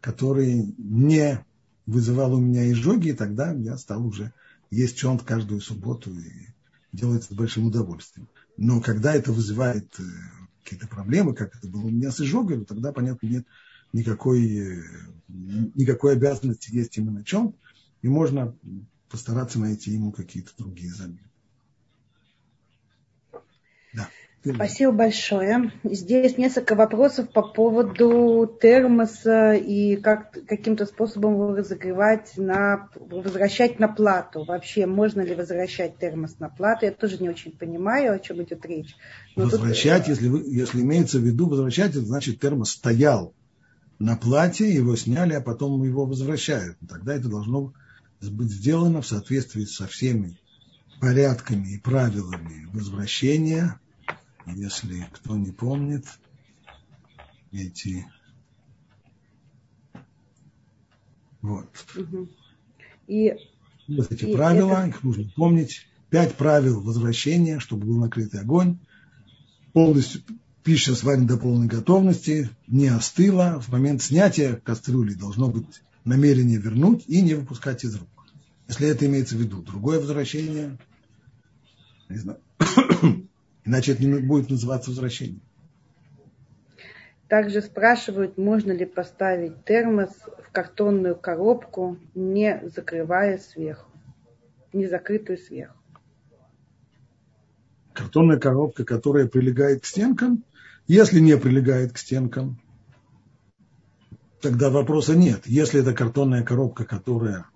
который 0.00 0.74
не 0.78 1.44
вызывал 1.86 2.34
у 2.34 2.40
меня 2.40 2.70
изжоги, 2.70 3.08
и 3.08 3.14
тогда 3.14 3.52
я 3.52 3.76
стал 3.78 4.06
уже 4.06 4.32
есть 4.70 4.96
чонт 4.96 5.22
каждую 5.22 5.60
субботу 5.60 6.12
и 6.12 6.30
делать 6.92 7.24
с 7.24 7.32
большим 7.32 7.66
удовольствием. 7.66 8.28
Но 8.56 8.80
когда 8.80 9.14
это 9.14 9.32
вызывает 9.32 9.98
э, 9.98 10.02
какие-то 10.62 10.86
проблемы, 10.86 11.34
как 11.34 11.56
это 11.56 11.66
было 11.68 11.86
у 11.86 11.90
меня 11.90 12.10
с 12.10 12.20
изжогой, 12.20 12.64
тогда, 12.64 12.92
понятно, 12.92 13.26
нет 13.26 13.46
никакой, 13.92 14.78
э, 14.78 14.82
никакой 15.28 16.12
обязанности 16.12 16.74
есть 16.74 16.96
именно 16.96 17.24
чонт, 17.24 17.56
и 18.02 18.08
можно 18.08 18.54
постараться 19.10 19.58
найти 19.58 19.92
ему 19.92 20.12
какие-то 20.12 20.52
другие 20.56 20.92
замены. 20.92 21.20
Да. 23.94 24.08
Спасибо 24.54 24.92
большое. 24.92 25.72
Здесь 25.82 26.38
несколько 26.38 26.76
вопросов 26.76 27.32
по 27.32 27.42
поводу 27.42 28.56
термоса 28.60 29.54
и 29.54 29.96
как 29.96 30.30
каким-то 30.46 30.86
способом 30.86 31.34
его 31.34 31.56
разогревать 31.56 32.34
на 32.36 32.88
возвращать 32.94 33.80
на 33.80 33.88
плату. 33.88 34.44
Вообще, 34.44 34.86
можно 34.86 35.22
ли 35.22 35.34
возвращать 35.34 35.98
термос 35.98 36.38
на 36.38 36.48
плату? 36.48 36.86
Я 36.86 36.92
тоже 36.92 37.18
не 37.18 37.28
очень 37.28 37.50
понимаю, 37.50 38.14
о 38.14 38.18
чем 38.20 38.42
идет 38.42 38.64
речь. 38.64 38.94
Но 39.34 39.44
возвращать, 39.44 40.04
тут... 40.04 40.08
если, 40.10 40.28
вы, 40.28 40.44
если 40.46 40.82
имеется 40.82 41.18
в 41.18 41.22
виду 41.22 41.48
возвращать, 41.48 41.90
это 41.90 42.02
значит 42.02 42.38
термос 42.38 42.70
стоял 42.70 43.34
на 43.98 44.16
плате, 44.16 44.72
его 44.72 44.96
сняли, 44.96 45.34
а 45.34 45.40
потом 45.40 45.82
его 45.82 46.06
возвращают. 46.06 46.78
Тогда 46.88 47.14
это 47.14 47.28
должно 47.28 47.72
быть 48.20 48.50
сделано 48.50 49.02
в 49.02 49.06
соответствии 49.06 49.64
со 49.64 49.86
всеми 49.86 50.38
порядками 51.00 51.74
и 51.74 51.78
правилами 51.78 52.68
возвращения 52.72 53.78
если 54.54 55.06
кто 55.12 55.36
не 55.36 55.52
помнит 55.52 56.04
эти 57.52 58.06
вот. 61.40 61.68
И, 63.06 63.34
вот 63.86 64.12
эти 64.12 64.24
и 64.24 64.34
правила, 64.34 64.78
это... 64.78 64.88
их 64.88 65.02
нужно 65.02 65.30
помнить. 65.34 65.86
Пять 66.10 66.36
правил 66.36 66.80
возвращения, 66.80 67.60
чтобы 67.60 67.86
был 67.86 67.98
накрытый 67.98 68.40
огонь. 68.40 68.78
Полностью 69.72 70.22
пища 70.68 70.94
сварена 70.94 71.26
до 71.26 71.38
полной 71.38 71.66
готовности, 71.66 72.50
не 72.66 72.88
остыла. 72.88 73.58
В 73.58 73.68
момент 73.68 74.02
снятия 74.02 74.56
кастрюли 74.56 75.14
должно 75.14 75.48
быть 75.48 75.80
намерение 76.04 76.58
вернуть 76.58 77.04
и 77.06 77.22
не 77.22 77.32
выпускать 77.32 77.84
из 77.84 77.96
рук. 77.96 78.08
Если 78.68 78.86
это 78.86 79.06
имеется 79.06 79.34
в 79.34 79.38
виду. 79.38 79.62
Другое 79.62 79.98
возвращение, 79.98 80.76
не 82.10 82.18
знаю, 82.18 82.40
Иначе 83.64 83.92
это 83.92 84.04
не 84.04 84.20
будет 84.20 84.50
называться 84.50 84.90
возвращением. 84.90 85.40
Также 87.28 87.62
спрашивают, 87.62 88.36
можно 88.36 88.70
ли 88.70 88.84
поставить 88.84 89.64
термос 89.64 90.10
в 90.46 90.52
картонную 90.52 91.16
коробку, 91.16 91.96
не 92.14 92.60
закрывая 92.74 93.38
сверху, 93.38 93.90
не 94.74 94.86
закрытую 94.86 95.38
сверху. 95.38 95.78
Картонная 97.94 98.38
коробка, 98.38 98.84
которая 98.84 99.26
прилегает 99.26 99.80
к 99.82 99.86
стенкам, 99.86 100.44
если 100.88 101.20
не 101.20 101.36
прилегает 101.36 101.92
к 101.92 101.98
стенкам, 101.98 102.60
тогда 104.40 104.70
вопроса 104.70 105.14
нет. 105.14 105.46
Если 105.46 105.80
это 105.80 105.92
картонная 105.92 106.42
коробка, 106.42 106.84
которая 106.84 107.46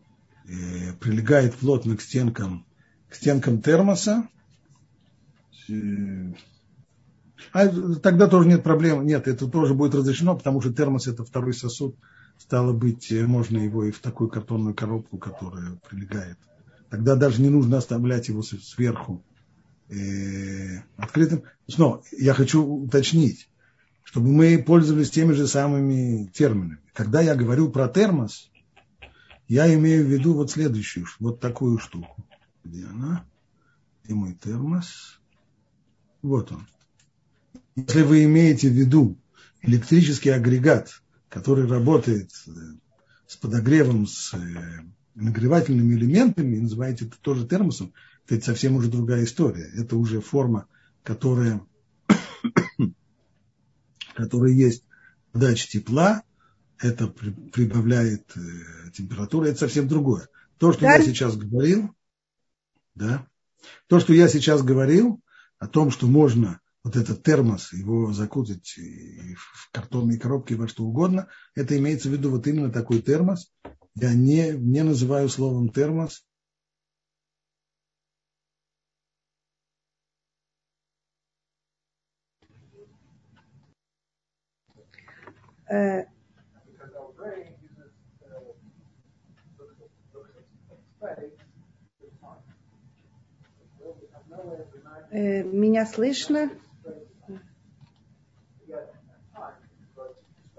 э, 0.45 0.93
прилегает 1.01 1.55
плотно 1.55 1.97
к 1.97 2.03
стенкам, 2.03 2.67
к 3.09 3.15
стенкам 3.15 3.63
термоса, 3.63 4.29
а 7.53 7.69
тогда 8.03 8.29
тоже 8.29 8.49
нет 8.49 8.63
проблем. 8.63 9.05
Нет, 9.07 9.27
это 9.27 9.49
тоже 9.49 9.75
будет 9.75 9.95
разрешено, 9.95 10.37
потому 10.37 10.61
что 10.61 10.73
термос 10.73 11.07
это 11.07 11.25
второй 11.25 11.55
сосуд. 11.55 11.97
Стало 12.39 12.73
быть, 12.73 13.11
можно 13.13 13.59
его 13.59 13.85
и 13.85 13.91
в 13.91 14.01
такую 14.01 14.29
картонную 14.29 14.75
коробку, 14.75 15.19
которая 15.19 15.79
прилегает. 15.89 16.39
Тогда 16.91 17.17
даже 17.17 17.41
не 17.41 17.49
нужно 17.49 17.79
оставлять 17.79 18.29
его 18.29 18.43
сверху 18.43 19.25
э, 19.93 20.83
открытым. 20.97 21.45
Но 21.77 22.03
я 22.13 22.35
хочу 22.35 22.65
уточнить, 22.65 23.49
чтобы 24.05 24.29
мы 24.29 24.63
пользовались 24.63 25.11
теми 25.11 25.33
же 25.33 25.47
самыми 25.47 26.27
терминами. 26.27 26.79
Когда 26.93 27.21
я 27.21 27.35
говорю 27.35 27.71
про 27.71 27.89
термос, 27.89 28.51
я 29.49 29.73
имею 29.75 30.05
в 30.07 30.09
виду 30.09 30.35
вот 30.35 30.51
следующую, 30.51 31.07
вот 31.19 31.41
такую 31.41 31.79
штуку. 31.79 32.25
Где 32.65 32.87
она? 32.87 33.25
Где 34.05 34.15
мой 34.15 34.35
термос? 34.35 35.21
Вот 36.23 36.53
он. 36.53 36.67
Если 37.75 38.03
вы 38.03 38.25
имеете 38.25 38.69
в 38.69 38.73
виду 38.73 39.19
электрический 39.63 40.31
агрегат, 40.31 41.03
который 41.29 41.67
работает 41.67 42.31
э, 42.47 42.51
с 43.27 43.37
подогревом, 43.37 44.07
с 44.07 44.35
э, 44.35 44.39
нагревательными 45.15 45.95
элементами, 45.95 46.59
называете 46.59 47.07
это 47.07 47.17
тоже 47.21 47.47
термосом, 47.47 47.93
это 48.29 48.45
совсем 48.45 48.77
уже 48.77 48.91
другая 48.91 49.25
история. 49.25 49.71
Это 49.75 49.97
уже 49.97 50.21
форма, 50.21 50.67
которая, 51.03 51.65
которая 54.15 54.53
есть 54.53 54.85
подача 55.33 55.69
тепла, 55.69 56.23
это 56.79 57.07
прибавляет 57.07 58.31
э, 58.37 58.91
температуру, 58.93 59.47
это 59.47 59.59
совсем 59.59 59.89
другое. 59.89 60.29
То, 60.59 60.73
что 60.73 60.83
да? 60.83 60.97
я 60.97 61.03
сейчас 61.03 61.37
говорил, 61.37 61.95
да, 62.95 63.27
то, 63.87 64.01
что 64.01 64.13
я 64.13 64.29
сейчас 64.29 64.63
говорил, 64.63 65.23
о 65.63 65.69
том, 65.69 65.93
что 65.93 66.09
можно 66.09 66.61
вот 66.83 66.97
этот 66.97 67.23
термос, 67.23 67.73
его 67.73 68.13
закутать 68.13 68.77
в 68.77 69.71
картонные 69.71 70.19
коробки, 70.19 70.55
во 70.55 70.67
что 70.67 70.85
угодно, 70.85 71.29
это 71.55 71.79
имеется 71.79 72.09
в 72.09 72.13
виду 72.13 72.31
вот 72.31 72.49
именно 72.49 72.73
такой 72.73 73.01
термос. 73.01 73.53
Я 73.95 74.13
не, 74.13 74.51
не 74.51 74.83
называю 74.83 75.29
словом 75.29 75.69
термос. 75.69 76.27
Э, 85.73 86.05
Э, 95.11 95.43
меня 95.43 95.85
слышно? 95.85 96.51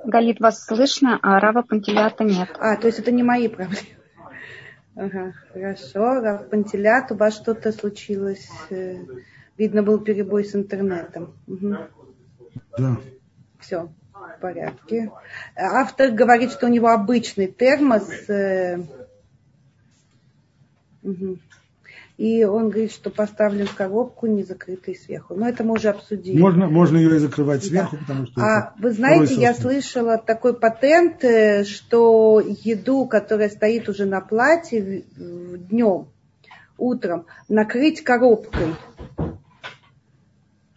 Галит, 0.05 0.39
вас 0.39 0.65
слышно, 0.65 1.17
а 1.21 1.39
Рава 1.39 1.63
Пантелята 1.63 2.23
нет. 2.23 2.49
А, 2.59 2.75
то 2.75 2.87
есть 2.87 2.99
это 2.99 3.11
не 3.11 3.23
мои 3.23 3.47
проблемы. 3.47 3.87
Ага, 4.95 5.33
хорошо. 5.51 6.21
Рав 6.21 6.49
Пантелят, 6.49 7.11
у 7.11 7.15
вас 7.15 7.35
что-то 7.35 7.71
случилось? 7.71 8.47
Э, 8.69 8.97
видно, 9.57 9.81
был 9.81 9.99
перебой 9.99 10.43
с 10.43 10.53
интернетом. 10.55 11.35
Угу. 11.47 11.77
Да. 12.77 12.97
Все, 13.59 13.89
в 14.13 14.39
порядке. 14.39 15.11
Автор 15.55 16.11
говорит, 16.11 16.51
что 16.51 16.67
у 16.67 16.69
него 16.69 16.89
обычный 16.89 17.47
термос. 17.47 18.09
Угу. 21.03 21.37
И 22.17 22.43
он 22.43 22.69
говорит, 22.69 22.91
что 22.91 23.09
поставлен 23.09 23.65
в 23.65 23.75
коробку, 23.75 24.27
не 24.27 24.43
закрытый 24.43 24.95
сверху. 24.95 25.33
Но 25.33 25.49
это 25.49 25.63
мы 25.63 25.73
уже 25.73 25.89
обсудили. 25.89 26.39
Можно, 26.39 26.69
можно 26.69 26.97
ее 26.97 27.15
и 27.15 27.19
закрывать 27.19 27.65
сверху, 27.65 27.95
да. 27.95 28.01
потому 28.01 28.27
что... 28.27 28.41
А 28.41 28.73
вы 28.77 28.91
знаете, 28.91 29.33
я 29.35 29.53
слышала 29.55 30.17
такой 30.19 30.53
патент, 30.53 31.23
э, 31.23 31.63
что 31.63 32.39
еду, 32.39 33.07
которая 33.07 33.49
стоит 33.49 33.89
уже 33.89 34.05
на 34.05 34.21
плате 34.21 35.05
днем, 35.17 36.07
утром, 36.77 37.25
накрыть 37.49 38.03
коробкой 38.03 38.75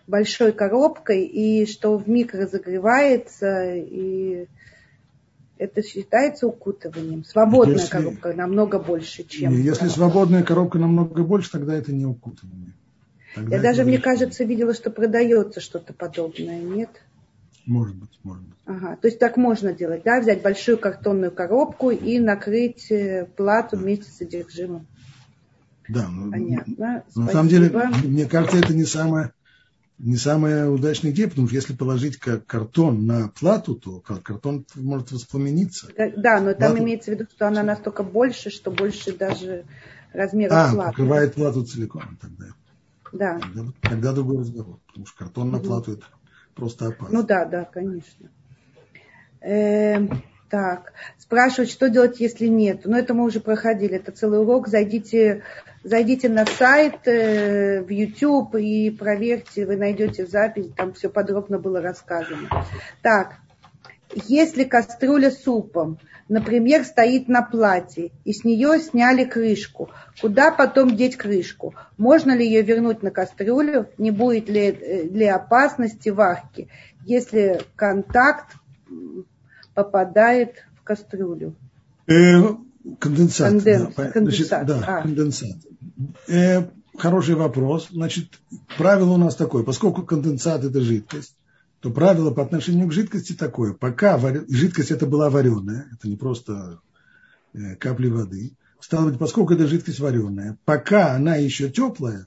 большой 0.06 0.52
коробкой, 0.52 1.24
и 1.24 1.66
что 1.66 1.96
в 1.96 2.08
миг 2.08 2.34
разогревается, 2.34 3.74
и 3.74 4.46
это 5.58 5.82
считается 5.82 6.46
укутыванием. 6.46 7.24
Свободная 7.24 7.76
если, 7.76 7.90
коробка 7.90 8.32
намного 8.34 8.78
больше, 8.78 9.24
чем... 9.24 9.52
Если 9.52 9.80
коробка. 9.80 9.94
свободная 9.94 10.42
коробка 10.42 10.78
намного 10.78 11.24
больше, 11.24 11.50
тогда 11.50 11.74
это 11.74 11.92
не 11.92 12.04
укутывание. 12.04 12.72
Тогда 13.34 13.56
Я 13.56 13.62
даже, 13.62 13.84
мне 13.84 13.98
кажется, 13.98 14.44
видела, 14.44 14.74
что 14.74 14.90
продается 14.90 15.60
что-то 15.60 15.92
подобное, 15.92 16.60
нет? 16.60 16.90
Может 17.66 17.96
быть, 17.96 18.18
может 18.22 18.44
быть. 18.44 18.56
Ага, 18.64 18.96
то 18.96 19.08
есть 19.08 19.18
так 19.18 19.36
можно 19.36 19.72
делать, 19.72 20.02
да? 20.04 20.20
Взять 20.20 20.40
большую 20.40 20.78
картонную 20.78 21.32
коробку 21.32 21.90
и 21.90 22.18
накрыть 22.18 22.90
э, 22.90 23.26
плату 23.36 23.76
вместе 23.76 24.10
с 24.10 24.18
содержимым. 24.18 24.86
Да, 25.88 26.08
ну, 26.08 26.30
Понятно. 26.30 27.04
на 27.14 27.28
самом 27.28 27.48
деле, 27.48 27.70
мне 28.04 28.26
кажется, 28.26 28.58
это 28.58 28.74
не 28.74 28.84
самое, 28.84 29.32
не 29.98 30.16
самая 30.16 30.68
удачная 30.68 31.10
идея, 31.10 31.28
потому 31.28 31.46
что 31.46 31.56
если 31.56 31.74
положить 31.74 32.18
картон 32.18 33.06
на 33.06 33.28
плату, 33.28 33.74
то 33.74 34.00
картон 34.00 34.66
может 34.74 35.10
воспламениться. 35.12 35.88
Да, 36.16 36.40
но 36.40 36.52
там 36.52 36.72
Плату... 36.72 36.78
имеется 36.82 37.10
в 37.10 37.14
виду, 37.14 37.26
что 37.34 37.48
она 37.48 37.62
настолько 37.62 38.02
больше, 38.02 38.50
что 38.50 38.70
больше 38.70 39.16
даже 39.16 39.64
размера 40.12 40.52
а, 40.52 40.72
платы. 40.72 40.90
покрывает 40.90 41.34
плату 41.34 41.64
целиком 41.64 42.18
тогда. 42.20 42.46
Да. 43.12 43.40
Тогда, 43.40 43.72
тогда 43.80 44.12
другой 44.12 44.40
разговор, 44.40 44.78
потому 44.86 45.06
что 45.06 45.16
картон 45.16 45.50
на 45.50 45.58
плату 45.60 45.92
это 45.92 46.04
просто 46.54 46.88
опасно. 46.88 47.20
Ну 47.20 47.26
да, 47.26 47.44
да, 47.46 47.64
конечно. 47.64 48.30
Э, 49.40 50.06
так, 50.50 50.92
спрашивают, 51.18 51.70
что 51.70 51.88
делать, 51.88 52.20
если 52.20 52.46
нет. 52.46 52.82
Ну, 52.84 52.96
это 52.96 53.14
мы 53.14 53.24
уже 53.24 53.40
проходили, 53.40 53.96
это 53.96 54.12
целый 54.12 54.40
урок. 54.40 54.68
Зайдите, 54.68 55.42
зайдите 55.86 56.28
на 56.28 56.44
сайт, 56.46 57.06
э, 57.06 57.80
в 57.80 57.88
YouTube 57.88 58.56
и 58.56 58.90
проверьте, 58.90 59.64
вы 59.66 59.76
найдете 59.76 60.26
запись, 60.26 60.66
там 60.76 60.92
все 60.92 61.08
подробно 61.08 61.58
было 61.58 61.80
рассказано. 61.80 62.48
Так, 63.02 63.36
если 64.26 64.64
кастрюля 64.64 65.30
с 65.30 65.42
супом, 65.42 65.98
например, 66.28 66.84
стоит 66.84 67.28
на 67.28 67.42
платье, 67.42 68.10
и 68.24 68.32
с 68.32 68.42
нее 68.42 68.80
сняли 68.80 69.24
крышку, 69.24 69.90
куда 70.20 70.50
потом 70.50 70.96
деть 70.96 71.16
крышку? 71.16 71.74
Можно 71.98 72.36
ли 72.36 72.44
ее 72.44 72.62
вернуть 72.62 73.04
на 73.04 73.12
кастрюлю? 73.12 73.88
Не 73.96 74.10
будет 74.10 74.48
ли, 74.48 74.68
э, 74.68 75.02
ли 75.04 75.26
опасности 75.26 76.08
варки, 76.08 76.68
если 77.04 77.60
контакт 77.76 78.56
попадает 79.74 80.64
в 80.80 80.82
кастрюлю? 80.82 81.54
Э, 82.08 82.42
конденсат. 82.98 83.50
Конденс, 83.50 83.94
да, 83.94 84.10
конденсат. 84.10 84.66
Значит, 84.66 84.66
да, 84.66 84.98
а. 84.98 85.02
конденсат. 85.02 85.56
Э, 86.28 86.68
хороший 86.96 87.34
вопрос. 87.34 87.88
Значит, 87.90 88.40
правило 88.76 89.12
у 89.12 89.16
нас 89.16 89.36
такое. 89.36 89.62
Поскольку 89.62 90.02
конденсат– 90.02 90.64
это 90.64 90.80
жидкость, 90.80 91.36
то 91.80 91.90
правило 91.90 92.30
по 92.30 92.42
отношению 92.42 92.88
к 92.88 92.92
жидкости 92.92 93.32
такое. 93.32 93.72
Пока 93.72 94.18
жидкость 94.48 94.90
это 94.90 95.06
была 95.06 95.30
вареная, 95.30 95.88
это 95.92 96.08
не 96.08 96.16
просто 96.16 96.80
э, 97.52 97.76
капли 97.76 98.08
воды, 98.08 98.54
стало 98.80 99.10
быть, 99.10 99.18
поскольку 99.18 99.54
это 99.54 99.66
жидкость 99.66 100.00
вареная, 100.00 100.58
пока 100.64 101.14
она 101.14 101.36
еще 101.36 101.70
теплая, 101.70 102.26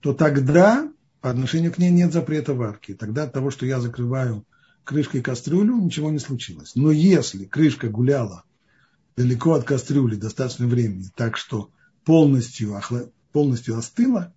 то 0.00 0.12
тогда 0.12 0.90
по 1.20 1.30
отношению 1.30 1.72
к 1.72 1.78
ней 1.78 1.90
нет 1.90 2.12
запрета 2.12 2.54
варки. 2.54 2.94
Тогда 2.94 3.24
от 3.24 3.32
того, 3.32 3.50
что 3.50 3.64
я 3.64 3.80
закрываю 3.80 4.44
крышкой 4.84 5.22
кастрюлю, 5.22 5.76
ничего 5.76 6.10
не 6.10 6.18
случилось. 6.18 6.72
Но 6.74 6.90
если 6.90 7.46
крышка 7.46 7.88
гуляла 7.88 8.44
далеко 9.16 9.54
от 9.54 9.64
кастрюли 9.64 10.16
достаточно 10.16 10.66
времени, 10.66 11.08
так 11.16 11.38
что 11.38 11.70
полностью, 12.04 12.80
полностью 13.32 13.76
остыла, 13.76 14.34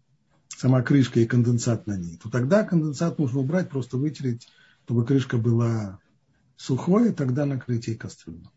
сама 0.50 0.82
крышка 0.82 1.20
и 1.20 1.26
конденсат 1.26 1.88
на 1.88 1.98
ней, 1.98 2.18
то 2.18 2.30
тогда 2.30 2.64
конденсат 2.64 3.20
нужно 3.20 3.40
убрать, 3.40 3.70
просто 3.70 3.98
вытереть, 3.98 4.48
чтобы 4.86 5.06
крышка 5.06 5.38
была 5.38 6.00
сухой, 6.56 7.10
и 7.10 7.14
тогда 7.14 7.46
накрыть 7.46 7.88
ей 7.88 7.96
кастрюлю. 7.96 8.50